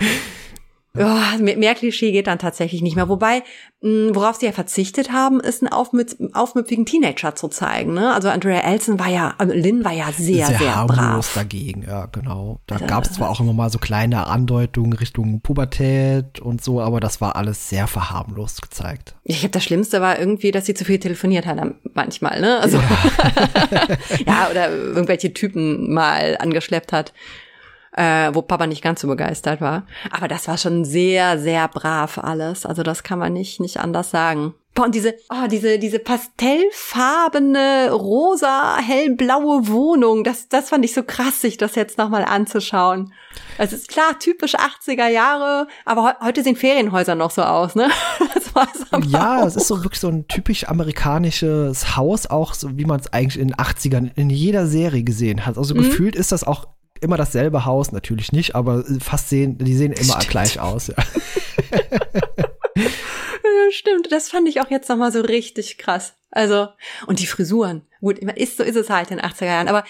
ja, 0.98 1.36
mehr, 1.40 1.76
Klischee 1.76 2.12
geht 2.12 2.26
dann 2.28 2.40
tatsächlich 2.40 2.82
nicht 2.82 2.96
mehr. 2.96 3.08
Wobei, 3.10 3.44
mh, 3.82 4.16
worauf 4.16 4.38
sie 4.38 4.48
ja 4.48 4.52
verzichtet 4.52 5.12
haben, 5.12 5.40
ist 5.40 5.62
einen 5.62 5.72
aufmüpfigen 5.72 6.86
Teenager 6.86 7.36
zu 7.36 7.48
zeigen. 7.48 7.94
Ne? 7.94 8.12
Also 8.14 8.30
Andrea 8.30 8.62
Elson 8.62 8.98
war 9.00 9.08
ja, 9.08 9.36
also 9.38 9.54
Lynn 9.54 9.86
war 9.86 9.94
ja 9.94 10.12
sehr, 10.12 10.48
sehr, 10.48 10.76
harmlos 10.76 11.28
brav. 11.28 11.34
dagegen, 11.36 11.84
ja, 11.84 12.08
genau. 12.08 12.60
Da 12.66 12.76
Also, 12.76 12.88
gab 12.88 13.06
es 13.06 13.14
zwar 13.14 13.30
auch 13.30 13.40
immer 13.40 13.54
mal 13.54 13.70
so 13.70 13.78
kleine 13.78 14.26
Andeutungen 14.26 14.94
Richtung 14.94 15.42
Pubertät 15.42 16.40
und 16.40 16.64
so, 16.64 16.82
aber 16.82 17.00
das 17.00 17.22
war 17.22 17.36
alles 17.36 17.70
sehr 17.70 17.86
verharmlost 17.86 18.62
gezeigt. 18.64 19.16
Ich 19.24 19.42
glaube, 19.42 19.52
das 19.52 19.64
Schlimmste 19.64 20.02
war 20.02 20.18
irgendwie, 20.20 20.50
dass 20.52 20.66
sie 20.66 20.74
zu 20.74 20.86
viel 20.86 21.00
telefoniert 21.00 21.46
hat 21.46 21.60
manchmal, 21.94 22.42
ne? 22.42 22.60
Also 22.60 22.80
ja, 24.26 24.48
oder 24.50 24.72
irgendwelche 24.72 25.34
Typen 25.34 25.94
mal 25.94 26.36
angeschleppt 26.40 26.92
hat, 26.94 27.14
äh, 27.96 28.32
wo 28.34 28.42
Papa 28.42 28.68
nicht 28.68 28.82
ganz 28.82 29.02
so 29.02 29.08
begeistert 29.08 29.62
war. 29.62 29.84
Aber 30.12 30.28
das 30.28 30.48
war 30.48 30.58
schon 30.58 30.86
sehr, 30.86 31.40
sehr 31.40 31.68
brav 31.68 32.18
alles. 32.18 32.66
Also 32.66 32.84
das 32.84 33.04
kann 33.04 33.20
man 33.20 33.34
nicht 33.34 33.60
nicht 33.60 33.80
anders 33.80 34.12
sagen. 34.12 34.54
Boah, 34.76 34.86
und 34.86 34.96
diese, 34.96 35.16
oh, 35.30 35.48
diese, 35.50 35.80
diese 35.80 36.00
pastellfarbene, 36.00 37.92
rosa, 37.92 38.78
hellblaue 38.78 39.68
Wohnung, 39.68 40.24
das, 40.24 40.48
das 40.48 40.70
fand 40.70 40.86
ich 40.86 40.94
so 40.94 41.04
krass, 41.04 41.42
sich 41.42 41.58
das 41.58 41.76
jetzt 41.76 41.98
nochmal 41.98 42.24
anzuschauen. 42.24 43.12
Es 43.58 43.74
ist 43.74 43.90
klar, 43.90 44.18
typisch 44.20 44.56
80er 44.56 45.08
Jahre, 45.08 45.68
aber 45.86 46.08
he 46.08 46.26
heute 46.26 46.44
sehen 46.44 46.56
Ferienhäuser 46.56 47.16
noch 47.16 47.32
so 47.32 47.42
aus, 47.42 47.76
ne? 47.76 47.90
Ja, 49.08 49.42
auch. 49.42 49.48
es 49.48 49.56
ist 49.56 49.68
so 49.68 49.84
wirklich 49.84 50.00
so 50.00 50.10
ein 50.10 50.28
typisch 50.28 50.68
amerikanisches 50.68 51.96
Haus, 51.96 52.28
auch 52.28 52.54
so 52.54 52.78
wie 52.78 52.86
man 52.86 53.00
es 53.00 53.12
eigentlich 53.14 53.40
in 53.40 53.50
den 53.50 53.58
80ern 53.58 54.12
in 54.16 54.30
jeder 54.30 54.68
Serie 54.68 55.04
gesehen 55.04 55.46
hat. 55.46 55.56
Mhm. 55.56 55.60
Also 55.60 55.74
gefühlt 55.76 56.16
ist 56.16 56.32
das 56.32 56.44
auch 56.44 56.68
immer 57.02 57.18
dasselbe 57.18 57.66
Haus, 57.66 57.92
natürlich 57.92 58.32
nicht, 58.32 58.56
aber 58.56 58.84
fast 59.00 59.30
sehen, 59.30 59.58
die 59.58 59.76
sehen 59.76 59.94
immer 59.94 60.14
Stimmt. 60.14 60.30
gleich 60.30 60.60
aus, 60.60 60.88
ja. 60.88 60.96
Ja, 63.60 63.72
stimmt, 63.72 64.12
das 64.12 64.30
fand 64.30 64.48
ich 64.48 64.62
auch 64.62 64.70
jetzt 64.70 64.90
nochmal 64.90 65.12
so 65.12 65.22
richtig 65.22 65.78
krass. 65.78 66.14
Also, 66.32 66.68
und 67.08 67.20
die 67.20 67.28
Frisuren. 67.28 67.82
Gut, 68.00 68.20
immer 68.20 68.38
ist, 68.38 68.58
so 68.58 68.64
ist 68.64 68.76
es 68.76 68.90
halt 68.90 69.12
in 69.12 69.18
den 69.18 69.26
80er 69.26 69.46
Jahren. 69.46 69.68
Aber 69.68 69.84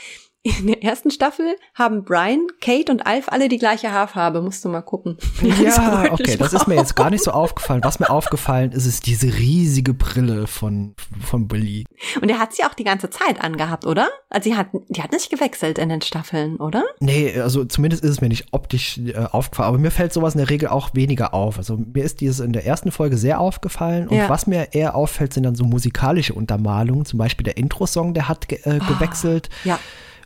in 0.43 0.67
der 0.67 0.81
ersten 0.83 1.11
Staffel 1.11 1.55
haben 1.75 2.05
Brian, 2.05 2.47
Kate 2.61 2.91
und 2.91 3.05
Alf 3.05 3.27
alle 3.27 3.49
die 3.49 3.57
gleiche 3.57 3.91
Haarfarbe. 3.91 4.41
Musst 4.41 4.63
du 4.63 4.69
mal 4.69 4.81
gucken. 4.81 5.17
Ja, 5.61 6.05
okay, 6.11 6.37
das 6.37 6.53
ist 6.53 6.67
mir 6.67 6.75
jetzt 6.75 6.95
gar 6.95 7.09
nicht 7.09 7.23
so 7.23 7.31
aufgefallen. 7.31 7.83
Was 7.83 7.99
mir 7.99 8.09
aufgefallen 8.09 8.71
ist, 8.71 8.85
ist 8.85 9.05
diese 9.07 9.27
riesige 9.27 9.93
Brille 9.93 10.47
von, 10.47 10.95
von 11.21 11.47
Billy. 11.47 11.85
Und 12.21 12.29
er 12.29 12.39
hat 12.39 12.53
sie 12.53 12.63
auch 12.63 12.73
die 12.73 12.83
ganze 12.85 13.09
Zeit 13.09 13.41
angehabt, 13.41 13.85
oder? 13.85 14.07
Also 14.29 14.49
sie 14.49 14.55
hat, 14.55 14.67
die 14.87 15.01
hat 15.03 15.11
nicht 15.11 15.29
gewechselt 15.29 15.77
in 15.77 15.89
den 15.89 16.01
Staffeln, 16.01 16.55
oder? 16.57 16.85
Nee, 16.99 17.37
also 17.39 17.65
zumindest 17.65 18.03
ist 18.03 18.11
es 18.11 18.21
mir 18.21 18.29
nicht 18.29 18.47
optisch 18.51 18.97
äh, 18.99 19.15
aufgefallen, 19.31 19.69
aber 19.69 19.77
mir 19.79 19.91
fällt 19.91 20.13
sowas 20.13 20.35
in 20.35 20.39
der 20.39 20.49
Regel 20.49 20.69
auch 20.69 20.91
weniger 20.93 21.33
auf. 21.33 21.57
Also 21.57 21.77
mir 21.77 22.03
ist 22.03 22.21
dieses 22.21 22.39
in 22.39 22.53
der 22.53 22.65
ersten 22.65 22.91
Folge 22.91 23.17
sehr 23.17 23.39
aufgefallen 23.41 24.07
und 24.07 24.15
Ja. 24.17 24.29
was 24.29 24.47
mir 24.47 24.69
eher 24.73 24.95
auffällt, 24.95 25.33
sind 25.33 25.43
dann 25.43 25.55
so 25.55 25.65
musikalische 25.65 26.33
Untermalungen. 26.33 27.05
Zum 27.05 27.17
Beispiel 27.19 27.43
der 27.43 27.57
Intro-Song, 27.57 28.13
der 28.13 28.29
hat 28.29 28.47
ge 28.47 28.59
äh, 28.63 28.79
gewechselt. 28.79 29.49
Ja. 29.65 29.79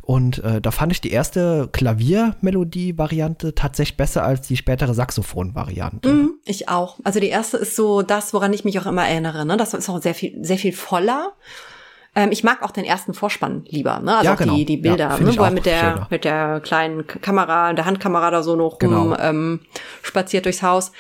Und 0.05 0.43
äh, 0.43 0.59
da 0.59 0.71
fand 0.71 0.91
ich 0.91 0.99
die 1.01 1.11
erste 1.11 1.69
Klaviermelodie-Variante 1.71 3.55
tatsächlich 3.55 3.97
besser 3.97 4.23
als 4.23 4.47
die 4.47 4.57
spätere 4.57 4.93
Saxophon-Variante. 4.93 6.09
Mhm, 6.09 6.33
ich 6.45 6.69
auch. 6.69 6.97
Also 7.03 7.19
die 7.19 7.29
erste 7.29 7.57
ist 7.57 7.75
so 7.75 8.01
das, 8.01 8.33
woran 8.33 8.53
ich 8.53 8.65
mich 8.65 8.79
auch 8.79 8.85
immer 8.85 9.07
erinnere. 9.07 9.45
Ne? 9.45 9.57
Das 9.57 9.73
ist 9.73 9.89
auch 9.89 10.01
sehr 10.01 10.13
viel, 10.13 10.43
sehr 10.43 10.57
viel 10.57 10.73
voller. 10.73 11.33
Ähm, 12.15 12.31
ich 12.31 12.43
mag 12.43 12.61
auch 12.63 12.71
den 12.71 12.85
ersten 12.85 13.13
Vorspann 13.13 13.65
lieber, 13.67 13.99
ne? 13.99 14.17
Also 14.17 14.25
Ja, 14.29 14.35
genau. 14.35 14.55
die, 14.55 14.65
die 14.65 14.77
Bilder, 14.77 15.09
Ja, 15.09 15.19
ne? 15.19 15.37
wo 15.37 15.43
er 15.43 15.51
mit 15.51 15.65
der, 15.65 15.79
schöner. 15.79 16.07
mit 16.11 16.23
der 16.25 16.59
kleinen 16.59 17.07
Kamera, 17.07 17.73
der 17.73 17.85
Handkamera 17.85 18.29
da 18.29 18.43
so 18.43 18.55
noch 18.55 18.77
Genau. 18.79 18.99
rum 19.03 19.15
ähm, 19.19 19.59
spaziert 20.03 20.45
durchs 20.45 20.61
Haus. 20.61 20.91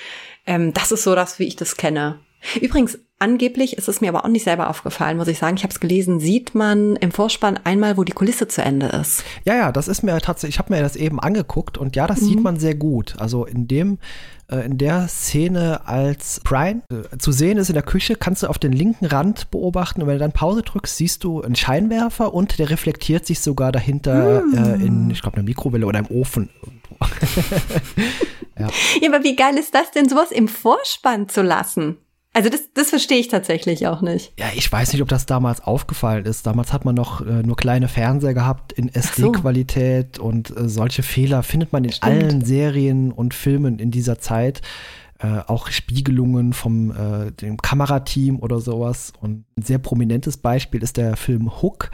Ähm, 0.47 0.73
das 0.73 0.91
ist 0.91 1.03
so 1.03 1.13
das, 1.13 1.37
wie 1.39 1.43
ich 1.43 1.55
das 1.55 1.77
kenne. 1.77 2.19
Übrigens, 2.61 2.97
angeblich 3.23 3.77
ist 3.77 3.87
es 3.87 4.01
mir 4.01 4.09
aber 4.09 4.25
auch 4.25 4.29
nicht 4.29 4.43
selber 4.43 4.69
aufgefallen, 4.69 5.17
muss 5.17 5.29
ich 5.29 5.39
sagen. 5.39 5.55
Ich 5.55 5.63
habe 5.63 5.73
es 5.73 5.79
gelesen, 5.79 6.19
sieht 6.19 6.53
man 6.53 6.97
im 6.97 7.11
Vorspann 7.11 7.57
einmal, 7.63 7.95
wo 7.95 8.03
die 8.03 8.11
Kulisse 8.11 8.49
zu 8.49 8.61
Ende 8.61 8.87
ist. 8.87 9.23
Ja, 9.45 9.55
ja, 9.55 9.71
das 9.71 9.87
ist 9.87 10.03
mir 10.03 10.19
tatsächlich, 10.19 10.55
ich 10.55 10.59
habe 10.59 10.73
mir 10.73 10.81
das 10.81 10.97
eben 10.97 11.21
angeguckt 11.21 11.77
und 11.77 11.95
ja, 11.95 12.05
das 12.05 12.21
mhm. 12.21 12.25
sieht 12.25 12.43
man 12.43 12.59
sehr 12.59 12.75
gut. 12.75 13.15
Also 13.17 13.45
in 13.45 13.67
dem 13.69 13.97
äh, 14.51 14.65
in 14.65 14.77
der 14.77 15.07
Szene, 15.07 15.87
als 15.87 16.41
Brian 16.43 16.83
äh, 16.91 17.17
zu 17.17 17.31
sehen 17.31 17.57
ist 17.57 17.69
in 17.69 17.75
der 17.75 17.83
Küche, 17.83 18.15
kannst 18.17 18.43
du 18.43 18.47
auf 18.47 18.59
den 18.59 18.73
linken 18.73 19.05
Rand 19.05 19.49
beobachten 19.51 20.01
und 20.01 20.07
wenn 20.07 20.15
du 20.15 20.19
dann 20.19 20.33
Pause 20.33 20.61
drückst, 20.61 20.97
siehst 20.97 21.23
du 21.23 21.41
einen 21.41 21.55
Scheinwerfer 21.55 22.33
und 22.33 22.59
der 22.59 22.69
reflektiert 22.69 23.25
sich 23.25 23.39
sogar 23.39 23.71
dahinter 23.71 24.41
mm. 24.41 24.53
äh, 24.53 24.73
in, 24.85 25.09
ich 25.09 25.21
glaube, 25.21 25.37
einer 25.37 25.45
Mikrowelle 25.45 25.85
oder 25.85 25.99
im 25.99 26.07
Ofen 26.07 26.49
ja. 28.59 28.69
ja, 29.01 29.09
aber 29.09 29.23
wie 29.23 29.35
geil 29.35 29.57
ist 29.57 29.73
das 29.73 29.91
denn, 29.91 30.07
sowas 30.07 30.31
im 30.31 30.47
Vorspann 30.47 31.27
zu 31.27 31.41
lassen? 31.41 31.97
Also 32.33 32.49
das, 32.49 32.73
das 32.73 32.89
verstehe 32.89 33.19
ich 33.19 33.27
tatsächlich 33.27 33.85
auch 33.85 34.01
nicht. 34.01 34.33
Ja, 34.39 34.47
ich 34.55 34.69
weiß 34.69 34.91
nicht, 34.91 35.03
ob 35.03 35.07
das 35.07 35.27
damals 35.27 35.61
aufgefallen 35.61 36.25
ist. 36.25 36.47
Damals 36.47 36.73
hat 36.73 36.83
man 36.83 36.95
noch 36.95 37.21
äh, 37.21 37.43
nur 37.43 37.55
kleine 37.55 37.87
Fernseher 37.87 38.33
gehabt 38.33 38.73
in 38.73 38.89
SD-Qualität 38.89 40.15
so. 40.17 40.23
und 40.23 40.49
äh, 40.57 40.67
solche 40.67 41.03
Fehler 41.03 41.43
findet 41.43 41.71
man 41.71 41.83
in 41.83 41.91
Stimmt. 41.91 42.11
allen 42.11 42.43
Serien 42.43 43.11
und 43.11 43.35
Filmen 43.35 43.77
in 43.77 43.91
dieser 43.91 44.17
Zeit. 44.17 44.61
Äh, 45.19 45.41
auch 45.45 45.69
Spiegelungen 45.69 46.53
vom 46.53 46.91
äh, 46.91 47.31
dem 47.31 47.57
Kamerateam 47.57 48.39
oder 48.39 48.59
sowas. 48.59 49.13
Und 49.21 49.45
ein 49.55 49.61
sehr 49.61 49.77
prominentes 49.77 50.37
Beispiel 50.37 50.81
ist 50.81 50.97
der 50.97 51.15
Film 51.15 51.61
Hook 51.61 51.91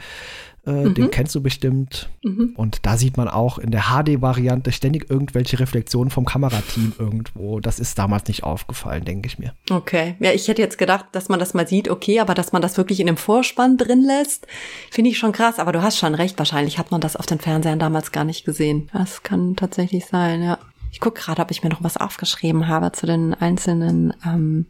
äh, 0.66 0.72
mhm. 0.72 0.94
Den 0.94 1.10
kennst 1.10 1.34
du 1.34 1.42
bestimmt. 1.42 2.10
Mhm. 2.22 2.52
Und 2.56 2.84
da 2.84 2.96
sieht 2.96 3.16
man 3.16 3.28
auch 3.28 3.58
in 3.58 3.70
der 3.70 3.84
HD-Variante 3.84 4.72
ständig 4.72 5.10
irgendwelche 5.10 5.58
Reflexionen 5.58 6.10
vom 6.10 6.26
Kamerateam 6.26 6.92
irgendwo. 6.98 7.60
Das 7.60 7.78
ist 7.80 7.98
damals 7.98 8.28
nicht 8.28 8.44
aufgefallen, 8.44 9.04
denke 9.04 9.26
ich 9.26 9.38
mir. 9.38 9.54
Okay. 9.70 10.16
Ja, 10.20 10.32
ich 10.32 10.48
hätte 10.48 10.60
jetzt 10.60 10.76
gedacht, 10.76 11.06
dass 11.12 11.28
man 11.28 11.38
das 11.38 11.54
mal 11.54 11.66
sieht, 11.66 11.88
okay, 11.88 12.20
aber 12.20 12.34
dass 12.34 12.52
man 12.52 12.60
das 12.60 12.76
wirklich 12.76 13.00
in 13.00 13.06
dem 13.06 13.16
Vorspann 13.16 13.78
drin 13.78 14.04
lässt, 14.04 14.46
finde 14.90 15.10
ich 15.10 15.18
schon 15.18 15.32
krass. 15.32 15.58
Aber 15.58 15.72
du 15.72 15.82
hast 15.82 15.98
schon 15.98 16.14
recht, 16.14 16.38
wahrscheinlich 16.38 16.78
hat 16.78 16.90
man 16.90 17.00
das 17.00 17.16
auf 17.16 17.26
den 17.26 17.38
Fernsehern 17.38 17.78
damals 17.78 18.12
gar 18.12 18.24
nicht 18.24 18.44
gesehen. 18.44 18.90
Das 18.92 19.22
kann 19.22 19.56
tatsächlich 19.56 20.06
sein, 20.06 20.42
ja. 20.42 20.58
Ich 20.92 21.00
gucke 21.00 21.20
gerade, 21.20 21.40
ob 21.40 21.50
ich 21.52 21.62
mir 21.62 21.70
noch 21.70 21.84
was 21.84 21.96
aufgeschrieben 21.96 22.66
habe 22.66 22.90
zu 22.92 23.06
den 23.06 23.32
einzelnen 23.32 24.12
ähm, 24.26 24.66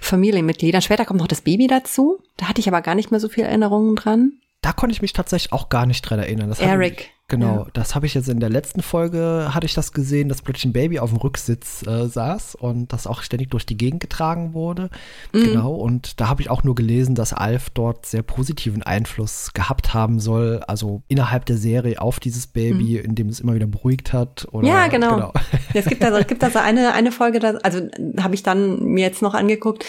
Familienmitgliedern. 0.00 0.82
Später 0.82 1.04
kommt 1.04 1.20
noch 1.20 1.28
das 1.28 1.40
Baby 1.40 1.68
dazu. 1.68 2.18
Da 2.36 2.48
hatte 2.48 2.60
ich 2.60 2.68
aber 2.68 2.82
gar 2.82 2.96
nicht 2.96 3.12
mehr 3.12 3.20
so 3.20 3.28
viel 3.28 3.44
Erinnerungen 3.44 3.94
dran 3.94 4.32
da 4.60 4.72
konnte 4.72 4.92
ich 4.92 5.02
mich 5.02 5.12
tatsächlich 5.12 5.52
auch 5.52 5.68
gar 5.68 5.86
nicht 5.86 6.02
dran 6.02 6.18
erinnern. 6.18 6.48
Das 6.48 6.60
Eric. 6.60 7.10
Genau, 7.28 7.64
ja. 7.64 7.66
das 7.72 7.96
habe 7.96 8.06
ich 8.06 8.14
jetzt 8.14 8.28
in 8.28 8.38
der 8.38 8.50
letzten 8.50 8.82
Folge, 8.82 9.50
hatte 9.52 9.66
ich 9.66 9.74
das 9.74 9.92
gesehen, 9.92 10.28
dass 10.28 10.42
plötzlich 10.42 10.66
ein 10.66 10.72
Baby 10.72 11.00
auf 11.00 11.10
dem 11.10 11.18
Rücksitz 11.18 11.84
äh, 11.84 12.06
saß 12.06 12.54
und 12.54 12.92
das 12.92 13.08
auch 13.08 13.20
ständig 13.22 13.50
durch 13.50 13.66
die 13.66 13.76
Gegend 13.76 13.98
getragen 13.98 14.54
wurde. 14.54 14.90
Mhm. 15.32 15.42
Genau, 15.42 15.74
und 15.74 16.20
da 16.20 16.28
habe 16.28 16.40
ich 16.40 16.50
auch 16.50 16.62
nur 16.62 16.76
gelesen, 16.76 17.16
dass 17.16 17.32
Alf 17.32 17.70
dort 17.70 18.06
sehr 18.06 18.22
positiven 18.22 18.84
Einfluss 18.84 19.50
gehabt 19.54 19.92
haben 19.92 20.20
soll, 20.20 20.62
also 20.68 21.02
innerhalb 21.08 21.46
der 21.46 21.56
Serie 21.56 22.00
auf 22.00 22.20
dieses 22.20 22.46
Baby, 22.46 22.98
mhm. 23.00 23.04
indem 23.04 23.28
es 23.28 23.40
immer 23.40 23.56
wieder 23.56 23.66
beruhigt 23.66 24.12
hat. 24.12 24.46
Oder, 24.52 24.68
ja, 24.68 24.86
genau. 24.86 25.16
genau. 25.16 25.32
es 25.74 25.86
gibt 25.86 26.04
also, 26.04 26.18
es 26.18 26.28
gibt 26.28 26.44
also 26.44 26.60
eine, 26.60 26.92
eine 26.92 27.10
Folge, 27.10 27.40
da, 27.40 27.54
also 27.64 27.80
habe 28.20 28.36
ich 28.36 28.44
dann 28.44 28.84
mir 28.84 29.02
jetzt 29.02 29.20
noch 29.20 29.34
angeguckt, 29.34 29.84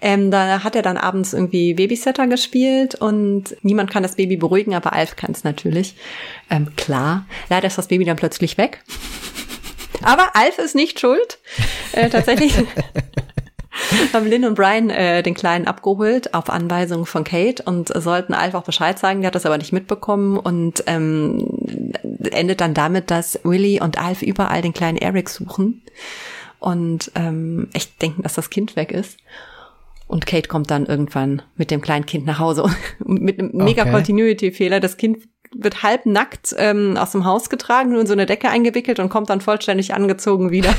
ähm, 0.00 0.32
da 0.32 0.64
hat 0.64 0.74
er 0.74 0.82
dann 0.82 0.96
abends 0.96 1.34
irgendwie 1.34 1.74
Babysitter 1.74 2.26
gespielt 2.26 2.96
und 2.96 3.56
niemand 3.62 3.90
kann 3.90 4.02
das 4.02 4.16
Baby 4.16 4.36
beruhigen, 4.36 4.74
aber 4.74 4.92
Alf 4.92 5.14
kann 5.14 5.30
es 5.30 5.44
natürlich. 5.44 5.94
Ähm, 6.50 6.66
klar, 6.80 7.26
leider 7.48 7.66
ist 7.66 7.78
das 7.78 7.88
Baby 7.88 8.04
dann 8.04 8.16
plötzlich 8.16 8.58
weg. 8.58 8.82
Aber 10.02 10.34
Alf 10.34 10.58
ist 10.58 10.74
nicht 10.74 10.98
schuld. 10.98 11.38
Äh, 11.92 12.08
tatsächlich 12.08 12.54
haben 14.12 14.26
Lynn 14.26 14.44
und 14.44 14.54
Brian 14.54 14.90
äh, 14.90 15.22
den 15.22 15.34
Kleinen 15.34 15.66
abgeholt 15.66 16.34
auf 16.34 16.48
Anweisung 16.48 17.06
von 17.06 17.24
Kate 17.24 17.62
und 17.62 17.88
sollten 17.88 18.34
Alf 18.34 18.54
auch 18.54 18.64
Bescheid 18.64 18.98
sagen. 18.98 19.20
Der 19.20 19.28
hat 19.28 19.34
das 19.34 19.46
aber 19.46 19.58
nicht 19.58 19.72
mitbekommen 19.72 20.38
und 20.38 20.82
ähm, 20.86 21.92
endet 22.30 22.60
dann 22.60 22.74
damit, 22.74 23.10
dass 23.10 23.40
Willy 23.44 23.80
und 23.80 23.98
Alf 23.98 24.22
überall 24.22 24.62
den 24.62 24.72
kleinen 24.72 24.98
Eric 24.98 25.28
suchen 25.28 25.82
und 26.58 27.12
ähm, 27.14 27.68
echt 27.72 28.00
denken, 28.00 28.22
dass 28.22 28.34
das 28.34 28.50
Kind 28.50 28.76
weg 28.76 28.92
ist. 28.92 29.18
Und 30.06 30.26
Kate 30.26 30.48
kommt 30.48 30.70
dann 30.72 30.86
irgendwann 30.86 31.42
mit 31.56 31.70
dem 31.70 31.80
kleinen 31.80 32.04
Kind 32.04 32.26
nach 32.26 32.40
Hause 32.40 32.64
mit 32.98 33.38
einem 33.38 33.52
mega 33.52 33.82
okay. 33.82 33.92
Continuity-Fehler. 33.92 34.80
Das 34.80 34.96
Kind 34.96 35.28
wird 35.52 35.82
halb 35.82 36.06
nackt 36.06 36.54
ähm, 36.58 36.96
aus 36.96 37.12
dem 37.12 37.24
Haus 37.24 37.50
getragen, 37.50 37.90
nur 37.90 38.00
in 38.00 38.06
so 38.06 38.12
eine 38.12 38.26
Decke 38.26 38.48
eingewickelt 38.48 39.00
und 39.00 39.08
kommt 39.08 39.30
dann 39.30 39.40
vollständig 39.40 39.94
angezogen 39.94 40.50
wieder. 40.50 40.72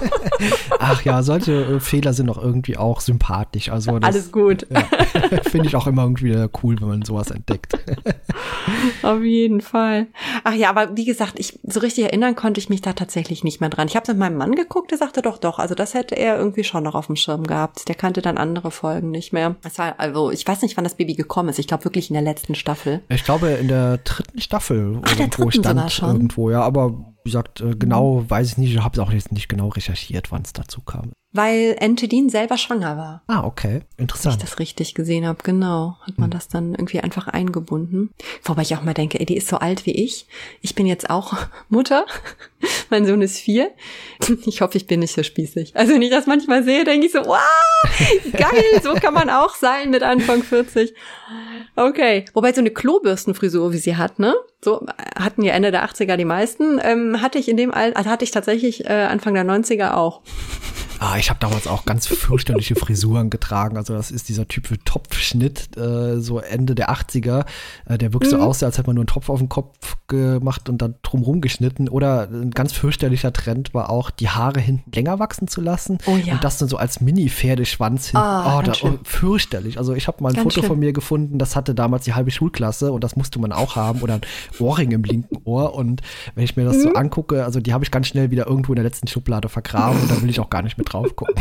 Ach 0.78 1.02
ja, 1.02 1.22
solche 1.22 1.52
äh, 1.52 1.80
Fehler 1.80 2.14
sind 2.14 2.28
doch 2.28 2.42
irgendwie 2.42 2.78
auch 2.78 3.00
sympathisch. 3.00 3.70
Also 3.70 3.98
das, 3.98 4.08
Alles 4.08 4.32
gut. 4.32 4.66
Ja, 4.70 4.82
Finde 5.50 5.68
ich 5.68 5.76
auch 5.76 5.86
immer 5.86 6.02
irgendwie 6.02 6.34
cool, 6.62 6.80
wenn 6.80 6.88
man 6.88 7.02
sowas 7.02 7.30
entdeckt. 7.30 7.74
Auf 9.02 9.22
jeden 9.22 9.60
Fall. 9.60 10.06
Ach 10.44 10.54
ja, 10.54 10.70
aber 10.70 10.96
wie 10.96 11.04
gesagt, 11.04 11.38
ich 11.38 11.58
so 11.62 11.80
richtig 11.80 12.04
erinnern 12.04 12.34
konnte 12.36 12.58
ich 12.58 12.70
mich 12.70 12.80
da 12.80 12.94
tatsächlich 12.94 13.44
nicht 13.44 13.60
mehr 13.60 13.70
dran. 13.70 13.88
Ich 13.88 13.96
habe 13.96 14.10
mit 14.12 14.18
meinem 14.18 14.38
Mann 14.38 14.54
geguckt, 14.54 14.90
der 14.90 14.98
sagte 14.98 15.20
doch, 15.20 15.36
doch, 15.36 15.58
also 15.58 15.74
das 15.74 15.92
hätte 15.92 16.16
er 16.16 16.38
irgendwie 16.38 16.64
schon 16.64 16.84
noch 16.84 16.94
auf 16.94 17.06
dem 17.06 17.16
Schirm 17.16 17.46
gehabt. 17.46 17.88
Der 17.88 17.94
kannte 17.94 18.22
dann 18.22 18.38
andere 18.38 18.70
Folgen 18.70 19.10
nicht 19.10 19.34
mehr. 19.34 19.56
Es 19.62 19.78
war 19.78 19.94
also, 19.98 20.30
ich 20.30 20.46
weiß 20.46 20.62
nicht, 20.62 20.76
wann 20.78 20.84
das 20.84 20.94
Baby 20.94 21.14
gekommen 21.14 21.50
ist. 21.50 21.58
Ich 21.58 21.68
glaube 21.68 21.84
wirklich 21.84 22.08
in 22.08 22.14
der 22.14 22.22
letzten 22.22 22.54
Staffel. 22.54 23.02
Ich 23.08 23.24
glaube 23.24 23.48
in 23.48 23.68
der 23.68 23.89
dritten 23.98 24.40
Staffel 24.40 25.00
Ach, 25.02 25.18
irgendwo 25.18 25.50
stand 25.50 25.92
schon. 25.92 26.12
irgendwo, 26.12 26.50
ja, 26.50 26.62
aber 26.62 26.90
wie 27.24 27.30
gesagt, 27.30 27.60
äh, 27.60 27.74
genau 27.76 28.24
weiß 28.28 28.52
ich 28.52 28.58
nicht, 28.58 28.74
ich 28.74 28.82
habe 28.82 28.94
es 28.94 28.98
auch 28.98 29.12
jetzt 29.12 29.32
nicht 29.32 29.48
genau 29.48 29.68
recherchiert, 29.68 30.30
wann 30.32 30.42
es 30.42 30.52
dazu 30.52 30.80
kam. 30.80 31.12
Weil 31.32 31.76
Antedin 31.80 32.28
selber 32.28 32.58
schwanger 32.58 32.96
war. 32.96 33.22
Ah, 33.28 33.44
okay. 33.44 33.82
Interessant. 33.96 34.34
Wenn 34.34 34.38
ich 34.38 34.50
das 34.50 34.58
richtig 34.58 34.94
gesehen 34.94 35.26
habe, 35.26 35.38
genau. 35.44 35.96
Hat 36.02 36.18
man 36.18 36.26
hm. 36.26 36.30
das 36.32 36.48
dann 36.48 36.72
irgendwie 36.72 37.00
einfach 37.00 37.28
eingebunden. 37.28 38.10
Wobei 38.42 38.62
ich 38.62 38.74
auch 38.74 38.82
mal 38.82 38.94
denke, 38.94 39.20
ey, 39.20 39.26
die 39.26 39.36
ist 39.36 39.46
so 39.46 39.58
alt 39.58 39.86
wie 39.86 39.92
ich. 39.92 40.26
Ich 40.60 40.74
bin 40.74 40.86
jetzt 40.86 41.08
auch 41.08 41.34
Mutter. 41.68 42.04
mein 42.90 43.06
Sohn 43.06 43.22
ist 43.22 43.38
vier. 43.38 43.70
Ich 44.46 44.60
hoffe, 44.60 44.76
ich 44.76 44.86
bin 44.86 45.00
nicht 45.00 45.14
so 45.14 45.22
spießig. 45.22 45.76
Also 45.76 45.94
wenn 45.94 46.02
ich 46.02 46.10
das 46.10 46.26
manchmal 46.26 46.64
sehe, 46.64 46.84
denke 46.84 47.06
ich 47.06 47.12
so, 47.12 47.20
wow, 47.20 47.38
geil, 48.32 48.80
so 48.82 48.94
kann 48.94 49.14
man 49.14 49.30
auch 49.30 49.54
sein 49.54 49.90
mit 49.90 50.02
Anfang 50.02 50.42
40. 50.42 50.94
Okay. 51.76 52.24
Wobei 52.32 52.52
so 52.52 52.60
eine 52.60 52.70
Klobürstenfrisur, 52.70 53.72
wie 53.72 53.78
sie 53.78 53.96
hat, 53.96 54.18
ne? 54.18 54.34
So 54.62 54.86
hatten 55.18 55.42
ja 55.42 55.52
Ende 55.52 55.70
der 55.70 55.84
80er 55.84 56.16
die 56.16 56.24
meisten, 56.24 56.80
ähm, 56.82 57.22
hatte 57.22 57.38
ich 57.38 57.48
in 57.48 57.56
dem 57.56 57.72
Alter, 57.72 57.96
also 57.96 58.10
hatte 58.10 58.24
ich 58.24 58.30
tatsächlich 58.30 58.84
äh, 58.86 59.06
Anfang 59.08 59.34
der 59.34 59.44
90er 59.44 59.94
auch. 59.94 60.22
Ah, 61.02 61.16
ich 61.16 61.30
habe 61.30 61.40
damals 61.40 61.66
auch 61.66 61.86
ganz 61.86 62.06
fürchterliche 62.06 62.74
Frisuren 62.76 63.30
getragen. 63.30 63.78
Also 63.78 63.94
das 63.94 64.10
ist 64.10 64.28
dieser 64.28 64.46
Typ 64.46 64.66
für 64.66 64.78
Topfschnitt, 64.78 65.74
äh, 65.78 66.20
so 66.20 66.40
Ende 66.40 66.74
der 66.74 66.90
80er, 66.90 67.46
äh, 67.86 67.96
der 67.96 68.12
wirklich 68.12 68.30
mhm. 68.30 68.36
so 68.36 68.42
aussah, 68.42 68.66
als 68.66 68.76
hätte 68.76 68.88
man 68.88 68.96
nur 68.96 69.04
einen 69.04 69.06
Topf 69.06 69.30
auf 69.30 69.38
den 69.38 69.48
Kopf 69.48 69.96
gemacht 70.08 70.68
und 70.68 70.82
dann 70.82 70.96
drumherum 71.02 71.40
geschnitten. 71.40 71.88
Oder 71.88 72.28
ein 72.30 72.50
ganz 72.50 72.74
fürchterlicher 72.74 73.32
Trend 73.32 73.72
war 73.72 73.88
auch, 73.88 74.10
die 74.10 74.28
Haare 74.28 74.60
hinten 74.60 74.90
länger 74.94 75.18
wachsen 75.18 75.48
zu 75.48 75.62
lassen 75.62 75.96
oh, 76.04 76.18
ja. 76.18 76.34
und 76.34 76.44
das 76.44 76.58
dann 76.58 76.68
so 76.68 76.76
als 76.76 77.00
Mini-Pferdeschwanz 77.00 78.08
hinten. 78.08 78.26
Oh, 78.26 78.58
oh, 78.58 78.62
da, 78.62 78.72
oh, 78.82 78.98
fürchterlich. 79.02 79.78
Also 79.78 79.94
ich 79.94 80.06
habe 80.06 80.22
mal 80.22 80.28
ein 80.28 80.34
ganz 80.34 80.42
Foto 80.42 80.60
schlimm. 80.60 80.66
von 80.66 80.78
mir 80.80 80.92
gefunden, 80.92 81.38
das 81.38 81.56
hatte 81.56 81.74
damals 81.74 82.04
die 82.04 82.12
halbe 82.12 82.30
Schulklasse 82.30 82.92
und 82.92 83.02
das 83.02 83.16
musste 83.16 83.38
man 83.38 83.52
auch 83.52 83.74
haben. 83.74 84.02
Oder 84.02 84.16
ein 84.16 84.20
Ohrring 84.58 84.90
im 84.90 85.04
linken 85.04 85.38
Ohr. 85.44 85.74
Und 85.74 86.02
wenn 86.34 86.44
ich 86.44 86.56
mir 86.56 86.66
das 86.66 86.76
mhm. 86.76 86.82
so 86.82 86.92
angucke, 86.92 87.46
also 87.46 87.58
die 87.58 87.72
habe 87.72 87.84
ich 87.84 87.90
ganz 87.90 88.06
schnell 88.06 88.30
wieder 88.30 88.46
irgendwo 88.46 88.72
in 88.72 88.76
der 88.76 88.84
letzten 88.84 89.06
Schublade 89.06 89.48
vergraben 89.48 89.98
und 89.98 90.10
da 90.10 90.20
will 90.20 90.28
ich 90.28 90.40
auch 90.40 90.50
gar 90.50 90.60
nicht 90.60 90.76
mit 90.76 90.89
drauf 90.92 91.14
gucken. 91.16 91.34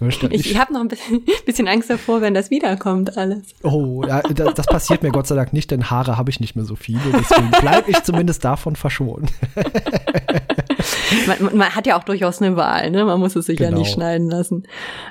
ich 0.30 0.58
habe 0.58 0.72
noch 0.72 0.80
ein 0.80 0.88
bisschen, 0.88 1.24
bisschen, 1.46 1.68
Angst 1.68 1.90
davor, 1.90 2.20
wenn 2.20 2.34
das 2.34 2.50
wiederkommt 2.50 3.16
alles. 3.16 3.54
Oh, 3.62 4.04
ja, 4.06 4.20
das, 4.22 4.54
das, 4.54 4.66
passiert 4.66 5.02
mir 5.02 5.10
Gott 5.10 5.26
sei 5.26 5.34
Dank 5.34 5.52
nicht, 5.52 5.70
denn 5.70 5.90
Haare 5.90 6.16
habe 6.16 6.30
ich 6.30 6.40
nicht 6.40 6.56
mehr 6.56 6.64
so 6.64 6.76
viele. 6.76 7.00
Deswegen 7.12 7.50
bleibe 7.50 7.90
ich 7.90 8.02
zumindest 8.02 8.44
davon 8.44 8.76
verschont. 8.76 9.32
man, 11.26 11.56
man, 11.56 11.74
hat 11.74 11.86
ja 11.86 11.98
auch 11.98 12.04
durchaus 12.04 12.40
eine 12.40 12.56
Wahl, 12.56 12.90
ne? 12.90 13.04
Man 13.04 13.20
muss 13.20 13.36
es 13.36 13.46
sich 13.46 13.58
genau. 13.58 13.70
ja 13.70 13.78
nicht 13.78 13.92
schneiden 13.92 14.30
lassen. 14.30 14.64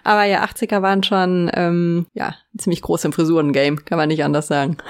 Aber 0.04 0.24
ja, 0.26 0.43
80er 0.43 0.82
waren 0.82 1.04
schon 1.04 1.50
ähm, 1.54 2.08
ja 2.13 2.36
ziemlich 2.57 2.81
groß 2.81 3.05
im 3.05 3.13
Frisuren-Game, 3.13 3.85
kann 3.85 3.97
man 3.97 4.09
nicht 4.09 4.23
anders 4.23 4.47
sagen. 4.47 4.77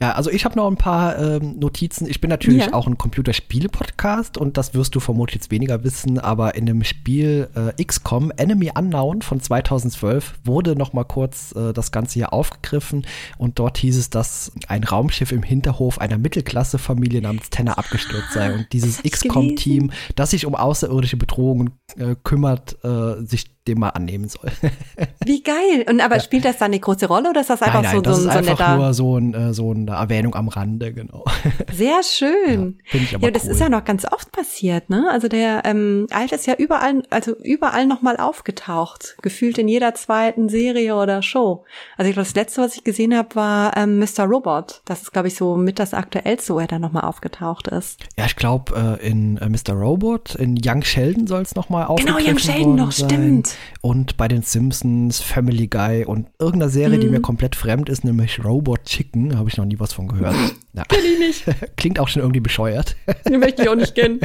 Ja, 0.00 0.12
also 0.12 0.30
ich 0.30 0.44
habe 0.44 0.56
noch 0.56 0.70
ein 0.70 0.76
paar 0.76 1.18
ähm, 1.18 1.58
Notizen. 1.58 2.06
Ich 2.08 2.20
bin 2.20 2.28
natürlich 2.28 2.66
ja. 2.66 2.72
auch 2.74 2.86
ein 2.86 2.98
Computerspiele-Podcast 2.98 4.36
und 4.36 4.58
das 4.58 4.74
wirst 4.74 4.94
du 4.94 5.00
vermutlich 5.00 5.36
jetzt 5.36 5.50
weniger 5.50 5.84
wissen, 5.84 6.18
aber 6.18 6.54
in 6.54 6.66
dem 6.66 6.84
Spiel 6.84 7.48
äh, 7.54 7.82
XCOM 7.82 8.30
Enemy 8.36 8.72
Unknown 8.76 9.22
von 9.22 9.40
2012 9.40 10.34
wurde 10.44 10.76
noch 10.76 10.92
mal 10.92 11.04
kurz 11.04 11.54
äh, 11.56 11.72
das 11.72 11.92
Ganze 11.92 12.14
hier 12.14 12.32
aufgegriffen 12.32 13.06
und 13.38 13.58
dort 13.58 13.78
hieß 13.78 13.96
es, 13.96 14.10
dass 14.10 14.52
ein 14.68 14.84
Raumschiff 14.84 15.32
im 15.32 15.42
Hinterhof 15.42 15.98
einer 15.98 16.18
Mittelklasse-Familie 16.18 17.22
namens 17.22 17.48
Tenner 17.48 17.78
abgestürzt 17.78 18.32
sei 18.32 18.54
und 18.54 18.66
dieses 18.72 19.02
XCOM-Team, 19.02 19.92
das 20.14 20.30
sich 20.30 20.44
um 20.44 20.54
außerirdische 20.54 21.16
Bedrohungen 21.16 21.70
äh, 21.96 22.16
kümmert, 22.22 22.76
äh, 22.84 23.24
sich 23.24 23.55
den 23.66 23.78
mal 23.78 23.90
annehmen 23.90 24.28
soll. 24.28 24.50
Wie 25.24 25.42
geil. 25.42 25.84
Und 25.88 26.00
aber 26.00 26.20
spielt 26.20 26.44
das 26.44 26.58
dann 26.58 26.66
eine 26.66 26.80
große 26.80 27.06
Rolle 27.06 27.30
oder 27.30 27.40
ist 27.40 27.50
das 27.50 27.62
einfach 27.62 27.82
nein, 27.82 27.94
nein, 27.94 27.94
so, 27.96 28.00
das 28.02 28.16
so, 28.16 28.20
ist 28.20 28.24
so 28.24 28.30
ein 28.30 28.48
einfach 28.48 28.58
netter? 28.58 28.76
nur 28.76 28.94
so, 28.94 29.16
ein, 29.18 29.34
äh, 29.34 29.54
so 29.54 29.70
eine 29.70 29.90
Erwähnung 29.92 30.34
am 30.34 30.48
Rande, 30.48 30.92
genau. 30.92 31.24
Sehr 31.72 32.02
schön. 32.02 32.78
Ja, 32.92 33.00
ich 33.00 33.14
aber 33.14 33.24
ja, 33.24 33.30
das 33.30 33.44
cool. 33.44 33.50
ist 33.50 33.60
ja 33.60 33.68
noch 33.68 33.84
ganz 33.84 34.04
oft 34.10 34.32
passiert, 34.32 34.90
ne? 34.90 35.08
Also 35.10 35.28
der 35.28 35.62
ähm, 35.64 36.06
Alf 36.10 36.32
ist 36.32 36.46
ja 36.46 36.54
überall, 36.54 37.02
also 37.10 37.36
überall 37.42 37.86
nochmal 37.86 38.16
aufgetaucht. 38.16 39.16
Gefühlt 39.22 39.58
in 39.58 39.68
jeder 39.68 39.94
zweiten 39.94 40.48
Serie 40.48 40.94
oder 40.96 41.22
Show. 41.22 41.64
Also 41.96 42.08
ich 42.08 42.14
glaube, 42.14 42.26
das 42.26 42.34
letzte, 42.34 42.62
was 42.62 42.76
ich 42.76 42.84
gesehen 42.84 43.16
habe, 43.16 43.34
war 43.34 43.76
ähm, 43.76 43.98
Mr. 43.98 44.24
Robot. 44.24 44.82
Das 44.84 45.02
ist, 45.02 45.12
glaube 45.12 45.28
ich, 45.28 45.34
so 45.34 45.56
mit 45.56 45.78
das 45.78 45.94
aktuellste, 45.94 46.54
wo 46.54 46.58
er 46.60 46.66
dann 46.66 46.80
nochmal 46.80 47.04
aufgetaucht 47.04 47.68
ist. 47.68 48.00
Ja, 48.18 48.26
ich 48.26 48.36
glaube, 48.36 48.98
äh, 49.00 49.06
in 49.06 49.36
äh, 49.38 49.48
Mr. 49.48 49.74
Robot, 49.74 50.34
in 50.36 50.58
Young 50.62 50.82
Sheldon 50.82 51.26
soll 51.26 51.42
es 51.42 51.54
nochmal 51.54 51.86
aufgegriffen 51.86 52.16
Genau, 52.16 52.30
Young 52.30 52.38
Sheldon 52.38 52.74
noch, 52.76 52.92
sein. 52.92 53.08
stimmt. 53.10 53.55
Und 53.80 54.16
bei 54.16 54.28
den 54.28 54.42
Simpsons, 54.42 55.20
Family 55.20 55.66
Guy 55.68 56.04
und 56.04 56.28
irgendeiner 56.38 56.70
Serie, 56.70 56.96
Mhm. 56.98 57.00
die 57.02 57.08
mir 57.08 57.20
komplett 57.20 57.54
fremd 57.56 57.88
ist, 57.88 58.04
nämlich 58.04 58.44
Robot 58.44 58.84
Chicken, 58.84 59.38
habe 59.38 59.48
ich 59.48 59.56
noch 59.56 59.64
nie 59.64 59.78
was 59.78 59.92
von 59.92 60.08
gehört. 60.08 60.34
Ja. 60.76 60.84
Kenn 60.84 61.00
ich 61.04 61.18
nicht. 61.18 61.44
Klingt 61.78 61.98
auch 61.98 62.08
schon 62.08 62.20
irgendwie 62.20 62.40
bescheuert. 62.40 62.96
Den 63.26 63.40
möchte 63.40 63.62
ich 63.62 63.68
auch 63.70 63.74
nicht 63.76 63.94
kennen. 63.94 64.20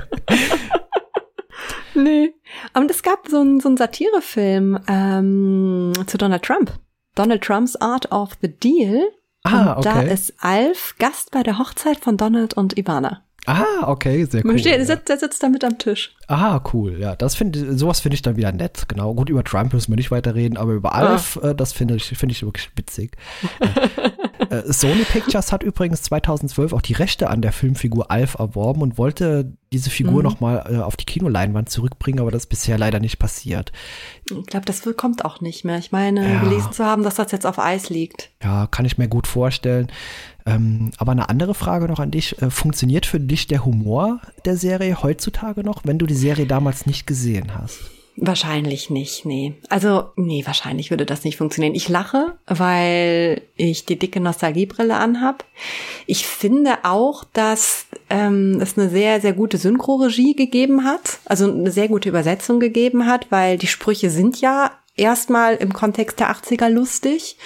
nee. 1.93 2.33
Aber 2.73 2.89
es 2.89 3.03
gab 3.03 3.27
so 3.27 3.39
einen 3.39 3.59
so 3.59 3.69
einen 3.69 3.77
Satirefilm 3.77 4.79
ähm, 4.87 5.93
zu 6.07 6.17
Donald 6.17 6.43
Trump. 6.43 6.73
Donald 7.15 7.41
Trumps 7.41 7.75
Art 7.77 8.11
of 8.11 8.31
the 8.41 8.49
Deal. 8.49 9.01
Ah, 9.43 9.73
und 9.73 9.85
da 9.85 9.99
okay. 9.99 10.13
ist 10.13 10.33
Alf 10.39 10.95
Gast 10.99 11.31
bei 11.31 11.41
der 11.43 11.57
Hochzeit 11.57 11.99
von 11.99 12.17
Donald 12.17 12.53
und 12.53 12.77
Ivana. 12.77 13.23
Ah, 13.47 13.87
okay, 13.87 14.23
sehr 14.25 14.45
cool. 14.45 14.59
Der, 14.61 14.77
ja. 14.79 14.85
sitzt, 14.85 15.09
der 15.09 15.17
sitzt 15.17 15.41
da 15.41 15.49
mit 15.49 15.63
am 15.63 15.77
Tisch. 15.79 16.13
Ah, 16.27 16.61
cool. 16.73 16.97
Ja, 16.99 17.15
das 17.15 17.35
finde 17.35 17.75
sowas 17.77 17.99
finde 17.99 18.13
ich 18.15 18.21
dann 18.21 18.37
wieder 18.37 18.51
nett. 18.51 18.83
Genau. 18.87 19.13
Gut, 19.15 19.29
über 19.29 19.43
Trump 19.43 19.73
müssen 19.73 19.91
wir 19.91 19.95
nicht 19.97 20.11
weiterreden, 20.11 20.57
aber 20.57 20.73
über 20.73 20.93
Alf, 20.93 21.39
äh, 21.41 21.55
das 21.55 21.73
finde 21.73 21.95
ich, 21.95 22.05
finde 22.05 22.33
ich 22.33 22.43
wirklich 22.43 22.69
witzig. 22.75 23.17
äh, 24.49 24.61
Sony 24.71 25.03
Pictures 25.03 25.51
hat 25.51 25.63
übrigens 25.63 26.03
2012 26.03 26.73
auch 26.73 26.81
die 26.81 26.93
Rechte 26.93 27.29
an 27.29 27.41
der 27.41 27.51
Filmfigur 27.51 28.11
Alf 28.11 28.35
erworben 28.35 28.81
und 28.81 28.97
wollte 28.97 29.51
diese 29.73 29.89
Figur 29.89 30.17
Mhm. 30.21 30.23
noch 30.23 30.39
mal 30.39 30.65
äh, 30.69 30.77
auf 30.77 30.95
die 30.97 31.05
Kinoleinwand 31.05 31.69
zurückbringen, 31.69 32.19
aber 32.19 32.29
das 32.31 32.43
ist 32.43 32.49
bisher 32.49 32.77
leider 32.77 32.99
nicht 32.99 33.19
passiert. 33.19 33.71
Ich 34.29 34.45
glaube, 34.45 34.65
das 34.65 34.81
kommt 34.97 35.25
auch 35.25 35.41
nicht 35.41 35.65
mehr. 35.65 35.77
Ich 35.77 35.91
meine, 35.91 36.29
Ja. 36.33 36.39
gelesen 36.41 36.71
zu 36.73 36.85
haben, 36.85 37.03
dass 37.03 37.15
das 37.15 37.31
jetzt 37.31 37.45
auf 37.45 37.57
Eis 37.59 37.89
liegt. 37.89 38.29
Ja, 38.43 38.67
kann 38.67 38.85
ich 38.85 38.97
mir 38.97 39.07
gut 39.07 39.27
vorstellen. 39.27 39.87
Ähm, 40.45 40.91
aber 40.97 41.11
eine 41.11 41.29
andere 41.29 41.53
Frage 41.53 41.87
noch 41.87 41.99
an 41.99 42.11
dich. 42.11 42.41
Äh, 42.41 42.49
funktioniert 42.49 43.05
für 43.05 43.19
dich 43.19 43.47
der 43.47 43.65
Humor 43.65 44.21
der 44.45 44.57
Serie 44.57 45.01
heutzutage 45.01 45.63
noch, 45.63 45.81
wenn 45.85 45.97
du 45.97 46.05
die 46.05 46.15
Serie 46.15 46.45
damals 46.45 46.85
nicht 46.85 47.07
gesehen 47.07 47.55
hast? 47.55 47.91
Wahrscheinlich 48.17 48.89
nicht, 48.89 49.25
nee. 49.25 49.55
Also, 49.69 50.11
nee, 50.17 50.45
wahrscheinlich 50.45 50.91
würde 50.91 51.05
das 51.05 51.23
nicht 51.23 51.37
funktionieren. 51.37 51.75
Ich 51.75 51.87
lache, 51.87 52.37
weil 52.45 53.41
ich 53.55 53.85
die 53.85 53.97
dicke 53.97 54.19
Nostalgiebrille 54.19 54.95
anhab. 54.95 55.45
Ich 56.07 56.27
finde 56.27 56.79
auch, 56.83 57.23
dass 57.23 57.85
ähm, 58.09 58.59
es 58.61 58.77
eine 58.77 58.89
sehr, 58.89 59.21
sehr 59.21 59.33
gute 59.33 59.57
Synchroregie 59.57 60.35
gegeben 60.35 60.83
hat, 60.83 61.19
also 61.25 61.49
eine 61.49 61.71
sehr 61.71 61.87
gute 61.87 62.09
Übersetzung 62.09 62.59
gegeben 62.59 63.05
hat, 63.05 63.27
weil 63.31 63.57
die 63.57 63.67
Sprüche 63.67 64.09
sind 64.09 64.41
ja 64.41 64.71
erstmal 64.97 65.55
im 65.55 65.71
Kontext 65.71 66.19
der 66.19 66.31
80er 66.31 66.67
lustig. 66.67 67.37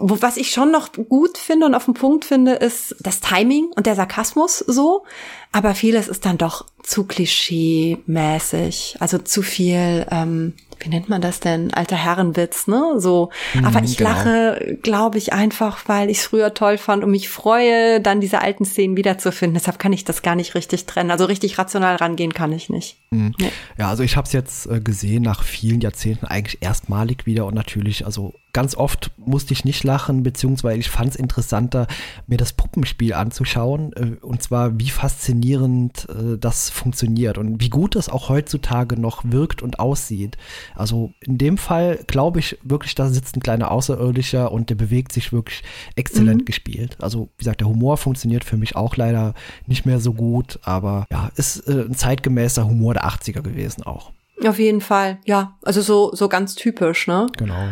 Wo, 0.00 0.20
was 0.20 0.36
ich 0.36 0.50
schon 0.50 0.70
noch 0.70 0.92
gut 0.92 1.38
finde 1.38 1.66
und 1.66 1.74
auf 1.74 1.84
den 1.84 1.94
Punkt 1.94 2.24
finde, 2.24 2.52
ist 2.54 2.96
das 3.00 3.20
Timing 3.20 3.70
und 3.76 3.86
der 3.86 3.94
Sarkasmus 3.94 4.58
so. 4.58 5.04
Aber 5.52 5.74
vieles 5.74 6.08
ist 6.08 6.26
dann 6.26 6.38
doch 6.38 6.66
zu 6.82 7.04
klischee-mäßig. 7.04 8.96
Also 9.00 9.18
zu 9.18 9.42
viel, 9.42 10.06
ähm, 10.10 10.54
wie 10.80 10.88
nennt 10.88 11.08
man 11.08 11.20
das 11.20 11.40
denn? 11.40 11.72
Alter 11.74 11.96
Herrenwitz, 11.96 12.66
ne? 12.66 12.94
So. 12.98 13.30
Aber 13.64 13.82
ich 13.82 13.96
genau. 13.96 14.10
lache, 14.10 14.78
glaube 14.82 15.18
ich, 15.18 15.32
einfach, 15.32 15.88
weil 15.88 16.10
ich 16.10 16.18
es 16.18 16.26
früher 16.26 16.54
toll 16.54 16.78
fand 16.78 17.04
und 17.04 17.10
mich 17.10 17.28
freue, 17.28 18.00
dann 18.00 18.20
diese 18.20 18.40
alten 18.40 18.64
Szenen 18.64 18.96
wiederzufinden. 18.96 19.54
Deshalb 19.54 19.78
kann 19.78 19.92
ich 19.92 20.04
das 20.04 20.22
gar 20.22 20.34
nicht 20.34 20.54
richtig 20.54 20.86
trennen. 20.86 21.10
Also 21.10 21.24
richtig 21.24 21.58
rational 21.58 21.96
rangehen 21.96 22.32
kann 22.32 22.52
ich 22.52 22.68
nicht. 22.68 22.96
Nee. 23.10 23.32
Ja, 23.78 23.88
also 23.88 24.02
ich 24.02 24.16
habe 24.16 24.26
es 24.26 24.32
jetzt 24.32 24.66
äh, 24.66 24.80
gesehen 24.80 25.22
nach 25.22 25.42
vielen 25.42 25.80
Jahrzehnten 25.80 26.26
eigentlich 26.26 26.58
erstmalig 26.60 27.26
wieder 27.26 27.46
und 27.46 27.54
natürlich, 27.54 28.04
also 28.04 28.34
ganz 28.52 28.74
oft 28.74 29.10
musste 29.16 29.52
ich 29.52 29.64
nicht 29.64 29.84
lachen, 29.84 30.22
beziehungsweise 30.22 30.78
ich 30.78 30.90
fand 30.90 31.10
es 31.10 31.16
interessanter, 31.16 31.86
mir 32.26 32.38
das 32.38 32.52
Puppenspiel 32.52 33.14
anzuschauen 33.14 33.92
äh, 33.94 34.24
und 34.24 34.42
zwar 34.42 34.78
wie 34.78 34.90
faszinierend 34.90 36.06
äh, 36.10 36.36
das 36.38 36.68
funktioniert 36.68 37.38
und 37.38 37.60
wie 37.60 37.70
gut 37.70 37.94
das 37.94 38.08
auch 38.08 38.28
heutzutage 38.28 39.00
noch 39.00 39.22
wirkt 39.24 39.62
und 39.62 39.78
aussieht. 39.78 40.36
Also 40.74 41.12
in 41.20 41.38
dem 41.38 41.58
Fall 41.58 42.00
glaube 42.06 42.38
ich 42.38 42.58
wirklich, 42.62 42.94
da 42.94 43.08
sitzt 43.08 43.36
ein 43.36 43.40
kleiner 43.40 43.70
Außerirdischer 43.70 44.52
und 44.52 44.70
der 44.70 44.74
bewegt 44.74 45.12
sich 45.12 45.32
wirklich 45.32 45.62
exzellent 45.96 46.46
gespielt. 46.46 46.96
Also 47.00 47.28
wie 47.36 47.44
gesagt, 47.44 47.60
der 47.60 47.68
Humor 47.68 47.96
funktioniert 47.96 48.44
für 48.44 48.56
mich 48.56 48.76
auch 48.76 48.96
leider 48.96 49.34
nicht 49.66 49.86
mehr 49.86 50.00
so 50.00 50.12
gut, 50.14 50.58
aber 50.62 51.06
ja, 51.10 51.30
ist 51.36 51.68
äh, 51.68 51.82
ein 51.82 51.94
zeitgemäßer 51.94 52.66
Humor 52.66 52.94
der 52.94 53.04
80er 53.04 53.42
gewesen 53.42 53.82
auch. 53.82 54.12
Auf 54.46 54.58
jeden 54.58 54.80
Fall, 54.80 55.18
ja. 55.24 55.56
Also 55.62 55.80
so, 55.82 56.14
so 56.14 56.28
ganz 56.28 56.54
typisch, 56.54 57.06
ne? 57.08 57.26
Genau. 57.36 57.68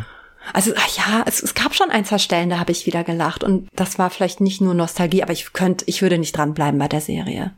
Also 0.53 0.73
ach 0.77 0.97
ja, 0.97 1.25
es, 1.27 1.43
es 1.43 1.55
gab 1.55 1.75
schon 1.75 1.91
ein, 1.91 2.05
zwei 2.05 2.19
Stellen, 2.19 2.51
da 2.51 2.59
habe 2.59 2.73
ich 2.73 2.87
wieder 2.87 3.05
gelacht. 3.05 3.45
Und 3.45 3.69
das 3.75 3.99
war 3.99 4.11
vielleicht 4.11 4.41
nicht 4.41 4.61
nur 4.61 4.75
Nostalgie, 4.75 5.23
aber 5.23 5.33
ich 5.33 5.53
könnte, 5.53 5.85
ich 5.89 6.03
würde 6.03 6.19
nicht 6.19 6.37
dranbleiben 6.37 6.79
bei 6.79 6.89
der 6.89 7.01
Serie. 7.01 7.53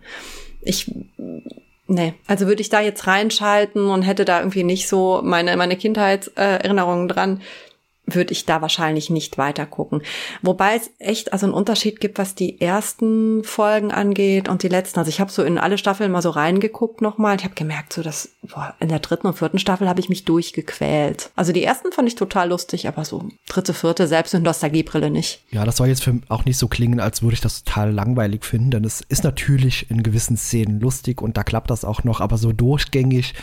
Ich, 0.60 0.90
nee, 1.88 2.14
also 2.26 2.46
würde 2.46 2.60
ich 2.60 2.68
da 2.68 2.80
jetzt 2.80 3.06
reinschalten 3.06 3.90
und 3.90 4.02
hätte 4.02 4.24
da 4.24 4.38
irgendwie 4.38 4.62
nicht 4.62 4.88
so 4.88 5.20
meine, 5.24 5.56
meine 5.56 5.76
Kindheitserinnerungen 5.76 7.08
dran, 7.08 7.42
würde 8.14 8.32
ich 8.32 8.46
da 8.46 8.62
wahrscheinlich 8.62 9.10
nicht 9.10 9.38
weiter 9.38 9.66
gucken. 9.66 10.02
Wobei 10.42 10.76
es 10.76 10.90
echt 10.98 11.32
also 11.32 11.46
einen 11.46 11.54
Unterschied 11.54 12.00
gibt, 12.00 12.18
was 12.18 12.34
die 12.34 12.60
ersten 12.60 13.44
Folgen 13.44 13.92
angeht 13.92 14.48
und 14.48 14.62
die 14.62 14.68
letzten. 14.68 14.98
Also 14.98 15.08
ich 15.08 15.20
habe 15.20 15.30
so 15.30 15.42
in 15.42 15.58
alle 15.58 15.78
Staffeln 15.78 16.10
mal 16.12 16.22
so 16.22 16.30
reingeguckt 16.30 17.00
nochmal. 17.00 17.36
Ich 17.36 17.44
habe 17.44 17.54
gemerkt, 17.54 17.92
so 17.92 18.02
dass 18.02 18.30
boah, 18.42 18.74
in 18.80 18.88
der 18.88 19.00
dritten 19.00 19.26
und 19.26 19.38
vierten 19.38 19.58
Staffel 19.58 19.88
habe 19.88 20.00
ich 20.00 20.08
mich 20.08 20.24
durchgequält. 20.24 21.30
Also 21.36 21.52
die 21.52 21.64
ersten 21.64 21.92
fand 21.92 22.08
ich 22.08 22.14
total 22.14 22.48
lustig, 22.48 22.88
aber 22.88 23.04
so 23.04 23.28
dritte, 23.48 23.74
vierte, 23.74 24.06
selbst 24.06 24.34
mit 24.34 24.42
Nostalgiebrille 24.42 25.10
nicht. 25.10 25.42
Ja, 25.50 25.64
das 25.64 25.76
soll 25.76 25.88
jetzt 25.88 26.04
für 26.04 26.18
auch 26.28 26.44
nicht 26.44 26.58
so 26.58 26.68
klingen, 26.68 27.00
als 27.00 27.22
würde 27.22 27.34
ich 27.34 27.40
das 27.40 27.64
total 27.64 27.92
langweilig 27.92 28.44
finden, 28.44 28.70
denn 28.70 28.84
es 28.84 29.02
ist 29.08 29.24
natürlich 29.24 29.90
in 29.90 30.02
gewissen 30.02 30.36
Szenen 30.36 30.80
lustig 30.80 31.20
und 31.20 31.36
da 31.36 31.42
klappt 31.42 31.70
das 31.70 31.84
auch 31.84 32.04
noch, 32.04 32.20
aber 32.20 32.38
so 32.38 32.52
durchgängig 32.52 33.34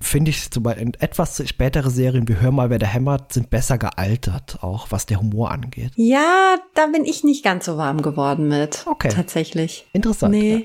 finde 0.00 0.30
ich 0.30 0.50
zum 0.50 0.62
Beispiel 0.62 0.92
etwas 0.98 1.42
spätere 1.48 1.90
Serien 1.90 2.28
wie 2.28 2.36
Hör 2.36 2.52
mal, 2.52 2.70
wer 2.70 2.78
da 2.78 2.86
hämmert, 2.86 3.32
sind 3.32 3.50
besser 3.50 3.78
gealtert, 4.08 4.58
auch 4.62 4.86
was 4.90 5.06
der 5.06 5.20
Humor 5.20 5.50
angeht. 5.50 5.92
Ja, 5.96 6.56
da 6.74 6.86
bin 6.86 7.04
ich 7.04 7.24
nicht 7.24 7.44
ganz 7.44 7.66
so 7.66 7.76
warm 7.76 8.02
geworden 8.02 8.48
mit. 8.48 8.84
Okay. 8.86 9.08
Tatsächlich. 9.08 9.86
Interessant. 9.92 10.32
Nee. 10.32 10.64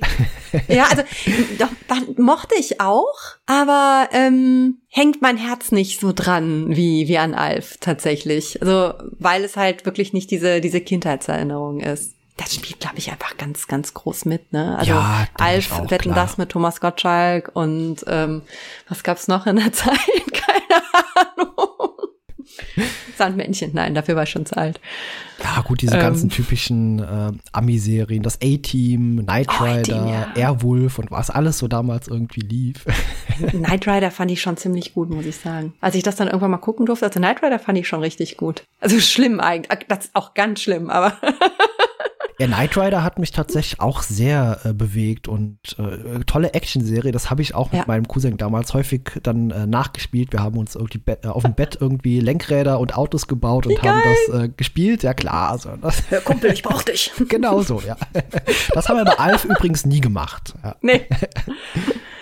ja, 0.68 0.86
also 0.90 1.04
doch, 1.60 2.18
mochte 2.18 2.56
ich 2.58 2.80
auch, 2.80 3.14
aber 3.46 4.10
ähm, 4.14 4.78
hängt 4.90 5.22
mein 5.22 5.38
Herz 5.38 5.72
nicht 5.72 6.00
so 6.00 6.14
dran 6.14 6.76
wie, 6.76 7.08
wie 7.08 7.18
an 7.18 7.34
Alf 7.34 7.78
tatsächlich. 7.80 8.62
Also, 8.62 8.94
weil 9.20 9.44
es 9.44 9.58
halt 9.58 9.86
wirklich 9.86 10.14
nicht 10.14 10.32
diese, 10.32 10.62
diese 10.62 10.82
Kindheitserinnerung 10.82 11.80
ist. 11.82 12.14
Das 12.38 12.56
spielt, 12.56 12.80
glaube 12.80 12.98
ich, 12.98 13.12
einfach 13.12 13.38
ganz, 13.38 13.68
ganz 13.68 13.94
groß 13.94 14.26
mit, 14.26 14.54
ne? 14.54 14.76
Also 14.80 14.94
Ja, 14.94 15.28
Alf 15.36 15.72
auch, 15.72 15.92
wetten 15.92 16.14
klar. 16.14 16.16
das 16.26 16.40
mit 16.40 16.50
Thomas 16.50 16.82
Gottschalk 16.82 17.52
und 17.54 17.98
ähm, 18.08 18.42
was 18.90 19.04
gab's 19.04 19.28
noch 19.28 19.46
in 19.46 19.58
der 19.58 19.72
Zeit? 19.72 19.98
Sandmännchen, 23.18 23.72
nein, 23.74 23.94
dafür 23.94 24.16
war 24.16 24.24
ich 24.24 24.30
schon 24.30 24.46
zu 24.46 24.58
alt. 24.58 24.80
Ja, 25.44 25.62
gut, 25.62 25.82
diese 25.82 25.96
Ähm. 25.96 26.02
ganzen 26.02 26.30
typischen 26.30 27.00
äh, 27.00 27.32
Ami-Serien, 27.52 28.24
das 28.24 28.40
A-Team, 28.42 29.22
Knight 29.26 29.48
Oh, 29.60 29.64
Rider, 29.64 29.80
A-Team, 30.02 30.08
ja. 30.08 30.28
Airwolf 30.36 31.00
und 31.00 31.12
was 31.12 31.30
alles 31.30 31.58
so 31.60 31.68
damals 31.68 32.08
irgendwie 32.08 32.40
lief. 32.42 32.86
Knight 33.52 33.88
Rider 33.88 34.10
fand 34.12 34.32
ich 34.32 34.42
schon 34.42 34.58
ziemlich 34.58 34.94
gut, 34.94 35.10
muss 35.10 35.26
ich 35.26 35.36
sagen. 35.36 35.74
Als 35.82 35.96
ich 35.96 36.04
das 36.04 36.16
dann 36.16 36.28
irgendwann 36.28 36.52
mal 36.52 36.58
gucken 36.58 36.86
durfte, 36.86 37.06
also 37.06 37.20
Knight 37.20 37.44
Rider 37.44 37.60
fand 37.60 37.78
ich 37.78 37.88
schon 37.88 38.00
richtig 38.00 38.38
gut. 38.38 38.64
Also 38.80 39.00
schlimm 39.00 39.40
eigentlich, 39.40 39.88
das 39.90 40.06
ist 40.06 40.16
auch 40.16 40.34
ganz 40.34 40.62
schlimm, 40.62 40.90
aber 40.90 41.14
Ja, 42.40 42.48
Knight 42.48 42.76
Rider 42.76 43.04
hat 43.04 43.20
mich 43.20 43.32
tatsächlich 43.32 43.80
auch 43.80 44.02
sehr 44.02 44.60
äh, 44.64 44.74
bewegt 44.74 45.28
und 45.28 45.60
äh, 45.78 46.20
tolle 46.26 46.56
Actionserie. 46.56 47.12
Das 47.12 47.30
habe 47.30 47.44
ich 47.44 47.54
auch 47.54 47.72
mit 47.72 47.82
Ja. 47.82 47.84
meinem 47.86 48.08
Cousin 48.08 48.38
damals 48.38 48.74
häufig 48.74 49.04
dann 49.22 49.52
äh, 49.52 49.68
nachgespielt. 49.68 50.32
Wir 50.34 50.42
haben 50.42 50.58
uns 50.58 50.74
irgendwie 50.76 51.00
äh, 51.06 51.28
auf 51.28 51.44
dem 51.44 51.54
Bett 51.54 51.78
irgendwie 51.80 52.20
Lenkräder 52.20 52.80
und 52.80 52.98
Autos 52.98 53.28
gebaut 53.28 53.68
und 53.68 53.80
haben 53.84 54.02
das 54.30 54.42
äh, 54.42 54.50
gespielt. 54.50 55.04
Ja 55.04 55.14
klar, 55.14 55.33
also 55.34 55.72
das, 55.82 56.04
Kumpel, 56.24 56.52
ich 56.52 56.64
brauch 56.64 56.84
dich. 56.84 57.12
genau 57.28 57.62
so, 57.62 57.82
ja. 57.86 57.96
Das 58.74 58.90
haben 58.90 58.98
wir 58.98 59.06
bei 59.06 59.18
Alf 59.20 59.46
übrigens 59.46 59.86
nie 59.86 60.02
gemacht. 60.02 60.54
Ja. 60.64 60.76
Nee. 60.82 61.08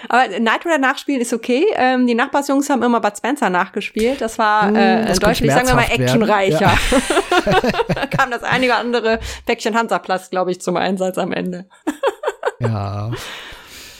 Aber 0.09 0.24
Rider 0.24 0.78
nachspielen 0.78 1.22
ist 1.22 1.32
okay. 1.32 1.66
Ähm, 1.76 2.05
die 2.05 2.16
Nachbarsjungs 2.16 2.70
haben 2.70 2.84
immer 2.84 2.99
Bud 2.99 3.16
Spencer 3.16 3.49
nachgespielt. 3.49 4.20
Das 4.20 4.38
war 4.38 4.70
Mm, 4.72 4.76
äh, 4.76 5.05
das 5.05 5.20
deutlich, 5.20 5.49
sagen 5.51 5.68
wir 5.68 5.76
mal, 5.76 5.86
actionreicher. 5.89 6.74
da 7.88 8.05
kam 8.18 8.30
das 8.30 8.43
einige 8.43 8.76
andere 8.76 9.20
Päckchen 9.45 9.76
Hansaplast, 9.78 10.32
glaube 10.32 10.51
ich, 10.51 10.59
zum 10.62 10.76
Einsatz 10.76 11.18
am 11.18 11.32
Ende. 11.32 11.66
ja. 12.59 13.12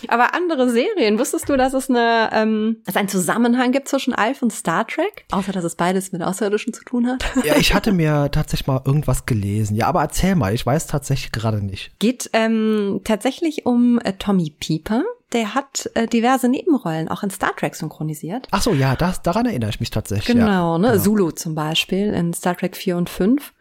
Aber 0.08 0.34
andere 0.34 0.70
Serien, 0.70 1.20
wusstest 1.20 1.50
du, 1.50 1.58
dass 1.58 1.74
es 1.74 1.90
eine, 1.90 2.30
ähm, 2.34 2.78
dass 2.86 2.96
einen 2.96 3.10
Zusammenhang 3.10 3.72
gibt 3.72 3.88
zwischen 3.88 4.14
Alf 4.14 4.42
und 4.42 4.52
Star 4.52 4.88
Trek? 4.88 5.26
Außer, 5.32 5.52
dass 5.52 5.64
es 5.64 5.76
beides 5.76 6.12
mit 6.12 6.22
Außerirdischen 6.22 6.74
zu 6.74 6.84
tun 6.84 7.08
hat? 7.08 7.24
Ja, 7.44 7.56
ich 7.56 7.74
hatte 7.74 7.92
mir 7.92 8.30
tatsächlich 8.32 8.68
mal 8.68 8.82
irgendwas 8.86 9.26
gelesen. 9.26 9.76
Ja, 9.76 9.88
aber 9.88 10.02
erzähl 10.02 10.36
mal, 10.36 10.54
ich 10.54 10.66
weiß 10.66 10.88
tatsächlich 10.88 11.32
gerade 11.32 11.64
nicht. 11.64 11.92
Geht 12.00 12.30
ähm, 12.34 13.02
tatsächlich 13.04 13.66
um 13.66 14.00
äh, 14.00 14.14
Tommy 14.14 14.54
Pieper. 14.60 15.04
Der 15.34 15.56
hat 15.56 15.90
äh, 15.94 16.08
diverse 16.08 16.50
Nebenrollen 16.50 17.08
auch 17.08 17.24
in 17.24 17.30
Star 17.30 17.56
Trek 17.56 17.76
synchronisiert. 17.76 18.48
Ach 18.52 18.62
so, 18.62 18.74
ja, 18.74 18.96
das, 18.96 19.22
daran 19.22 19.46
erinnere 19.46 19.70
ich 19.70 19.80
mich 19.80 19.90
tatsächlich. 19.90 20.36
Genau, 20.36 20.74
ja. 20.74 20.78
ne? 20.78 20.92
Genau. 20.92 21.04
Zulu 21.04 21.32
zum 21.32 21.56
Beispiel 21.56 22.14
in 22.14 22.34
Star 22.34 22.56
Trek 22.58 22.76
4 22.76 22.98
und 22.98 23.10
5. 23.10 23.54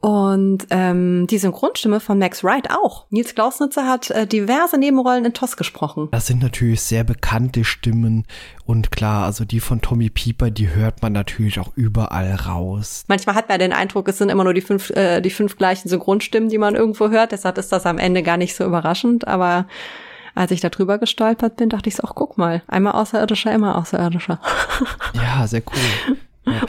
Und 0.00 0.66
ähm, 0.70 1.26
die 1.26 1.38
Synchronstimme 1.38 2.00
von 2.00 2.18
Max 2.18 2.44
Wright 2.44 2.70
auch. 2.70 3.06
Nils 3.10 3.34
Klausnitzer 3.34 3.88
hat 3.88 4.10
äh, 4.10 4.26
diverse 4.26 4.78
Nebenrollen 4.78 5.24
in 5.24 5.32
TOS 5.32 5.56
gesprochen. 5.56 6.08
Das 6.12 6.26
sind 6.26 6.42
natürlich 6.42 6.82
sehr 6.82 7.02
bekannte 7.02 7.64
Stimmen 7.64 8.24
und 8.66 8.90
klar, 8.90 9.24
also 9.24 9.44
die 9.44 9.60
von 9.60 9.80
Tommy 9.80 10.10
Pieper, 10.10 10.50
die 10.50 10.68
hört 10.74 11.02
man 11.02 11.12
natürlich 11.12 11.58
auch 11.58 11.72
überall 11.76 12.34
raus. 12.34 13.04
Manchmal 13.08 13.34
hat 13.34 13.48
man 13.48 13.58
den 13.58 13.72
Eindruck, 13.72 14.08
es 14.08 14.18
sind 14.18 14.28
immer 14.28 14.44
nur 14.44 14.54
die 14.54 14.60
fünf, 14.60 14.90
äh, 14.90 15.20
die 15.20 15.30
fünf 15.30 15.56
gleichen 15.56 15.88
Synchronstimmen, 15.88 16.50
die 16.50 16.58
man 16.58 16.74
irgendwo 16.74 17.08
hört. 17.08 17.32
Deshalb 17.32 17.58
ist 17.58 17.72
das 17.72 17.86
am 17.86 17.98
Ende 17.98 18.22
gar 18.22 18.36
nicht 18.36 18.54
so 18.54 18.64
überraschend. 18.64 19.26
Aber 19.26 19.66
als 20.34 20.50
ich 20.50 20.60
da 20.60 20.68
drüber 20.68 20.98
gestolpert 20.98 21.56
bin, 21.56 21.70
dachte 21.70 21.88
ich 21.88 21.96
so, 21.96 22.02
ach 22.06 22.12
guck 22.14 22.36
mal, 22.36 22.62
einmal 22.68 22.92
Außerirdischer, 22.92 23.52
immer 23.52 23.76
Außerirdischer. 23.78 24.40
Ja, 25.14 25.46
sehr 25.46 25.62
cool. 25.62 26.16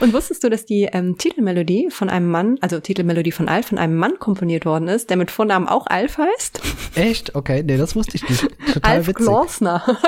Und 0.00 0.12
wusstest 0.12 0.42
du, 0.42 0.50
dass 0.50 0.66
die 0.66 0.88
ähm, 0.92 1.16
Titelmelodie 1.18 1.88
von 1.90 2.10
einem 2.10 2.30
Mann, 2.30 2.58
also 2.60 2.80
Titelmelodie 2.80 3.32
von 3.32 3.48
Alf, 3.48 3.66
von 3.68 3.78
einem 3.78 3.96
Mann 3.96 4.18
komponiert 4.18 4.66
worden 4.66 4.88
ist, 4.88 5.08
der 5.08 5.16
mit 5.16 5.30
Vornamen 5.30 5.68
auch 5.68 5.86
Alf 5.86 6.18
heißt? 6.18 6.60
Echt? 6.96 7.34
Okay, 7.34 7.62
nee, 7.64 7.76
das 7.76 7.94
wusste 7.94 8.16
ich 8.16 8.28
nicht. 8.28 8.42
Total 8.72 8.92
Alf 8.96 9.06
witzig. 9.06 9.26
Klausner. 9.26 9.98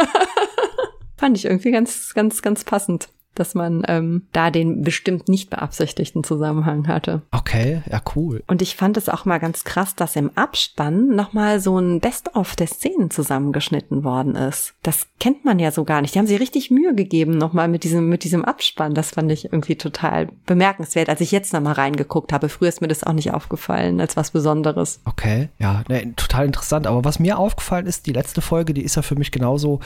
Fand 1.16 1.36
ich 1.36 1.44
irgendwie 1.44 1.70
ganz, 1.70 2.14
ganz, 2.14 2.42
ganz 2.42 2.64
passend, 2.64 3.08
dass 3.34 3.54
man 3.54 3.82
ähm, 3.88 4.22
da 4.32 4.50
den 4.50 4.82
bestimmt 4.82 5.28
nicht 5.28 5.50
beabsichtigten 5.50 6.24
Zusammenhang 6.24 6.88
hatte. 6.88 7.22
Okay, 7.30 7.82
ja, 7.90 8.00
cool. 8.14 8.42
Und 8.46 8.62
ich 8.62 8.76
fand 8.76 8.96
es 8.96 9.08
auch 9.08 9.24
mal 9.24 9.38
ganz 9.38 9.64
krass, 9.64 9.94
dass 9.94 10.16
im 10.16 10.30
Abspann 10.36 11.08
nochmal 11.08 11.60
so 11.60 11.78
ein 11.78 12.00
Best-of 12.00 12.56
der 12.56 12.66
Szenen 12.66 13.10
zusammengeschnitten 13.10 14.04
worden 14.04 14.34
ist. 14.34 14.74
Das 14.82 15.06
kennt 15.18 15.44
man 15.44 15.58
ja 15.58 15.70
so 15.70 15.84
gar 15.84 16.00
nicht. 16.00 16.14
Die 16.14 16.18
haben 16.18 16.26
sich 16.26 16.40
richtig 16.40 16.70
Mühe 16.70 16.94
gegeben 16.94 17.38
nochmal 17.38 17.68
mit 17.68 17.84
diesem, 17.84 18.08
mit 18.08 18.24
diesem 18.24 18.44
Abspann. 18.44 18.94
Das 18.94 19.10
fand 19.10 19.30
ich 19.32 19.44
irgendwie 19.44 19.76
total 19.76 20.28
bemerkenswert, 20.46 21.08
als 21.08 21.20
ich 21.20 21.32
jetzt 21.32 21.52
nochmal 21.52 21.74
reingeguckt 21.74 22.32
habe. 22.32 22.48
Früher 22.48 22.68
ist 22.68 22.80
mir 22.80 22.88
das 22.88 23.04
auch 23.04 23.12
nicht 23.12 23.32
aufgefallen 23.32 24.00
als 24.00 24.16
was 24.16 24.30
Besonderes. 24.30 25.00
Okay, 25.04 25.48
ja, 25.58 25.82
nee, 25.88 26.12
total 26.16 26.46
interessant. 26.46 26.86
Aber 26.86 27.04
was 27.04 27.18
mir 27.18 27.38
aufgefallen 27.38 27.86
ist, 27.86 28.06
die 28.06 28.12
letzte 28.12 28.40
Folge, 28.40 28.74
die 28.74 28.82
ist 28.82 28.96
ja 28.96 29.02
für 29.02 29.16
mich 29.16 29.30
genauso 29.30 29.80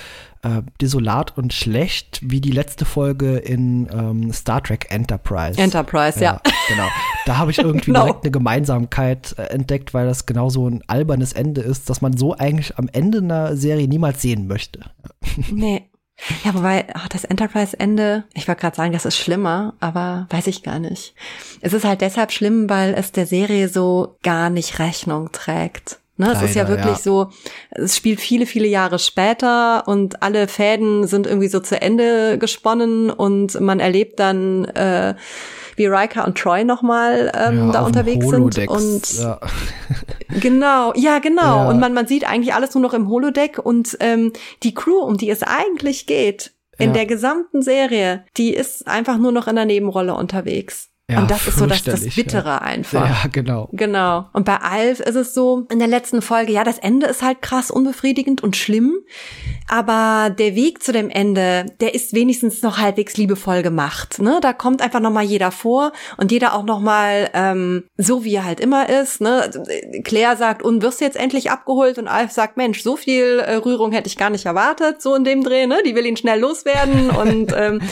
äh, 0.45 0.63
desolat 0.81 1.37
und 1.37 1.53
schlecht 1.53 2.21
wie 2.23 2.41
die 2.41 2.51
letzte 2.53 2.85
Folge 2.85 3.37
in 3.39 3.89
ähm, 3.93 4.33
Star 4.33 4.63
Trek 4.63 4.87
Enterprise. 4.91 5.61
Enterprise, 5.61 6.21
ja. 6.23 6.41
Genau. 6.69 6.87
Da 7.27 7.39
habe 7.39 7.51
ich 7.51 7.59
irgendwie 7.61 7.87
Genau. 7.87 8.05
direkt 8.05 8.25
eine 8.25 8.31
Gemeinsamkeit 8.31 9.35
äh, 9.39 9.45
entdeckt, 9.45 9.95
weil 9.95 10.07
das 10.07 10.27
genauso 10.27 10.69
ein 10.69 10.83
albernes 10.87 11.33
Ende 11.33 11.61
ist, 11.63 11.91
dass 11.91 12.01
man 12.01 12.17
so 12.17 12.37
eigentlich 12.37 12.77
am 12.79 12.89
Ende 12.93 13.19
einer 13.19 13.57
Serie 13.57 13.89
niemals 13.89 14.23
sehen 14.23 14.47
möchte. 14.47 14.81
Nee. 15.51 15.89
Ja, 16.45 16.55
wobei, 16.55 16.87
ach, 16.95 17.09
das 17.09 17.25
Enterprise-Ende, 17.25 18.23
ich 18.35 18.47
wollte 18.47 18.61
gerade 18.61 18.77
sagen, 18.77 18.93
das 18.93 19.05
ist 19.05 19.17
schlimmer, 19.19 19.75
aber 19.81 20.29
weiß 20.31 20.47
ich 20.47 20.63
gar 20.63 20.79
nicht. 20.79 21.15
Es 21.61 21.73
ist 21.73 21.85
halt 21.85 22.03
deshalb 22.03 22.31
schlimm, 22.31 22.71
weil 22.71 22.95
es 22.95 23.11
der 23.11 23.27
Serie 23.27 23.69
so 23.69 24.17
gar 24.23 24.49
nicht 24.49 24.79
Rechnung 24.79 25.33
trägt. 25.33 25.99
Ne, 26.17 26.33
es 26.33 26.43
ist 26.43 26.55
ja 26.55 26.63
Leider, 26.63 26.77
wirklich 26.77 26.99
ja. 26.99 27.03
so, 27.03 27.31
es 27.71 27.97
spielt 27.97 28.21
viele, 28.21 28.47
viele 28.47 28.69
Jahre 28.69 29.01
später 29.01 29.89
und 29.89 30.23
alle 30.23 30.47
Fäden 30.47 31.09
sind 31.09 31.27
irgendwie 31.27 31.49
so 31.49 31.59
zu 31.59 31.81
Ende 31.81 32.39
gesponnen 32.39 33.11
und 33.11 33.61
man 33.61 33.81
erlebt 33.81 34.21
dann, 34.21 34.65
äh, 34.67 35.17
wie 35.75 35.87
Riker 35.87 36.25
und 36.25 36.39
Troy 36.39 36.63
nochmal 36.63 37.33
ähm, 37.35 37.67
Ja, 37.67 37.73
da 37.73 37.81
auf 37.81 37.91
dem 37.91 37.99
unterwegs 37.99 38.29
sind. 38.29 38.69
Und 38.69 39.13
ja. 39.19 39.41
Genau, 40.41 40.93
ja, 40.95 41.19
genau. 41.19 41.65
Ja. 41.65 41.69
Und 41.69 41.81
man, 41.81 41.93
man 41.95 42.07
sieht 42.07 42.29
eigentlich 42.29 42.55
alles 42.55 42.75
nur 42.75 42.83
noch 42.83 42.95
im 42.95 43.09
Holodeck 43.09 43.59
und 43.59 43.97
ähm, 43.99 44.33
die 44.63 44.73
Crew, 44.73 44.99
um 44.99 45.17
die 45.17 45.31
es 45.31 45.43
eigentlich 45.43 46.07
geht, 46.07 46.53
in 46.79 46.93
der 46.93 47.07
gesamten 47.07 47.63
Serie, 47.63 48.25
die 48.37 48.53
ist 48.53 48.89
einfach 48.89 49.17
nur 49.17 49.31
noch 49.31 49.47
in 49.47 49.55
der 49.55 49.65
Nebenrolle 49.65 50.15
unterwegs. 50.15 50.91
Ja, 51.11 51.21
und 51.21 51.31
das 51.31 51.47
ist 51.47 51.59
so 51.59 51.67
das, 51.67 51.83
das 51.83 52.03
Bittere 52.15 52.49
ja. 52.49 52.59
einfach. 52.63 53.07
Ja, 53.07 53.29
genau. 53.31 53.69
Genau. 53.73 54.27
Und 54.33 54.47
bei 54.47 54.57
Alf 54.57 55.01
ist 55.01 55.17
es 55.17 55.35
so, 55.35 55.67
in 55.71 55.79
der 55.79 55.89
letzten 55.89 56.23
Folge, 56.23 56.53
ja, 56.53 56.65
das 56.65 56.79
Ende 56.79 57.07
ist 57.07 57.21
halt 57.21 57.43
krass 57.43 57.71
unbefriedigend 57.71 58.43
und 58.43 58.57
schlimm, 58.57 58.95
aber 59.69 60.31
der 60.31 60.55
Weg 60.55 60.83
zu 60.83 60.93
dem 60.93 61.11
Ende, 61.11 61.67
der 61.81 61.95
ist 61.95 62.15
wenigstens 62.15 62.63
noch 62.63 62.79
halbwegs 62.79 63.19
liebevoll 63.19 63.63
gemacht. 63.63 64.19
Ne? 64.19 64.39
Da 64.41 64.55
kommt 64.55 64.81
einfach 64.81 65.01
nochmal 65.01 65.25
jeder 65.25 65.51
vor 65.51 65.93
und 66.17 66.33
jeder 66.33 66.55
auch 66.55 66.65
nochmal 66.65 67.29
ähm, 67.35 67.85
so, 67.99 68.25
wie 68.25 68.37
er 68.37 68.47
halt 68.47 68.61
immer 68.61 68.89
ist. 68.89 69.21
Ne? 69.21 69.51
Claire 70.05 70.39
sagt, 70.39 70.63
und 70.63 70.83
wirst 70.83 71.03
du 71.03 71.05
jetzt 71.05 71.19
endlich 71.19 71.51
abgeholt? 71.51 71.99
Und 71.99 72.09
Alf 72.09 72.33
sagt, 72.33 72.57
Mensch, 72.57 72.83
so 72.83 72.97
viel 72.97 73.41
äh, 73.41 73.57
Rührung 73.57 73.93
hätte 73.93 74.09
ich 74.09 74.17
gar 74.17 74.31
nicht 74.31 74.47
erwartet, 74.47 75.03
so 75.03 75.15
in 75.15 75.25
dem 75.25 75.45
Dreh. 75.45 75.67
Ne? 75.67 75.83
Die 75.85 75.95
will 75.95 76.07
ihn 76.07 76.17
schnell 76.17 76.41
loswerden 76.41 77.11
und 77.11 77.53
ähm, 77.55 77.83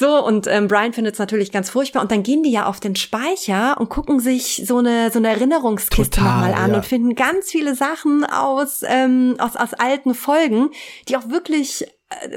so, 0.00 0.24
und 0.24 0.46
ähm, 0.46 0.68
Brian 0.68 0.92
findet 0.92 1.14
es 1.14 1.18
natürlich 1.18 1.50
ganz 1.50 1.70
furchtbar. 1.70 2.02
Und 2.02 2.12
dann 2.12 2.22
gehen 2.22 2.44
die 2.44 2.52
ja 2.52 2.66
auf 2.66 2.78
den 2.78 2.94
Speicher 2.94 3.76
und 3.80 3.88
gucken 3.88 4.20
sich 4.20 4.62
so 4.64 4.78
eine, 4.78 5.10
so 5.10 5.18
eine 5.18 5.26
Erinnerungskiste 5.30 6.20
nochmal 6.20 6.54
an 6.54 6.70
ja. 6.70 6.76
und 6.76 6.86
finden 6.86 7.16
ganz 7.16 7.50
viele 7.50 7.74
Sachen 7.74 8.24
aus, 8.24 8.82
ähm, 8.86 9.34
aus, 9.40 9.56
aus 9.56 9.74
alten 9.74 10.14
Folgen, 10.14 10.70
die 11.08 11.16
auch 11.16 11.28
wirklich 11.30 11.84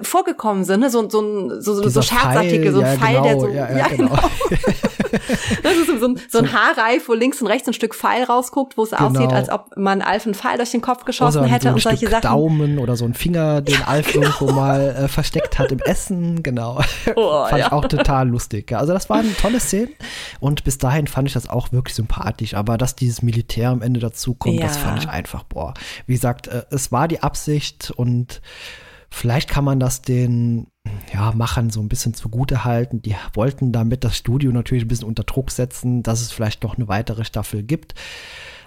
vorgekommen 0.01 0.65
sind. 0.65 0.81
Ne? 0.81 0.89
So, 0.89 1.09
so, 1.09 1.21
ein, 1.21 1.61
so, 1.61 1.75
so, 1.75 1.87
so 1.87 2.01
Scherzartikel, 2.01 2.73
so 2.73 2.81
ein 2.81 2.85
ja, 2.85 2.97
Pfeil, 2.97 3.13
genau, 3.13 3.23
der 3.23 3.39
so. 3.39 3.47
ja, 3.47 3.77
ja, 3.77 3.87
genau. 3.87 4.17
Das 5.63 5.73
ist 5.75 5.87
so, 5.99 6.07
ein, 6.07 6.19
so 6.29 6.37
ein 6.39 6.53
Haarreif, 6.53 7.09
wo 7.09 7.13
links 7.13 7.41
und 7.41 7.47
rechts 7.47 7.67
ein 7.67 7.73
Stück 7.73 7.93
Pfeil 7.95 8.23
rausguckt, 8.23 8.77
wo 8.77 8.83
es 8.83 8.91
Genau. 8.91 9.07
aussieht, 9.09 9.33
als 9.33 9.49
ob 9.49 9.75
man 9.75 10.01
Alf 10.01 10.25
einen 10.25 10.35
Pfeil 10.35 10.55
durch 10.57 10.71
den 10.71 10.79
Kopf 10.81 11.03
geschossen 11.03 11.39
Oder 11.39 11.47
hätte 11.49 11.63
so 11.63 11.67
ein 11.69 11.73
und 11.75 11.81
solche 11.81 11.97
Stück 11.97 12.09
Sachen. 12.11 12.21
Daumen 12.21 12.79
oder 12.79 12.95
so 12.95 13.03
ein 13.05 13.13
Finger, 13.13 13.61
den 13.61 13.81
Alf 13.83 14.15
irgendwo 14.15 14.51
mal 14.51 14.95
äh, 14.97 15.07
versteckt 15.09 15.59
hat 15.59 15.71
im 15.71 15.79
Essen, 15.79 16.43
genau. 16.43 16.79
Oh, 17.15 17.45
fand 17.45 17.59
ich 17.59 17.65
ja. 17.67 17.71
auch 17.73 17.85
total 17.85 18.29
lustig. 18.29 18.71
Ja, 18.71 18.79
also 18.79 18.93
das 18.93 19.09
waren 19.09 19.35
tolle 19.37 19.59
Szenen 19.59 19.89
und 20.39 20.63
bis 20.63 20.77
dahin 20.77 21.07
fand 21.07 21.27
ich 21.27 21.33
das 21.33 21.49
auch 21.49 21.71
wirklich 21.73 21.95
sympathisch. 21.95 22.53
Aber 22.53 22.77
dass 22.77 22.95
dieses 22.95 23.21
Militär 23.21 23.69
am 23.69 23.81
Ende 23.81 23.99
dazu 23.99 24.33
kommt, 24.33 24.61
das 24.61 24.75
Ja. 24.77 24.81
fand 24.81 24.99
ich 25.03 25.09
einfach, 25.09 25.43
boah. 25.43 25.73
Wie 26.07 26.13
gesagt, 26.13 26.47
äh, 26.47 26.63
es 26.71 26.91
war 26.91 27.07
die 27.09 27.21
Absicht 27.21 27.91
und 27.95 28.41
vielleicht 29.11 29.49
kann 29.49 29.63
man 29.63 29.79
das 29.79 30.01
den 30.01 30.67
ja, 31.13 31.31
Machern 31.33 31.69
so 31.69 31.81
ein 31.81 31.89
bisschen 31.89 32.13
zugute 32.13 32.63
halten. 32.63 33.01
Die 33.01 33.15
wollten 33.33 33.71
damit 33.71 34.03
das 34.03 34.17
Studio 34.17 34.51
natürlich 34.51 34.85
ein 34.85 34.87
bisschen 34.87 35.07
unter 35.07 35.23
Druck 35.23 35.51
setzen, 35.51 36.01
dass 36.01 36.21
es 36.21 36.31
vielleicht 36.31 36.63
noch 36.63 36.77
eine 36.77 36.87
weitere 36.87 37.25
Staffel 37.25 37.63
gibt. 37.63 37.93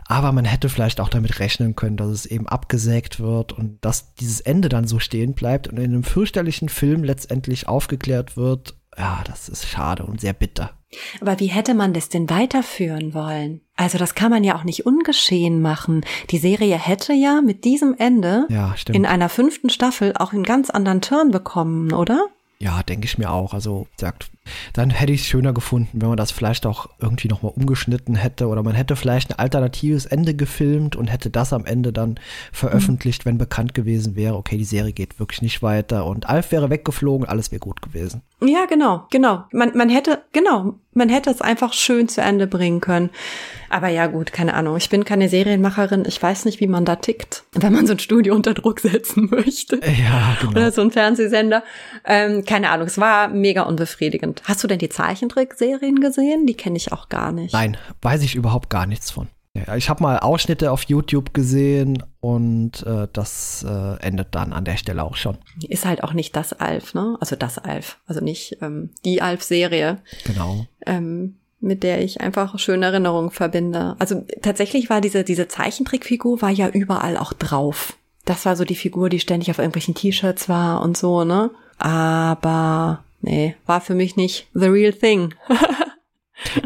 Aber 0.07 0.33
man 0.33 0.45
hätte 0.45 0.69
vielleicht 0.69 1.01
auch 1.01 1.09
damit 1.09 1.41
rechnen 1.41 1.75
können, 1.77 1.97
dass 1.97 2.09
es 2.09 2.27
eben 2.27 2.47
abgesägt 2.47 3.21
wird 3.21 3.53
und 3.53 3.83
dass 3.83 4.15
dieses 4.15 4.41
Ende 4.41 4.69
dann 4.69 4.87
so 4.87 4.99
stehen 4.99 5.35
bleibt 5.35 5.67
und 5.67 5.79
in 5.79 5.85
einem 5.85 6.05
fürchterlichen 6.05 6.69
Film 6.69 7.05
letztendlich 7.05 7.69
aufgeklärt 7.69 8.37
wird. 8.37 8.77
Ja, 8.99 9.23
das 9.25 9.49
ist 9.49 9.67
schade 9.67 10.05
und 10.05 10.21
sehr 10.21 10.35
bitter. 10.35 10.73
Aber 11.21 11.41
wie 11.41 11.47
hätte 11.47 11.75
man 11.75 11.93
das 11.93 12.09
denn 12.09 12.29
weiterführen 12.31 13.15
wollen? 13.15 13.61
Also 13.77 13.99
das 13.99 14.15
kann 14.15 14.31
man 14.31 14.45
ja 14.45 14.57
auch 14.57 14.65
nicht 14.65 14.87
ungeschehen 14.87 15.61
machen. 15.61 16.05
Die 16.31 16.39
Serie 16.39 16.79
hätte 16.79 17.13
ja 17.13 17.41
mit 17.41 17.65
diesem 17.65 17.95
Ende 17.99 18.47
Ja, 18.49 18.75
in 18.93 19.07
einer 19.07 19.29
fünften 19.29 19.71
Staffel 19.71 20.13
auch 20.17 20.33
einen 20.33 20.45
ganz 20.45 20.71
anderen 20.71 21.01
Turn 21.01 21.31
bekommen, 21.31 21.93
oder? 21.93 22.27
Ja, 22.61 22.83
denke 22.83 23.07
ich 23.07 23.19
mir 23.19 23.31
auch. 23.31 23.53
Also, 23.53 23.89
gesagt, 23.97 24.31
dann 24.73 24.91
hätte 24.91 25.13
ich 25.13 25.23
es 25.23 25.27
schöner 25.27 25.53
gefunden, 25.53 26.01
wenn 26.01 26.09
man 26.09 26.17
das 26.17 26.31
vielleicht 26.31 26.67
auch 26.67 26.89
irgendwie 26.99 27.29
nochmal 27.29 27.53
umgeschnitten 27.55 28.15
hätte 28.15 28.47
oder 28.47 28.63
man 28.63 28.75
hätte 28.75 28.97
vielleicht 28.97 29.31
ein 29.31 29.39
alternatives 29.39 30.07
Ende 30.07 30.35
gefilmt 30.35 30.97
und 30.97 31.09
hätte 31.09 31.31
das 31.31 31.53
am 31.53 31.67
Ende 31.67 31.93
dann 31.93 32.19
veröffentlicht, 32.53 33.27
wenn 33.27 33.39
bekannt 33.39 33.75
gewesen 33.75 34.17
wäre, 34.17 34.37
okay, 34.37 34.57
die 34.57 34.65
Serie 34.65 34.93
geht 34.93 35.19
wirklich 35.19 35.43
nicht 35.43 35.63
weiter 35.63 36.07
und 36.07 36.29
Alf 36.29 36.53
wäre 36.53 36.71
weggeflogen, 36.71 37.29
alles 37.29 37.51
wäre 37.51 37.61
gut 37.61 37.83
gewesen. 37.83 38.23
Ja, 38.47 38.67
genau, 38.67 39.07
genau. 39.11 39.45
Man, 39.53 39.77
man 39.77 39.89
hätte, 39.89 40.23
genau, 40.33 40.75
man 40.93 41.09
hätte 41.09 41.31
es 41.31 41.41
einfach 41.41 41.73
schön 41.73 42.09
zu 42.09 42.21
Ende 42.21 42.47
bringen 42.47 42.81
können. 42.81 43.11
Aber 43.71 43.89
ja, 43.89 44.07
gut, 44.07 44.33
keine 44.33 44.55
Ahnung. 44.55 44.77
Ich 44.77 44.89
bin 44.89 45.05
keine 45.05 45.29
Serienmacherin. 45.29 46.05
Ich 46.07 46.23
weiß 46.23 46.45
nicht, 46.45 46.61
wie 46.61 46.67
man 46.67 46.85
da 46.85 46.97
tickt, 46.97 47.45
wenn 47.53 47.73
man 47.73 47.87
so 47.87 47.93
ein 47.95 47.99
Studio 47.99 48.35
unter 48.35 48.55
Druck 48.55 48.81
setzen 48.81 49.29
möchte. 49.31 49.77
Ja, 49.77 50.37
genau. 50.41 50.53
Oder 50.53 50.73
so 50.73 50.83
ein 50.83 50.91
Fernsehsender. 50.91 51.65
Ähm, 52.05 52.45
keine 52.45 52.71
Ahnung, 52.71 52.87
es 52.87 52.99
war 52.99 53.29
mega 53.29 53.63
unbefriedigend. 53.63 54.43
Hast 54.45 54.63
du 54.63 54.69
denn 54.69 54.79
die 54.79 54.89
Zeichentrickserien 54.89 56.01
gesehen? 56.01 56.47
Die 56.47 56.55
kenne 56.55 56.77
ich 56.77 56.93
auch 56.93 57.09
gar 57.09 57.33
nicht. 57.33 57.53
Nein, 57.53 57.77
weiß 58.03 58.23
ich 58.23 58.35
überhaupt 58.35 58.71
gar 58.71 58.87
nichts 58.87 59.11
von. 59.11 59.29
Ja, 59.57 59.77
ich 59.77 59.89
habe 59.89 60.03
mal 60.03 60.19
Ausschnitte 60.19 60.73
auf 60.73 60.83
YouTube 60.85 61.33
gesehen 61.33 62.03
und 62.21 62.85
äh, 62.87 63.07
das 63.13 63.65
äh, 63.69 64.01
endet 64.01 64.35
dann 64.35 64.53
an 64.53 64.65
der 64.65 64.77
Stelle 64.77 65.05
auch 65.05 65.15
schon. 65.15 65.39
Ist 65.69 65.85
halt 65.85 66.03
auch 66.03 66.13
nicht 66.13 66.35
das 66.35 66.53
Alf, 66.53 66.93
ne? 66.95 67.17
Also 67.21 67.37
das 67.37 67.59
Alf. 67.59 67.99
Also 68.07 68.21
nicht 68.21 68.59
ähm, 68.63 68.91
die 69.05 69.23
Alf-Serie, 69.23 69.99
Genau. 70.25 70.67
ähm, 70.87 71.37
mit 71.61 71.85
der 71.85 72.03
ich 72.03 72.21
einfach 72.21 72.59
schöne 72.59 72.87
Erinnerungen 72.87 73.31
verbinde. 73.31 73.95
Also 74.01 74.25
tatsächlich 74.43 74.91
war 74.91 75.01
diese, 75.01 75.23
diese 75.23 75.47
Zeichentrickfigur 75.47 76.43
war 76.43 76.51
ja 76.51 76.69
überall 76.69 77.17
auch 77.17 77.33
drauf. 77.33 77.97
Das 78.25 78.45
war 78.47 78.57
so 78.57 78.65
die 78.65 78.75
Figur, 78.75 79.09
die 79.09 79.21
ständig 79.21 79.51
auf 79.51 79.59
irgendwelchen 79.59 79.95
T-Shirts 79.95 80.49
war 80.49 80.83
und 80.83 80.97
so, 80.97 81.23
ne? 81.25 81.51
Aber 81.79 83.05
nee, 83.21 83.55
war 83.67 83.81
für 83.81 83.95
mich 83.95 84.17
nicht 84.17 84.49
the 84.53 84.67
real 84.67 84.93
thing. 84.93 85.33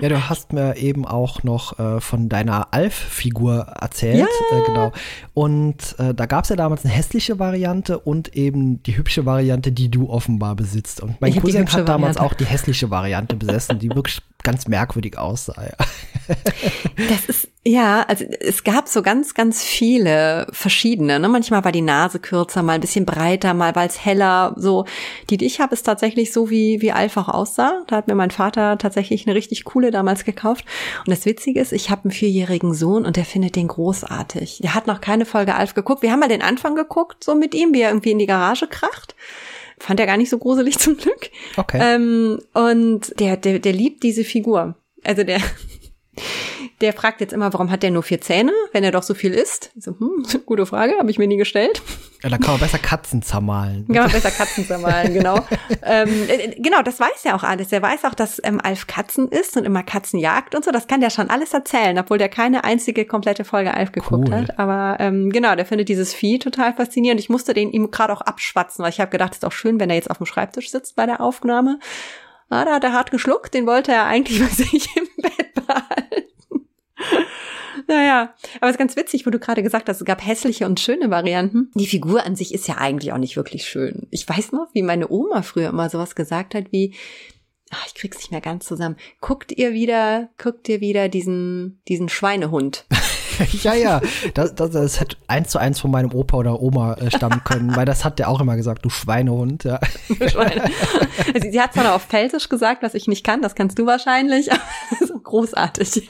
Ja, 0.01 0.09
du 0.09 0.29
hast 0.29 0.53
mir 0.53 0.77
eben 0.77 1.07
auch 1.07 1.43
noch 1.43 1.79
äh, 1.79 2.01
von 2.01 2.29
deiner 2.29 2.69
Alf-Figur 2.73 3.67
erzählt. 3.81 4.19
Ja. 4.19 4.59
Äh, 4.59 4.63
genau. 4.65 4.93
Und 5.35 5.97
äh, 5.99 6.15
da 6.15 6.27
gab 6.27 6.45
es 6.45 6.51
ja 6.51 6.57
damals 6.57 6.85
eine 6.85 6.93
hässliche 6.93 7.39
Variante 7.39 7.99
und 7.99 8.35
eben 8.35 8.83
die 8.83 8.97
hübsche 8.97 9.27
Variante, 9.27 9.73
die 9.73 9.91
du 9.91 10.09
offenbar 10.09 10.57
besitzt. 10.57 11.01
Und 11.01 11.21
mein 11.21 11.35
Cousin 11.35 11.67
hat 11.67 11.89
damals 11.89 12.17
Variante. 12.17 12.23
auch 12.23 12.35
die 12.35 12.47
hässliche 12.47 12.91
Variante 12.91 13.37
besessen, 13.37 13.79
die 13.79 13.89
wirklich 13.91 14.21
ganz 14.43 14.69
merkwürdig 14.69 15.19
aussah. 15.19 15.63
Ja. 15.63 15.87
Das 17.09 17.25
ist, 17.27 17.49
ja, 17.65 18.03
also 18.03 18.25
es 18.25 18.63
gab 18.65 18.89
so 18.89 19.03
ganz, 19.03 19.35
ganz 19.35 19.63
viele 19.63 20.47
verschiedene. 20.53 21.19
Ne? 21.19 21.29
Manchmal 21.29 21.65
war 21.65 21.73
die 21.73 21.83
Nase 21.83 22.19
kürzer, 22.19 22.63
mal 22.63 22.75
ein 22.75 22.81
bisschen 22.81 23.05
breiter, 23.05 23.53
mal 23.53 23.75
war 23.75 23.85
es 23.85 24.05
heller. 24.05 24.55
So, 24.57 24.87
die, 25.29 25.37
die 25.37 25.47
ich 25.47 25.61
habe, 25.61 25.75
ist 25.75 25.83
tatsächlich 25.83 26.33
so, 26.33 26.51
wie, 26.51 26.81
wie 26.81 26.93
Alf 26.93 27.17
auch 27.17 27.29
aussah. 27.29 27.83
Da 27.89 27.97
hat 27.97 28.07
mir 28.07 28.15
mein 28.15 28.31
Vater 28.31 28.79
tatsächlich 28.79 29.27
eine 29.27 29.35
richtig 29.35 29.65
coole 29.65 29.91
damals 29.91 30.25
gekauft. 30.25 30.65
Und 31.01 31.11
das 31.11 31.27
Witzige 31.27 31.61
ist, 31.61 31.73
ich 31.73 31.91
habe 31.91 32.05
einen 32.05 32.13
vierjährigen 32.13 32.75
Sohn 32.75 33.05
und 33.05 33.17
der 33.17 33.25
findet 33.25 33.57
den 33.57 33.69
großartig. 33.69 34.61
Der 34.63 34.75
hat 34.75 34.87
noch 34.87 35.01
keine 35.01 35.27
Folge 35.27 35.55
Alf 35.55 35.75
geguckt. 35.75 36.03
Wir 36.03 36.13
haben 36.13 36.21
mal 36.21 36.29
den 36.29 36.43
Anfang 36.43 36.75
geguckt, 36.75 37.25
so 37.25 37.35
mit 37.35 37.55
ihm, 37.55 37.75
wie 37.75 37.83
er 37.83 37.91
irgendwie 37.91 38.13
in 38.13 38.19
die 38.19 38.27
Garage 38.27 38.69
kracht. 38.69 39.15
Fand 39.81 40.01
er 40.01 40.07
gar 40.07 40.17
nicht 40.17 40.31
so 40.31 40.39
gruselig 40.39 40.79
zum 40.79 40.97
Glück. 40.97 41.31
Okay. 41.57 41.81
Ähm, 41.83 42.41
und 42.55 43.19
der, 43.19 43.37
der, 43.37 43.59
der 43.59 43.73
liebt 43.73 44.05
diese 44.05 44.25
Figur. 44.25 44.77
Also 45.05 45.23
der, 45.23 45.41
der 46.81 46.93
fragt 46.93 47.21
jetzt 47.21 47.33
immer, 47.33 47.53
warum 47.53 47.71
hat 47.71 47.83
der 47.83 47.91
nur 47.91 48.03
vier 48.03 48.21
Zähne, 48.21 48.53
wenn 48.73 48.85
er 48.85 48.93
doch 48.93 49.03
so 49.03 49.15
viel 49.15 49.33
isst? 49.33 49.71
So, 49.77 49.99
hm, 49.99 50.25
gute 50.47 50.65
Frage, 50.67 50.95
habe 50.99 51.11
ich 51.11 51.19
mir 51.19 51.27
nie 51.27 51.37
gestellt. 51.37 51.83
Ja, 52.23 52.31
da 52.31 52.39
kann 52.39 52.53
man 52.53 52.61
besser 52.61 52.79
Katzen 52.79 53.23
zermahlen. 53.23 53.87
Kann 53.87 54.05
man 54.05 54.13
besser 54.13 54.31
Katzen 54.31 54.67
zermahlen, 54.67 55.15
genau. 55.15 55.45
ähm, 55.85 56.09
äh, 56.29 56.61
genau, 56.61 56.83
das 56.83 56.99
weiß 56.99 57.25
er 57.25 57.37
auch 57.37 57.43
alles. 57.43 57.73
Er 57.73 57.83
weiß 57.83 58.05
auch, 58.05 58.15
dass 58.15 58.41
ähm, 58.45 58.61
Alf 58.61 58.87
Katzen 58.87 59.29
isst 59.29 59.57
und 59.57 59.65
immer 59.65 59.83
Katzen 59.83 60.19
jagt 60.19 60.55
und 60.55 60.65
so. 60.65 60.71
Das 60.71 60.87
kann 60.87 61.01
der 61.01 61.11
schon 61.11 61.31
alles 61.31 61.53
erzählen, 61.53 61.99
obwohl 61.99 62.19
der 62.19 62.29
keine 62.29 62.65
einzige 62.65 63.05
komplette 63.05 63.45
Folge 63.45 63.75
Alf 63.75 63.93
geguckt 63.93 64.29
cool. 64.29 64.35
hat. 64.35 64.59
Aber 64.59 64.97
ähm, 65.01 65.31
genau, 65.31 65.55
der 65.55 65.67
findet 65.67 65.89
dieses 65.89 66.13
Vieh 66.15 66.39
total 66.39 66.75
faszinierend. 66.75 67.21
Ich 67.21 67.29
musste 67.29 67.55
den 67.55 67.71
ihm 67.71 67.91
gerade 67.91 68.13
auch 68.13 68.23
abschwatzen, 68.23 68.83
weil 68.83 68.91
ich 68.91 69.01
habe 69.01 69.11
gedacht, 69.11 69.33
es 69.33 69.39
ist 69.39 69.45
auch 69.45 69.53
schön, 69.53 69.79
wenn 69.81 69.91
er 69.91 69.97
jetzt 69.97 70.11
auf 70.11 70.19
dem 70.19 70.27
Schreibtisch 70.27 70.71
sitzt 70.71 70.97
bei 70.97 71.07
der 71.07 71.21
Aufnahme. 71.21 71.79
Ah, 72.51 72.65
da 72.65 72.75
hat 72.75 72.85
er 72.85 72.93
hart 72.93 73.11
geschluckt, 73.11 73.53
den 73.55 73.67
wollte 73.67 73.93
er 73.93 74.07
eigentlich 74.07 74.41
bei 74.43 74.47
sich 74.47 74.89
im 74.97 75.07
Bett 75.23 75.55
behalten. 75.55 76.29
Naja, 77.87 78.35
aber 78.57 78.67
es 78.67 78.73
ist 78.73 78.79
ganz 78.79 78.97
witzig, 78.97 79.25
wo 79.25 79.31
du 79.31 79.39
gerade 79.39 79.63
gesagt 79.63 79.89
hast, 79.89 80.01
es 80.01 80.05
gab 80.05 80.25
hässliche 80.25 80.67
und 80.67 80.81
schöne 80.81 81.11
Varianten. 81.11 81.71
Die 81.75 81.87
Figur 81.87 82.25
an 82.25 82.35
sich 82.35 82.53
ist 82.53 82.67
ja 82.67 82.77
eigentlich 82.77 83.13
auch 83.13 83.19
nicht 83.19 83.37
wirklich 83.37 83.65
schön. 83.65 84.09
Ich 84.11 84.29
weiß 84.29 84.53
noch, 84.53 84.69
wie 84.73 84.83
meine 84.83 85.09
Oma 85.11 85.43
früher 85.43 85.69
immer 85.69 85.89
sowas 85.89 86.15
gesagt 86.15 86.55
hat, 86.55 86.73
wie, 86.73 86.95
ach, 87.71 87.87
ich 87.87 87.95
krieg's 87.95 88.19
nicht 88.19 88.31
mehr 88.31 88.41
ganz 88.41 88.67
zusammen. 88.67 88.97
Guckt 89.21 89.53
ihr 89.53 89.73
wieder, 89.73 90.29
guckt 90.39 90.69
ihr 90.69 90.81
wieder 90.81 91.09
diesen, 91.09 91.81
diesen 91.89 92.09
Schweinehund. 92.09 92.87
ja, 93.63 93.75
ja, 93.75 94.01
das, 94.35 94.55
das, 94.55 94.71
das 94.71 95.01
hätte 95.01 95.17
eins 95.27 95.51
zu 95.51 95.59
eins 95.59 95.81
von 95.81 95.91
meinem 95.91 96.13
Opa 96.13 96.39
oder 96.39 96.61
Oma 96.61 96.95
äh, 96.95 97.11
stammen 97.11 97.43
können, 97.45 97.77
weil 97.77 97.87
das 97.87 98.05
hat 98.05 98.19
der 98.19 98.29
auch 98.29 98.41
immer 98.41 98.57
gesagt, 98.57 98.85
du 98.85 98.91
Schweinehund, 98.91 99.65
ja. 99.65 99.79
Schweine. 100.29 100.65
Also, 101.35 101.51
sie 101.51 101.61
hat 101.61 101.75
zwar 101.75 101.85
noch 101.85 101.93
auf 101.93 102.07
Pfälzisch 102.07 102.49
gesagt, 102.49 102.83
was 102.83 102.95
ich 102.95 103.07
nicht 103.07 103.25
kann, 103.25 103.43
das 103.43 103.55
kannst 103.55 103.79
du 103.79 103.87
wahrscheinlich, 103.87 104.51
aber 104.53 105.21
großartig. 105.23 106.09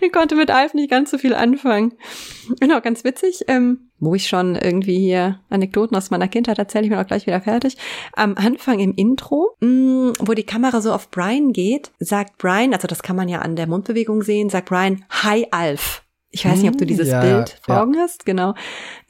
ich 0.06 0.12
konnte 0.12 0.34
mit 0.34 0.50
Alf 0.50 0.74
nicht 0.74 0.90
ganz 0.90 1.10
so 1.10 1.18
viel 1.18 1.34
anfangen. 1.34 1.94
Genau, 2.60 2.80
ganz 2.80 3.04
witzig. 3.04 3.44
Ähm, 3.48 3.90
wo 3.98 4.14
ich 4.14 4.28
schon 4.28 4.56
irgendwie 4.56 4.98
hier 4.98 5.40
Anekdoten 5.50 5.96
aus 5.96 6.10
meiner 6.10 6.28
Kindheit 6.28 6.58
erzähle, 6.58 6.84
ich 6.84 6.90
mir 6.90 7.00
auch 7.00 7.06
gleich 7.06 7.26
wieder 7.26 7.40
fertig. 7.40 7.76
Am 8.14 8.34
Anfang 8.36 8.80
im 8.80 8.94
Intro, 8.94 9.56
mh, 9.60 9.68
mm, 9.68 10.12
wo 10.20 10.32
die 10.32 10.44
Kamera 10.44 10.80
so 10.80 10.92
auf 10.92 11.10
Brian 11.10 11.52
geht, 11.52 11.90
sagt 11.98 12.38
Brian, 12.38 12.72
also 12.72 12.88
das 12.88 13.02
kann 13.02 13.16
man 13.16 13.28
ja 13.28 13.40
an 13.40 13.56
der 13.56 13.66
Mundbewegung 13.66 14.22
sehen, 14.22 14.48
sagt 14.48 14.70
Brian, 14.70 15.04
Hi 15.10 15.46
Alf. 15.50 16.02
Ich 16.30 16.44
weiß 16.44 16.60
nicht, 16.60 16.70
ob 16.70 16.78
du 16.78 16.86
dieses 16.86 17.08
ja, 17.08 17.20
Bild 17.20 17.60
vor 17.62 17.82
Augen 17.82 17.94
ja. 17.94 18.02
hast, 18.02 18.24
genau. 18.24 18.54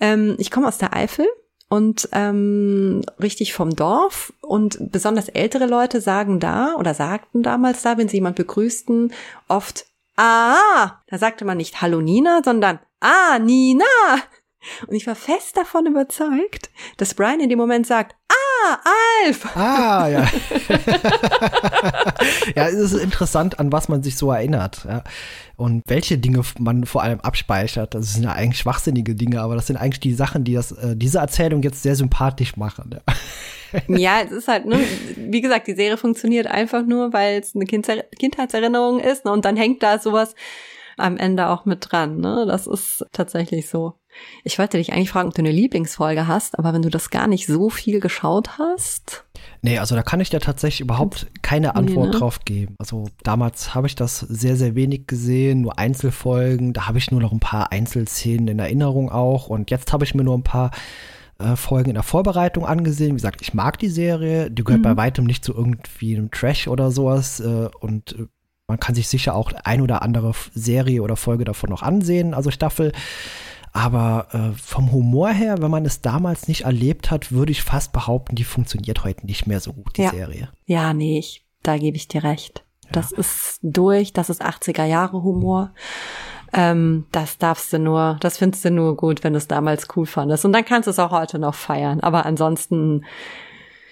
Ähm, 0.01 0.37
ich 0.39 0.51
komme 0.51 0.67
aus 0.67 0.79
der 0.79 0.97
Eifel 0.97 1.27
und 1.69 2.09
ähm, 2.13 3.03
richtig 3.23 3.53
vom 3.53 3.77
Dorf 3.77 4.33
und 4.41 4.91
besonders 4.91 5.29
ältere 5.29 5.67
Leute 5.67 6.01
sagen 6.01 6.41
da 6.41 6.75
oder 6.77 6.95
sagten 6.95 7.43
damals 7.43 7.83
da, 7.83 7.99
wenn 7.99 8.09
sie 8.09 8.17
jemand 8.17 8.37
begrüßten, 8.37 9.13
oft 9.49 9.85
Ah, 10.23 11.01
da 11.07 11.17
sagte 11.17 11.47
man 11.47 11.57
nicht 11.57 11.81
Hallo 11.81 12.03
Nina, 12.03 12.43
sondern 12.45 12.79
Ah, 13.01 13.39
Nina. 13.39 13.87
Und 14.87 14.95
ich 14.95 15.07
war 15.07 15.15
fest 15.15 15.57
davon 15.57 15.87
überzeugt, 15.87 16.69
dass 16.99 17.15
Brian 17.15 17.41
in 17.41 17.49
dem 17.49 17.59
Moment 17.59 17.87
sagt, 17.87 18.17
Ah, 18.63 18.79
Alf! 19.25 19.57
Ah, 19.57 20.09
ja. 20.09 20.29
ja, 22.57 22.69
es 22.69 22.75
ist 22.75 22.95
interessant, 22.95 23.59
an 23.59 23.73
was 23.73 23.89
man 23.89 24.03
sich 24.03 24.17
so 24.17 24.31
erinnert. 24.31 24.85
Ja. 24.85 25.03
Und 25.57 25.83
welche 25.87 26.19
Dinge 26.19 26.43
man 26.59 26.85
vor 26.85 27.03
allem 27.03 27.21
abspeichert. 27.21 27.95
Das 27.95 28.15
sind 28.15 28.25
ja 28.25 28.33
eigentlich 28.33 28.61
schwachsinnige 28.61 29.15
Dinge, 29.15 29.41
aber 29.41 29.55
das 29.55 29.67
sind 29.67 29.77
eigentlich 29.77 30.01
die 30.01 30.15
Sachen, 30.15 30.45
die 30.45 30.55
das, 30.55 30.73
äh, 30.73 30.97
diese 30.97 31.19
Erzählung 31.19 31.63
jetzt 31.63 31.83
sehr 31.83 31.97
sympathisch 31.97 32.57
machen. 32.57 32.91
Ja. 32.93 33.01
Ja, 33.87 34.21
es 34.21 34.33
ist 34.33 34.49
halt, 34.49 34.67
ne, 34.67 34.81
wie 35.17 35.41
gesagt, 35.41 35.69
die 35.69 35.77
Serie 35.77 35.97
funktioniert 35.97 36.49
einfach 36.49 36.85
nur, 36.85 37.13
weil 37.13 37.39
es 37.39 37.55
eine 37.55 37.67
Kindheitserinnerung 37.67 38.99
ist, 38.99 39.25
ne, 39.25 39.31
und 39.31 39.45
dann 39.45 39.57
hängt 39.57 39.85
da 39.85 40.01
sowas 40.01 40.35
am 40.97 41.17
Ende 41.17 41.49
auch 41.49 41.65
mit 41.65 41.89
dran, 41.91 42.19
ne? 42.19 42.45
Das 42.47 42.67
ist 42.67 43.07
tatsächlich 43.13 43.69
so. 43.69 43.95
Ich 44.45 44.59
wollte 44.59 44.79
dich 44.79 44.93
eigentlich 44.93 45.11
fragen, 45.11 45.29
ob 45.29 45.35
du 45.35 45.43
eine 45.43 45.53
Lieblingsfolge 45.53 46.27
hast, 46.27 46.59
aber 46.59 46.73
wenn 46.73 46.83
du 46.83 46.91
das 46.91 47.11
gar 47.11 47.27
nicht 47.27 47.47
so 47.47 47.71
viel 47.71 48.01
geschaut 48.01 48.59
hast. 48.59 49.25
Nee, 49.63 49.79
also 49.79 49.95
da 49.95 50.03
kann 50.03 50.21
ich 50.21 50.31
dir 50.31 50.41
tatsächlich 50.41 50.81
überhaupt 50.81 51.29
keine 51.43 51.77
Antwort 51.77 52.09
nee, 52.09 52.13
ne? 52.13 52.19
drauf 52.19 52.41
geben. 52.45 52.75
Also 52.79 53.09
damals 53.23 53.75
habe 53.75 53.87
ich 53.87 53.95
das 53.95 54.21
sehr, 54.21 54.57
sehr 54.57 54.75
wenig 54.75 55.07
gesehen, 55.07 55.63
nur 55.63 55.79
Einzelfolgen. 55.79 56.73
Da 56.73 56.89
habe 56.89 56.99
ich 56.99 57.11
nur 57.11 57.21
noch 57.21 57.33
ein 57.33 57.41
paar 57.41 57.73
Einzelszenen 57.73 58.49
in 58.49 58.59
Erinnerung 58.59 59.11
auch. 59.11 59.49
Und 59.49 59.71
jetzt 59.71 59.93
habe 59.93 60.05
ich 60.05 60.15
mir 60.15 60.25
nur 60.25 60.37
ein 60.37 60.45
paar 60.45 60.71
äh, 61.39 61.57
Folgen 61.57 61.91
in 61.91 61.95
der 61.95 62.03
Vorbereitung 62.03 62.67
angesehen. 62.67 63.11
Wie 63.11 63.17
gesagt, 63.17 63.43
ich 63.43 63.55
mag 63.55 63.79
die 63.79 63.89
Serie. 63.89 64.51
Die 64.51 64.65
gehört 64.65 64.81
mhm. 64.81 64.85
bei 64.85 64.97
weitem 64.97 65.25
nicht 65.25 65.45
zu 65.45 65.55
irgendwie 65.55 66.17
einem 66.17 66.31
Trash 66.31 66.69
oder 66.69 66.91
sowas. 66.91 67.41
Äh, 67.41 67.69
und 67.81 68.13
äh, 68.13 68.27
man 68.71 68.81
kann 68.81 68.95
sich 68.95 69.09
sicher 69.09 69.35
auch 69.35 69.53
ein 69.65 69.81
oder 69.81 70.03
andere 70.03 70.33
Serie 70.55 71.03
oder 71.03 71.17
Folge 71.17 71.45
davon 71.45 71.71
noch 71.71 71.83
ansehen, 71.83 72.35
also 72.35 72.51
Staffel. 72.51 72.93
Aber 73.73 74.29
äh, 74.33 74.57
vom 74.59 74.91
Humor 74.93 75.31
her, 75.31 75.61
wenn 75.61 75.71
man 75.71 75.85
es 75.85 76.01
damals 76.01 76.49
nicht 76.49 76.63
erlebt 76.63 77.11
hat, 77.11 77.31
würde 77.31 77.53
ich 77.53 77.63
fast 77.63 77.93
behaupten, 77.93 78.35
die 78.35 78.45
funktioniert 78.45 79.05
heute 79.05 79.27
nicht 79.27 79.47
mehr 79.47 79.61
so 79.61 79.73
gut, 79.73 79.97
die 79.97 80.03
ja. 80.03 80.11
Serie. 80.11 80.49
Ja, 80.67 80.93
nee, 80.93 81.19
ich, 81.19 81.45
da 81.63 81.77
gebe 81.79 81.97
ich 81.97 82.09
dir 82.09 82.25
recht. 82.25 82.65
Ja. 82.85 82.91
Das 82.93 83.13
ist 83.13 83.59
durch, 83.63 84.13
das 84.13 84.31
ist 84.31 84.43
80er 84.43 84.85
Jahre 84.85 85.23
Humor. 85.23 85.73
Ähm, 86.53 87.07
das 87.13 87.39
darfst 87.39 87.73
du 87.73 87.79
nur, 87.79 88.17
das 88.21 88.39
findest 88.39 88.65
du 88.65 88.71
nur 88.71 88.97
gut, 88.97 89.23
wenn 89.23 89.35
du 89.35 89.39
es 89.39 89.47
damals 89.47 89.87
cool 89.95 90.07
fandest. 90.07 90.45
Und 90.45 90.53
dann 90.53 90.65
kannst 90.65 90.87
du 90.87 90.91
es 90.91 90.99
auch 90.99 91.13
heute 91.13 91.39
noch 91.39 91.55
feiern. 91.55 92.01
Aber 92.01 92.27
ansonsten, 92.27 93.05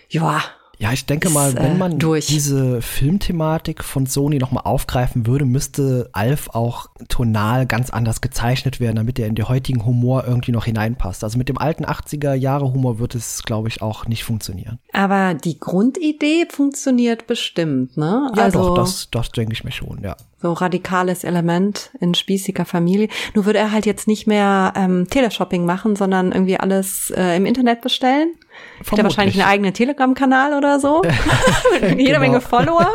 ja, 0.08 0.42
ja, 0.80 0.92
ich 0.92 1.06
denke 1.06 1.28
mal, 1.30 1.54
wenn 1.56 1.72
äh, 1.72 1.74
man 1.74 1.98
durch. 1.98 2.26
diese 2.26 2.80
Filmthematik 2.80 3.82
von 3.82 4.06
Sony 4.06 4.38
nochmal 4.38 4.62
aufgreifen 4.64 5.26
würde, 5.26 5.44
müsste 5.44 6.08
Alf 6.12 6.50
auch 6.52 6.86
tonal 7.08 7.66
ganz 7.66 7.90
anders 7.90 8.20
gezeichnet 8.20 8.78
werden, 8.78 8.94
damit 8.94 9.18
er 9.18 9.26
in 9.26 9.34
den 9.34 9.48
heutigen 9.48 9.84
Humor 9.84 10.24
irgendwie 10.24 10.52
noch 10.52 10.66
hineinpasst. 10.66 11.24
Also 11.24 11.36
mit 11.36 11.48
dem 11.48 11.58
alten 11.58 11.84
80er 11.84 12.34
Jahre 12.34 12.72
Humor 12.72 13.00
wird 13.00 13.16
es, 13.16 13.42
glaube 13.42 13.66
ich, 13.66 13.82
auch 13.82 14.06
nicht 14.06 14.22
funktionieren. 14.22 14.78
Aber 14.92 15.34
die 15.34 15.58
Grundidee 15.58 16.46
funktioniert 16.48 17.26
bestimmt, 17.26 17.96
ne? 17.96 18.30
Ja, 18.36 18.44
also, 18.44 18.68
doch, 18.68 18.74
das, 18.76 19.08
das 19.10 19.32
denke 19.32 19.54
ich 19.54 19.64
mir 19.64 19.72
schon, 19.72 20.02
ja 20.04 20.16
so 20.40 20.52
radikales 20.52 21.24
Element 21.24 21.90
in 22.00 22.14
spießiger 22.14 22.64
Familie. 22.64 23.08
Nur 23.34 23.44
würde 23.44 23.58
er 23.58 23.72
halt 23.72 23.86
jetzt 23.86 24.06
nicht 24.06 24.26
mehr 24.26 24.72
ähm, 24.76 25.08
Teleshopping 25.10 25.64
machen, 25.64 25.96
sondern 25.96 26.32
irgendwie 26.32 26.58
alles 26.58 27.10
äh, 27.10 27.36
im 27.36 27.44
Internet 27.44 27.80
bestellen. 27.80 28.34
Vermutlich. 28.82 28.92
Hat 28.92 28.98
er 28.98 29.04
wahrscheinlich 29.04 29.40
einen 29.40 29.50
eigenen 29.50 29.74
Telegram-Kanal 29.74 30.54
oder 30.54 30.80
so. 30.80 31.02
Jede 31.80 31.96
genau. 31.96 32.20
Menge 32.20 32.40
Follower. 32.40 32.94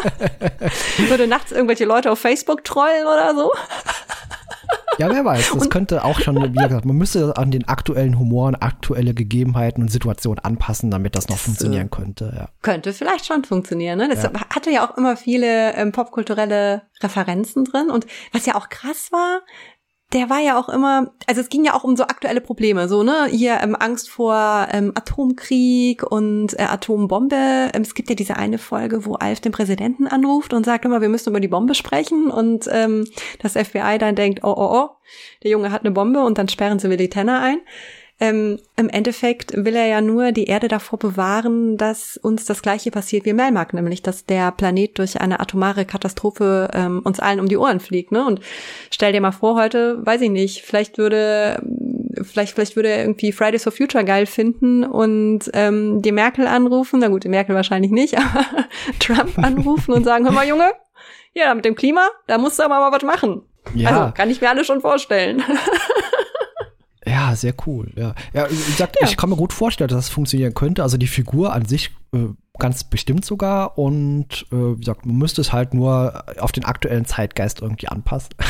würde 1.09 1.27
nachts 1.27 1.51
irgendwelche 1.51 1.85
Leute 1.85 2.11
auf 2.11 2.19
Facebook 2.19 2.63
trollen 2.63 3.05
oder 3.05 3.35
so. 3.35 3.51
Ja, 4.99 5.09
wer 5.09 5.25
weiß. 5.25 5.51
Das 5.51 5.63
und 5.63 5.69
könnte 5.69 6.03
auch 6.03 6.19
schon, 6.19 6.35
wie 6.53 6.57
gesagt, 6.57 6.85
man 6.85 6.95
müsste 6.95 7.35
an 7.37 7.51
den 7.51 7.67
aktuellen 7.67 8.19
Humor 8.19 8.47
und 8.47 8.55
aktuelle 8.55 9.13
Gegebenheiten 9.13 9.81
und 9.81 9.89
Situationen 9.89 10.39
anpassen, 10.39 10.91
damit 10.91 11.15
das 11.15 11.29
noch 11.29 11.35
das, 11.35 11.45
funktionieren 11.45 11.89
könnte. 11.89 12.31
Ja. 12.35 12.49
Könnte 12.61 12.93
vielleicht 12.93 13.25
schon 13.25 13.43
funktionieren. 13.43 13.97
Ne? 13.97 14.09
Das 14.09 14.23
ja. 14.23 14.31
hatte 14.53 14.69
ja 14.69 14.87
auch 14.87 14.97
immer 14.97 15.17
viele 15.17 15.73
ähm, 15.73 15.91
popkulturelle 15.91 16.83
Referenzen 17.01 17.65
drin. 17.65 17.89
Und 17.89 18.05
was 18.31 18.45
ja 18.45 18.55
auch 18.55 18.69
krass 18.69 19.11
war, 19.11 19.41
der 20.13 20.29
war 20.29 20.39
ja 20.39 20.59
auch 20.59 20.69
immer, 20.69 21.11
also 21.27 21.41
es 21.41 21.49
ging 21.49 21.65
ja 21.65 21.73
auch 21.73 21.83
um 21.83 21.95
so 21.95 22.03
aktuelle 22.03 22.41
Probleme, 22.41 22.87
so, 22.87 23.03
ne, 23.03 23.25
hier 23.29 23.59
ähm, 23.61 23.75
Angst 23.77 24.09
vor 24.09 24.67
ähm, 24.71 24.91
Atomkrieg 24.95 26.03
und 26.03 26.57
äh, 26.59 26.63
Atombombe. 26.63 27.71
Ähm, 27.73 27.81
es 27.81 27.95
gibt 27.95 28.09
ja 28.09 28.15
diese 28.15 28.37
eine 28.37 28.59
Folge, 28.59 29.05
wo 29.05 29.15
Alf 29.15 29.41
den 29.41 29.51
Präsidenten 29.51 30.07
anruft 30.07 30.53
und 30.53 30.65
sagt 30.65 30.85
immer, 30.85 31.01
wir 31.01 31.09
müssen 31.09 31.29
über 31.29 31.39
die 31.39 31.47
Bombe 31.47 31.73
sprechen 31.75 32.29
und 32.29 32.69
ähm, 32.71 33.07
das 33.39 33.53
FBI 33.53 33.97
dann 33.97 34.15
denkt, 34.15 34.41
oh, 34.43 34.53
oh, 34.55 34.69
oh, 34.71 34.89
der 35.43 35.51
Junge 35.51 35.71
hat 35.71 35.81
eine 35.81 35.91
Bombe 35.91 36.23
und 36.23 36.37
dann 36.37 36.47
sperren 36.47 36.79
sie 36.79 36.89
Willy 36.89 37.09
Tanner 37.09 37.41
ein. 37.41 37.57
Ähm, 38.19 38.59
Im 38.75 38.89
Endeffekt 38.89 39.53
will 39.55 39.75
er 39.75 39.87
ja 39.87 39.99
nur 39.99 40.31
die 40.31 40.45
Erde 40.45 40.67
davor 40.67 40.99
bewahren, 40.99 41.77
dass 41.77 42.15
uns 42.17 42.45
das 42.45 42.61
Gleiche 42.61 42.91
passiert 42.91 43.25
wie 43.25 43.33
Melmark, 43.33 43.73
nämlich 43.73 44.01
dass 44.01 44.25
der 44.25 44.51
Planet 44.51 44.97
durch 44.97 45.19
eine 45.19 45.39
atomare 45.39 45.85
Katastrophe 45.85 46.69
ähm, 46.73 47.01
uns 47.03 47.19
allen 47.19 47.39
um 47.39 47.49
die 47.49 47.57
Ohren 47.57 47.79
fliegt. 47.79 48.11
Ne? 48.11 48.25
Und 48.25 48.39
stell 48.91 49.11
dir 49.11 49.21
mal 49.21 49.31
vor, 49.31 49.55
heute, 49.55 50.05
weiß 50.05 50.21
ich 50.21 50.29
nicht, 50.29 50.61
vielleicht 50.61 50.97
würde 50.97 51.61
vielleicht, 52.21 52.53
vielleicht 52.53 52.75
würde 52.75 52.89
er 52.89 53.01
irgendwie 53.01 53.31
Fridays 53.31 53.63
for 53.63 53.71
Future 53.71 54.03
geil 54.03 54.25
finden 54.25 54.83
und 54.83 55.49
ähm, 55.53 56.01
die 56.01 56.11
Merkel 56.11 56.47
anrufen, 56.47 56.99
na 56.99 57.07
gut, 57.07 57.23
die 57.23 57.29
Merkel 57.29 57.55
wahrscheinlich 57.55 57.91
nicht, 57.91 58.17
aber 58.17 58.45
Trump 58.99 59.37
anrufen 59.39 59.93
und 59.93 60.03
sagen, 60.03 60.25
hör 60.25 60.31
mal, 60.31 60.47
Junge, 60.47 60.71
ja, 61.33 61.53
mit 61.53 61.65
dem 61.65 61.75
Klima, 61.75 62.07
da 62.27 62.37
musst 62.37 62.59
du 62.59 62.63
aber 62.63 62.79
mal 62.79 62.91
was 62.91 63.03
machen. 63.03 63.41
Ja. 63.73 63.89
Also 63.89 64.13
kann 64.13 64.29
ich 64.29 64.41
mir 64.41 64.49
alle 64.49 64.65
schon 64.65 64.81
vorstellen. 64.81 65.43
Ja, 67.05 67.35
sehr 67.35 67.53
cool. 67.65 67.91
Ja, 67.95 68.15
ja 68.33 68.49
wie 68.49 68.71
gesagt, 68.71 68.97
ja. 68.99 69.07
ich 69.07 69.17
kann 69.17 69.29
mir 69.29 69.35
gut 69.35 69.53
vorstellen, 69.53 69.89
dass 69.89 69.97
das 69.97 70.09
funktionieren 70.09 70.53
könnte. 70.53 70.83
Also 70.83 70.97
die 70.97 71.07
Figur 71.07 71.53
an 71.53 71.65
sich 71.65 71.91
äh, 72.13 72.27
ganz 72.59 72.83
bestimmt 72.83 73.25
sogar. 73.25 73.77
Und 73.77 74.45
äh, 74.51 74.55
wie 74.55 74.79
gesagt, 74.79 75.05
man 75.05 75.17
müsste 75.17 75.41
es 75.41 75.51
halt 75.51 75.73
nur 75.73 76.23
auf 76.39 76.51
den 76.51 76.65
aktuellen 76.65 77.05
Zeitgeist 77.05 77.61
irgendwie 77.61 77.87
anpassen. 77.87 78.35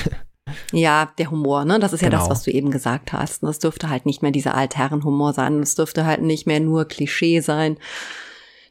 Ja, 0.72 1.10
der 1.18 1.32
Humor, 1.32 1.64
ne? 1.64 1.80
Das 1.80 1.94
ist 1.94 2.02
ja 2.02 2.10
genau. 2.10 2.20
das, 2.20 2.30
was 2.30 2.44
du 2.44 2.52
eben 2.52 2.70
gesagt 2.70 3.14
hast. 3.14 3.44
Das 3.44 3.60
dürfte 3.60 3.90
halt 3.90 4.06
nicht 4.06 4.22
mehr 4.22 4.32
dieser 4.32 4.56
Altherrenhumor 4.56 5.34
sein. 5.34 5.62
Das 5.62 5.76
dürfte 5.76 6.06
halt 6.06 6.22
nicht 6.22 6.46
mehr 6.46 6.60
nur 6.60 6.86
Klischee 6.86 7.40
sein 7.40 7.78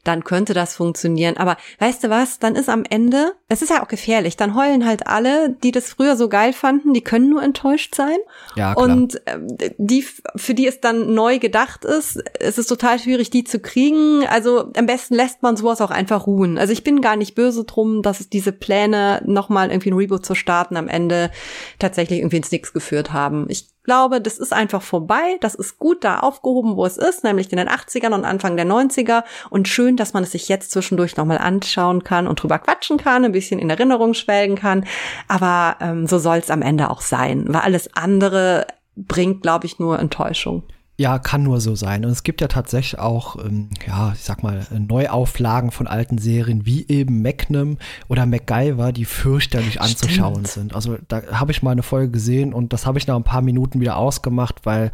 dann 0.03 0.23
könnte 0.23 0.53
das 0.53 0.75
funktionieren. 0.75 1.37
Aber 1.37 1.57
weißt 1.79 2.03
du 2.03 2.09
was, 2.09 2.39
dann 2.39 2.55
ist 2.55 2.69
am 2.69 2.83
Ende, 2.89 3.33
es 3.47 3.61
ist 3.61 3.69
ja 3.69 3.83
auch 3.83 3.87
gefährlich, 3.87 4.35
dann 4.35 4.55
heulen 4.55 4.85
halt 4.85 5.07
alle, 5.07 5.49
die 5.49 5.71
das 5.71 5.89
früher 5.89 6.17
so 6.17 6.29
geil 6.29 6.53
fanden, 6.53 6.93
die 6.93 7.01
können 7.01 7.29
nur 7.29 7.41
enttäuscht 7.41 7.95
sein. 7.95 8.17
Ja, 8.55 8.73
klar. 8.73 8.87
Und 8.87 9.15
äh, 9.25 9.71
die, 9.77 10.05
für 10.35 10.53
die 10.53 10.67
es 10.67 10.81
dann 10.81 11.13
neu 11.13 11.39
gedacht 11.39 11.85
ist, 11.85 12.21
es 12.39 12.57
ist 12.57 12.67
total 12.67 12.99
schwierig, 12.99 13.29
die 13.29 13.43
zu 13.43 13.59
kriegen. 13.59 14.25
Also 14.27 14.71
am 14.75 14.85
besten 14.85 15.15
lässt 15.15 15.41
man 15.41 15.55
sowas 15.55 15.81
auch 15.81 15.91
einfach 15.91 16.27
ruhen. 16.27 16.57
Also 16.57 16.73
ich 16.73 16.83
bin 16.83 17.01
gar 17.01 17.15
nicht 17.15 17.35
böse 17.35 17.63
drum, 17.63 18.01
dass 18.01 18.19
es 18.19 18.29
diese 18.29 18.51
Pläne, 18.51 19.21
nochmal 19.25 19.69
irgendwie 19.71 19.91
ein 19.91 19.97
Reboot 19.97 20.25
zu 20.25 20.35
starten, 20.35 20.75
am 20.77 20.87
Ende 20.87 21.31
tatsächlich 21.79 22.19
irgendwie 22.19 22.37
ins 22.37 22.51
Nix 22.51 22.73
geführt 22.73 23.13
haben. 23.13 23.45
Ich 23.49 23.72
glaube, 23.83 24.21
das 24.21 24.37
ist 24.37 24.53
einfach 24.53 24.81
vorbei. 24.81 25.37
Das 25.41 25.55
ist 25.55 25.77
gut 25.77 26.03
da 26.03 26.19
aufgehoben, 26.19 26.75
wo 26.75 26.85
es 26.85 26.97
ist, 26.97 27.23
nämlich 27.23 27.51
in 27.51 27.57
den 27.57 27.69
80ern 27.69 28.13
und 28.13 28.25
Anfang 28.25 28.55
der 28.55 28.65
90er. 28.65 29.23
Und 29.49 29.67
schön, 29.67 29.97
dass 29.97 30.13
man 30.13 30.23
es 30.23 30.31
sich 30.31 30.49
jetzt 30.49 30.71
zwischendurch 30.71 31.17
nochmal 31.17 31.37
anschauen 31.37 32.03
kann 32.03 32.27
und 32.27 32.41
drüber 32.41 32.59
quatschen 32.59 32.97
kann, 32.97 33.25
ein 33.25 33.31
bisschen 33.31 33.59
in 33.59 33.69
Erinnerung 33.69 34.13
schwelgen 34.13 34.55
kann. 34.55 34.85
Aber 35.27 35.77
ähm, 35.81 36.07
so 36.07 36.17
soll 36.19 36.37
es 36.37 36.49
am 36.49 36.61
Ende 36.61 36.89
auch 36.89 37.01
sein, 37.01 37.45
weil 37.47 37.61
alles 37.61 37.93
andere 37.95 38.67
bringt, 38.95 39.41
glaube 39.41 39.65
ich, 39.65 39.79
nur 39.79 39.99
Enttäuschung. 39.99 40.63
Ja, 40.95 41.17
kann 41.17 41.41
nur 41.41 41.59
so 41.59 41.73
sein. 41.75 42.05
Und 42.05 42.11
es 42.11 42.21
gibt 42.21 42.39
ja 42.39 42.47
tatsächlich 42.47 42.99
auch, 42.99 43.43
ähm, 43.43 43.69
ja, 43.87 44.13
ich 44.13 44.21
sag 44.21 44.43
mal, 44.43 44.65
Neuauflagen 44.71 45.71
von 45.71 45.87
alten 45.87 46.19
Serien 46.19 46.67
wie 46.67 46.87
eben 46.87 47.23
Magnum 47.23 47.77
oder 48.09 48.27
MacGyver, 48.27 48.91
die 48.91 49.05
fürchterlich 49.05 49.81
anzuschauen 49.81 50.45
Stimmt. 50.45 50.47
sind. 50.47 50.75
Also 50.75 50.97
da 51.07 51.23
habe 51.31 51.51
ich 51.51 51.63
mal 51.63 51.71
eine 51.71 51.81
Folge 51.81 52.11
gesehen 52.11 52.53
und 52.53 52.73
das 52.73 52.85
habe 52.85 52.99
ich 52.99 53.07
nach 53.07 53.15
ein 53.15 53.23
paar 53.23 53.41
Minuten 53.41 53.81
wieder 53.81 53.97
ausgemacht, 53.97 54.65
weil, 54.65 54.91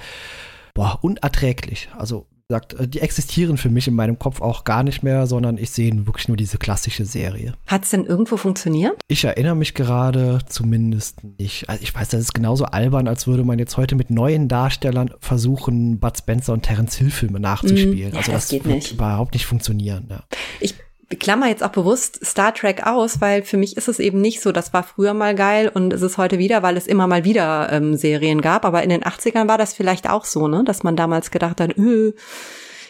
boah, 0.73 0.99
unerträglich. 1.01 1.89
Also 1.97 2.27
sagt, 2.51 2.73
äh, 2.73 2.87
die 2.87 2.99
existieren 2.99 3.57
für 3.57 3.69
mich 3.69 3.87
in 3.87 3.93
meinem 3.93 4.17
Kopf 4.17 4.41
auch 4.41 4.63
gar 4.63 4.83
nicht 4.83 5.03
mehr, 5.03 5.27
sondern 5.27 5.57
ich 5.59 5.69
sehe 5.69 6.07
wirklich 6.07 6.27
nur 6.27 6.37
diese 6.37 6.57
klassische 6.57 7.05
Serie. 7.05 7.53
Hat 7.67 7.83
es 7.83 7.91
denn 7.91 8.05
irgendwo 8.05 8.37
funktioniert? 8.37 8.99
Ich 9.07 9.23
erinnere 9.23 9.55
mich 9.55 9.75
gerade 9.75 10.39
zumindest 10.47 11.23
nicht. 11.37 11.69
Also 11.69 11.83
ich 11.83 11.93
weiß, 11.93 12.09
das 12.09 12.21
ist 12.21 12.33
genauso 12.33 12.65
albern, 12.65 13.07
als 13.07 13.27
würde 13.27 13.43
man 13.43 13.59
jetzt 13.59 13.77
heute 13.77 13.95
mit 13.95 14.09
neuen 14.09 14.47
Darstellern 14.47 15.11
versuchen, 15.19 15.99
Bud 15.99 16.17
Spencer 16.17 16.53
und 16.53 16.63
Terence 16.63 16.95
Hill 16.95 17.11
Filme 17.11 17.39
nachzuspielen. 17.39 18.09
Mm, 18.09 18.13
ja, 18.13 18.19
also 18.19 18.31
das, 18.31 18.47
das 18.47 18.51
wird 18.51 18.65
nicht. 18.65 18.93
überhaupt 18.93 19.33
nicht 19.33 19.45
funktionieren. 19.45 20.07
Ja. 20.09 20.23
Ich 20.59 20.73
klammer 21.17 21.47
jetzt 21.47 21.63
auch 21.63 21.71
bewusst 21.71 22.23
Star 22.25 22.53
Trek 22.53 22.85
aus, 22.85 23.19
weil 23.21 23.43
für 23.43 23.57
mich 23.57 23.77
ist 23.77 23.87
es 23.87 23.99
eben 23.99 24.21
nicht 24.21 24.41
so, 24.41 24.51
das 24.51 24.73
war 24.73 24.83
früher 24.83 25.13
mal 25.13 25.33
geil 25.33 25.71
und 25.73 25.91
es 25.91 26.01
ist 26.01 26.17
heute 26.17 26.37
wieder, 26.37 26.61
weil 26.61 26.77
es 26.77 26.87
immer 26.87 27.07
mal 27.07 27.23
wieder 27.23 27.71
ähm, 27.71 27.95
Serien 27.95 28.41
gab. 28.41 28.65
Aber 28.65 28.83
in 28.83 28.89
den 28.89 29.03
80ern 29.03 29.47
war 29.47 29.57
das 29.57 29.73
vielleicht 29.73 30.09
auch 30.09 30.25
so, 30.25 30.47
ne, 30.47 30.63
dass 30.63 30.83
man 30.83 30.95
damals 30.95 31.31
gedacht 31.31 31.59
hat, 31.61 31.77
öh, 31.77 32.13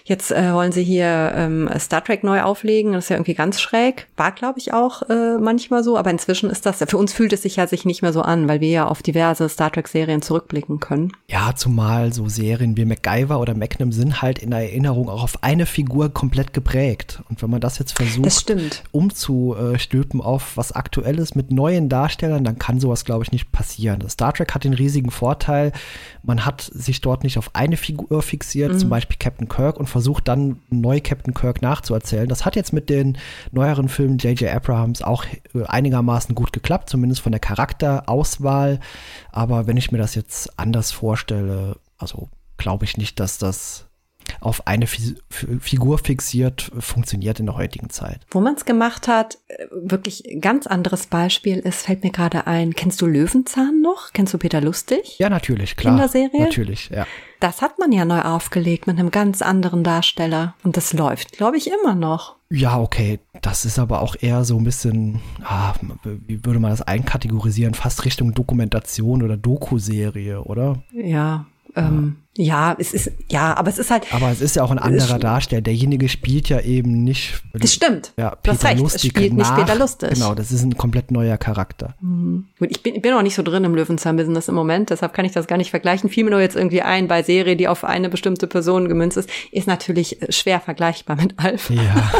Jetzt 0.10 0.32
äh, 0.32 0.54
wollen 0.54 0.72
sie 0.72 0.84
hier 0.84 1.34
ähm, 1.36 1.70
Star 1.78 2.04
Trek 2.04 2.24
neu 2.24 2.42
auflegen. 2.42 2.94
Das 2.94 3.06
ist 3.06 3.10
ja 3.10 3.16
irgendwie 3.18 3.36
ganz 3.36 3.62
schräg. 3.62 4.08
War, 4.18 4.32
glaube 4.32 4.58
ich, 4.58 4.74
auch 4.74 5.04
äh, 5.08 5.38
manchmal 5.38 5.84
so. 5.84 6.00
Aber 6.00 6.10
inzwischen 6.10 6.50
ist 6.50 6.66
das, 6.66 6.80
für 6.80 6.98
uns 6.98 7.14
fühlt 7.14 7.32
es 7.32 7.44
sich 7.44 7.58
ja 7.58 7.68
sich 7.68 7.86
nicht 7.86 8.02
mehr 8.02 8.12
so 8.12 8.24
an, 8.24 8.48
weil 8.48 8.60
wir 8.60 8.70
ja 8.70 8.88
auf 8.88 9.04
diverse 9.04 9.48
Star 9.48 9.72
Trek-Serien 9.72 10.24
zurückblicken 10.24 10.80
können. 10.80 11.12
Ja, 11.28 11.54
zumal 11.56 12.12
so 12.12 12.28
Serien 12.28 12.76
wie 12.76 12.86
MacGyver 12.86 13.40
oder 13.40 13.54
Magnum 13.54 13.92
sind 13.92 14.24
halt 14.24 14.40
in 14.40 14.50
der 14.50 14.62
Erinnerung 14.62 15.10
auch 15.10 15.22
auf 15.22 15.44
eine 15.44 15.68
Figur 15.68 16.12
komplett 16.12 16.54
geprägt. 16.54 17.22
Und 17.30 17.44
wenn 17.44 17.52
man 17.52 17.62
das 17.62 17.78
jetzt 17.78 17.96
versucht, 17.96 18.26
das 18.26 18.82
umzustülpen 18.92 20.22
auf 20.22 20.58
was 20.58 20.72
Aktuelles 20.72 21.36
mit 21.36 21.52
neuen 21.52 21.88
Darstellern, 21.88 22.44
dann 22.44 22.58
kann 22.58 22.80
sowas, 22.80 23.06
glaube 23.06 23.26
ich, 23.26 23.32
nicht 23.32 23.52
passieren. 23.52 24.04
Star 24.10 24.34
Trek 24.34 24.56
hat 24.56 24.64
den 24.64 24.74
riesigen 24.74 25.12
Vorteil, 25.12 25.72
man 26.24 26.48
hat 26.48 26.62
sich 26.62 27.00
dort 27.00 27.24
nicht 27.24 27.38
auf 27.38 27.52
eine 27.54 27.78
Figur 27.78 28.24
fixiert, 28.24 28.74
mhm. 28.74 28.80
zum 28.80 28.90
Beispiel 28.90 29.18
Captain 29.20 29.48
Kirk, 29.48 29.78
und 29.78 29.86
versucht 29.86 29.99
dann 30.20 30.60
neu 30.70 31.02
Captain 31.02 31.34
Kirk 31.34 31.62
nachzuerzählen. 31.62 32.30
Das 32.30 32.46
hat 32.46 32.56
jetzt 32.56 32.74
mit 32.74 32.90
den 32.90 33.18
neueren 33.52 33.90
Filmen 33.90 34.18
J.J. 34.18 34.54
Abrahams 34.54 35.02
auch 35.02 35.26
äh, 35.54 35.64
einigermaßen 35.66 36.36
gut 36.36 36.54
geklappt, 36.54 36.90
zumindest 36.90 37.22
von 37.22 37.32
der 37.32 37.40
Charakterauswahl. 37.40 38.80
Aber 39.32 39.68
wenn 39.68 39.78
ich 39.78 39.92
mir 39.92 39.98
das 39.98 40.16
jetzt 40.16 40.58
anders 40.60 40.92
vorstelle, 40.92 41.78
also 41.98 42.30
glaube 42.58 42.86
ich 42.86 42.98
nicht, 42.98 43.20
dass 43.20 43.38
das 43.38 43.89
auf 44.40 44.68
eine 44.68 44.88
Fi 44.88 45.16
Figur 45.60 45.98
fixiert 45.98 46.72
funktioniert 46.80 47.40
in 47.40 47.46
der 47.46 47.56
heutigen 47.56 47.90
Zeit. 47.90 48.20
Wo 48.32 48.42
man 48.42 48.56
es 48.56 48.66
gemacht 48.66 49.08
hat, 49.08 49.38
äh, 49.48 49.66
wirklich 49.72 50.24
ganz 50.42 50.68
anderes 50.68 51.08
Beispiel 51.08 51.60
ist, 51.60 51.86
fällt 51.86 52.04
mir 52.04 52.12
gerade 52.12 52.48
ein, 52.48 52.74
kennst 52.74 53.02
du 53.02 53.06
Löwenzahn 53.06 53.82
noch? 53.82 54.14
Kennst 54.14 54.34
du 54.34 54.38
Peter 54.38 54.62
Lustig? 54.62 55.18
Ja, 55.20 55.30
natürlich, 55.30 55.76
klar. 55.76 55.96
Kinderserie? 55.96 56.44
Natürlich, 56.44 56.90
ja. 56.90 57.06
Das 57.40 57.62
hat 57.62 57.80
man 57.80 57.92
ja 57.94 58.04
neu 58.04 58.22
aufgelegt 58.22 58.86
mit 58.86 59.00
einem 59.00 59.12
ganz 59.12 59.42
anderen 59.42 59.84
Darsteller. 59.84 60.56
Und 60.64 60.76
das 60.76 60.92
läuft, 60.92 61.32
glaube 61.32 61.56
ich, 61.56 61.72
immer 61.72 61.96
noch. 61.96 62.36
Ja, 62.50 62.80
okay. 62.80 63.20
Das 63.42 63.64
ist 63.64 63.80
aber 63.80 64.02
auch 64.02 64.16
eher 64.20 64.44
so 64.44 64.58
ein 64.58 64.66
bisschen, 64.66 65.22
ah, 65.44 65.74
wie 66.04 66.44
würde 66.44 66.60
man 66.60 66.72
das 66.72 66.82
einkategorisieren? 66.82 67.76
Fast 67.76 68.04
Richtung 68.04 68.34
Dokumentation 68.34 69.24
oder 69.24 69.38
Doku-Serie, 69.38 70.42
oder? 70.44 70.84
Ja, 70.92 71.46
ähm, 71.80 72.18
ja, 72.42 72.74
es 72.80 72.94
ist, 72.94 73.12
ja, 73.30 73.58
aber 73.58 73.70
es 73.70 73.78
ist 73.80 73.92
halt. 73.92 74.14
Aber 74.14 74.30
es 74.30 74.40
ist 74.40 74.56
ja 74.56 74.64
auch 74.64 74.72
ein 74.72 74.80
anderer 74.80 75.20
Darsteller. 75.20 75.62
Derjenige 75.62 76.08
spielt 76.08 76.48
ja 76.48 76.62
eben 76.62 77.04
nicht. 77.04 77.42
Das 77.54 77.74
stimmt. 77.74 78.14
Ja, 78.18 78.30
Peter 78.30 78.42
du 78.44 78.52
hast 78.52 78.64
recht, 78.64 78.80
Lustig 78.80 79.04
es 79.04 79.10
spielt 79.10 79.34
nach, 79.34 79.58
nicht 79.58 79.66
Peter 79.66 79.78
Lustig. 79.78 80.12
Genau, 80.12 80.34
das 80.36 80.52
ist 80.54 80.64
ein 80.64 80.78
komplett 80.78 81.12
neuer 81.12 81.38
Charakter. 81.38 81.96
Mhm. 82.00 82.46
Gut, 82.58 82.70
ich 82.72 82.82
bin, 82.82 82.96
ich 82.96 83.02
bin 83.02 83.14
auch 83.14 83.24
nicht 83.24 83.36
so 83.36 83.44
drin 83.44 83.66
im 83.66 83.76
Löwenzahn-Business 83.76 84.48
im 84.48 84.56
Moment, 84.56 84.90
deshalb 84.90 85.14
kann 85.14 85.26
ich 85.26 85.34
das 85.34 85.48
gar 85.48 85.58
nicht 85.58 85.70
vergleichen. 85.70 86.10
Fiel 86.10 86.24
mir 86.24 86.30
nur 86.30 86.40
jetzt 86.40 86.56
irgendwie 86.56 86.82
ein, 86.82 87.10
bei 87.10 87.24
Serie, 87.24 87.58
die 87.58 87.68
auf 87.68 87.84
eine 87.84 88.08
bestimmte 88.08 88.48
Person 88.48 88.88
gemünzt 88.88 89.18
ist, 89.18 89.30
ist 89.52 89.68
natürlich 89.68 90.20
schwer 90.30 90.62
vergleichbar 90.62 91.18
mit 91.18 91.38
Alf. 91.40 91.70
Ja, 91.70 92.12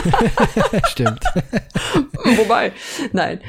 stimmt. 0.90 1.24
Wobei, 2.38 2.74
nein. 3.14 3.40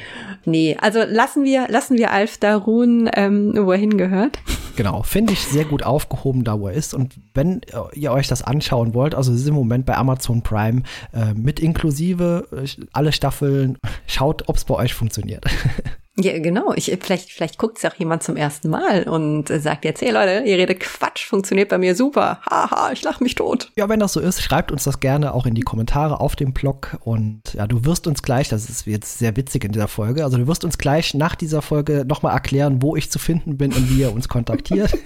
Nee, 0.45 0.77
also 0.81 1.01
lassen 1.03 1.43
wir, 1.43 1.67
lassen 1.69 1.99
wir 1.99 2.13
Alf 2.13 2.39
da 2.39 2.57
ruhen, 2.57 3.11
ähm, 3.15 3.55
wo 3.57 3.73
er 3.73 3.79
hingehört. 3.79 4.39
Genau, 4.81 5.03
finde 5.03 5.35
ich 5.35 5.41
sehr 5.41 5.67
gut 5.67 5.83
aufgehoben, 5.83 6.43
da 6.43 6.59
wo 6.59 6.69
er 6.69 6.73
ist. 6.73 6.95
Und 6.95 7.21
wenn 7.35 7.61
ihr 7.93 8.13
euch 8.13 8.29
das 8.29 8.41
anschauen 8.41 8.95
wollt, 8.95 9.15
also 9.15 9.31
es 9.31 9.43
ist 9.43 9.49
im 9.49 9.55
Moment 9.55 9.85
bei 9.85 9.95
Amazon 9.95 10.41
Prime 10.41 10.85
äh, 11.13 11.35
mit 11.35 11.61
inklusive 11.61 12.49
äh, 12.51 12.67
alle 12.91 13.13
Staffeln, 13.13 13.77
schaut, 14.07 14.49
ob 14.49 14.57
es 14.57 14.65
bei 14.65 14.75
euch 14.77 14.95
funktioniert. 14.95 15.45
Ja, 16.17 16.39
genau. 16.39 16.73
Ich, 16.75 16.95
vielleicht, 17.01 17.31
vielleicht 17.31 17.57
guckt 17.57 17.79
es 17.79 17.85
auch 17.85 17.95
jemand 17.95 18.23
zum 18.23 18.37
ersten 18.37 18.69
Mal 18.69 19.05
und 19.05 19.49
sagt 19.49 19.85
jetzt, 19.85 20.03
hey 20.03 20.11
Leute, 20.11 20.43
ihr 20.45 20.59
redet 20.59 20.81
Quatsch, 20.81 21.25
funktioniert 21.27 21.69
bei 21.69 21.79
mir 21.79 21.95
super. 21.95 22.41
Haha, 22.49 22.91
ich 22.93 23.03
lach 23.03 23.21
mich 23.21 23.37
tot. 23.37 23.71
Ja, 23.77 23.89
wenn 23.89 24.01
das 24.01 24.13
so 24.13 24.21
ist, 24.21 24.43
schreibt 24.43 24.73
uns 24.73 24.85
das 24.85 25.01
gerne 25.01 25.33
auch 25.33 25.47
in 25.47 25.55
die 25.55 25.63
Kommentare 25.63 26.21
auf 26.21 26.37
dem 26.37 26.53
Blog. 26.53 26.99
Und 27.01 27.55
ja, 27.55 27.67
du 27.67 27.85
wirst 27.85 28.07
uns 28.07 28.23
gleich, 28.23 28.49
das 28.49 28.69
ist 28.69 28.87
jetzt 28.87 29.19
sehr 29.19 29.37
witzig 29.37 29.65
in 29.65 29.73
dieser 29.73 29.89
Folge, 29.89 30.25
also 30.25 30.37
du 30.37 30.47
wirst 30.47 30.65
uns 30.65 30.79
gleich 30.79 31.15
nach 31.15 31.37
dieser 31.37 31.63
Folge 31.63 32.05
nochmal 32.07 32.35
erklären, 32.35 32.83
wo 32.83 32.97
ich 32.97 33.11
zu 33.11 33.19
finden 33.19 33.57
bin 33.57 33.73
und 33.73 33.89
wie 33.91 34.01
ihr 34.01 34.13
uns 34.13 34.29
kontaktiert. 34.29 34.93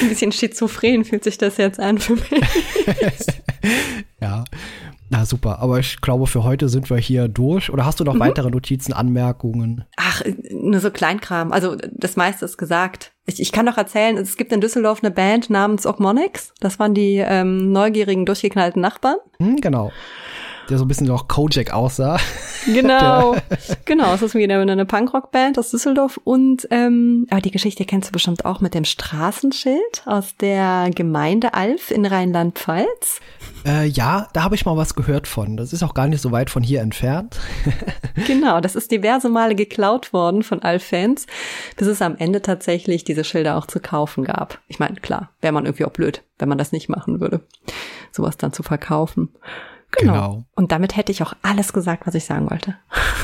Ein 0.00 0.08
bisschen 0.08 0.32
schizophren 0.32 1.04
fühlt 1.04 1.24
sich 1.24 1.38
das 1.38 1.56
jetzt 1.56 1.78
an 1.78 1.98
für 1.98 2.14
mich. 2.14 2.30
ja. 4.20 4.44
Na 5.10 5.24
super, 5.24 5.60
aber 5.60 5.78
ich 5.78 6.00
glaube, 6.00 6.26
für 6.26 6.44
heute 6.44 6.68
sind 6.68 6.90
wir 6.90 6.98
hier 6.98 7.28
durch. 7.28 7.70
Oder 7.70 7.86
hast 7.86 7.98
du 8.00 8.04
noch 8.04 8.14
mhm. 8.14 8.20
weitere 8.20 8.50
Notizen, 8.50 8.92
Anmerkungen? 8.92 9.84
Ach, 9.96 10.22
nur 10.50 10.80
so 10.80 10.90
Kleinkram. 10.90 11.52
Also 11.52 11.76
das 11.92 12.16
meiste 12.16 12.44
ist 12.44 12.58
gesagt. 12.58 13.12
Ich, 13.24 13.40
ich 13.40 13.52
kann 13.52 13.66
doch 13.66 13.76
erzählen, 13.76 14.16
es 14.16 14.36
gibt 14.36 14.52
in 14.52 14.60
Düsseldorf 14.60 15.02
eine 15.02 15.10
Band 15.10 15.50
namens 15.50 15.86
Ogmonics. 15.86 16.52
Das 16.60 16.78
waren 16.78 16.94
die 16.94 17.16
ähm, 17.16 17.72
neugierigen, 17.72 18.26
durchgeknallten 18.26 18.82
Nachbarn. 18.82 19.16
Hm, 19.38 19.56
genau 19.56 19.92
der 20.68 20.78
so 20.78 20.84
ein 20.84 20.88
bisschen 20.88 21.10
auch 21.10 21.28
Kojak 21.28 21.72
aussah. 21.72 22.18
Genau, 22.66 23.36
genau. 23.84 24.12
Es 24.12 24.20
ist 24.20 24.34
wieder 24.34 24.60
eine 24.60 24.84
Punkrock-Band 24.84 25.58
aus 25.58 25.70
Düsseldorf. 25.70 26.20
Und 26.24 26.66
ähm, 26.70 27.26
aber 27.30 27.40
die 27.40 27.52
Geschichte 27.52 27.84
kennst 27.84 28.08
du 28.08 28.12
bestimmt 28.12 28.44
auch 28.44 28.60
mit 28.60 28.74
dem 28.74 28.84
Straßenschild 28.84 30.02
aus 30.04 30.36
der 30.36 30.90
Gemeinde 30.94 31.54
Alf 31.54 31.90
in 31.90 32.04
Rheinland-Pfalz. 32.04 33.20
Äh, 33.64 33.86
ja, 33.86 34.28
da 34.32 34.42
habe 34.42 34.54
ich 34.54 34.66
mal 34.66 34.76
was 34.76 34.94
gehört 34.94 35.26
von. 35.26 35.56
Das 35.56 35.72
ist 35.72 35.82
auch 35.82 35.94
gar 35.94 36.08
nicht 36.08 36.20
so 36.20 36.32
weit 36.32 36.50
von 36.50 36.62
hier 36.62 36.80
entfernt. 36.80 37.38
genau, 38.26 38.60
das 38.60 38.76
ist 38.76 38.90
diverse 38.90 39.28
Male 39.28 39.54
geklaut 39.54 40.12
worden 40.12 40.42
von 40.42 40.62
Alf-Fans, 40.62 41.26
bis 41.76 41.86
es 41.88 42.02
am 42.02 42.16
Ende 42.16 42.42
tatsächlich 42.42 43.04
diese 43.04 43.24
Schilder 43.24 43.56
auch 43.56 43.66
zu 43.66 43.80
kaufen 43.80 44.24
gab. 44.24 44.58
Ich 44.68 44.78
meine, 44.78 44.96
klar, 44.96 45.30
wäre 45.40 45.52
man 45.52 45.64
irgendwie 45.64 45.84
auch 45.84 45.92
blöd, 45.92 46.22
wenn 46.38 46.48
man 46.48 46.58
das 46.58 46.72
nicht 46.72 46.88
machen 46.88 47.20
würde, 47.20 47.40
sowas 48.12 48.36
dann 48.36 48.52
zu 48.52 48.62
verkaufen. 48.62 49.30
Genau. 49.92 50.12
genau. 50.12 50.44
Und 50.54 50.72
damit 50.72 50.96
hätte 50.96 51.12
ich 51.12 51.22
auch 51.22 51.32
alles 51.42 51.72
gesagt, 51.72 52.06
was 52.06 52.14
ich 52.14 52.24
sagen 52.24 52.50
wollte. 52.50 52.76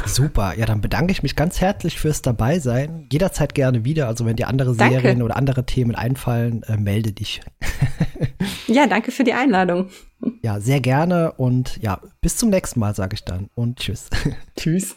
Super. 0.07 0.55
Ja, 0.57 0.67
dann 0.67 0.81
bedanke 0.81 1.13
ich 1.13 1.23
mich 1.23 1.37
ganz 1.37 1.61
herzlich 1.61 1.99
fürs 1.99 2.23
Dabeisein. 2.23 3.07
Jederzeit 3.13 3.55
gerne 3.55 3.85
wieder. 3.85 4.09
Also 4.09 4.25
wenn 4.27 4.37
dir 4.37 4.49
andere 4.49 4.75
danke. 4.75 5.01
Serien 5.01 5.23
oder 5.23 5.37
andere 5.37 5.67
Themen 5.67 5.95
einfallen, 5.95 6.63
äh, 6.65 6.77
melde 6.77 7.13
dich. 7.13 7.43
ja, 8.67 8.87
danke 8.87 9.11
für 9.13 9.25
die 9.25 9.35
Einladung. 9.35 9.91
Ja, 10.43 10.61
sehr 10.61 10.81
gerne 10.81 11.33
und 11.33 11.77
ja, 11.83 12.01
bis 12.21 12.39
zum 12.39 12.51
nächsten 12.51 12.81
Mal, 12.81 12.95
sage 12.95 13.15
ich 13.15 13.25
dann. 13.25 13.51
Und 13.55 13.79
tschüss. 13.79 14.09
tschüss. 14.57 14.97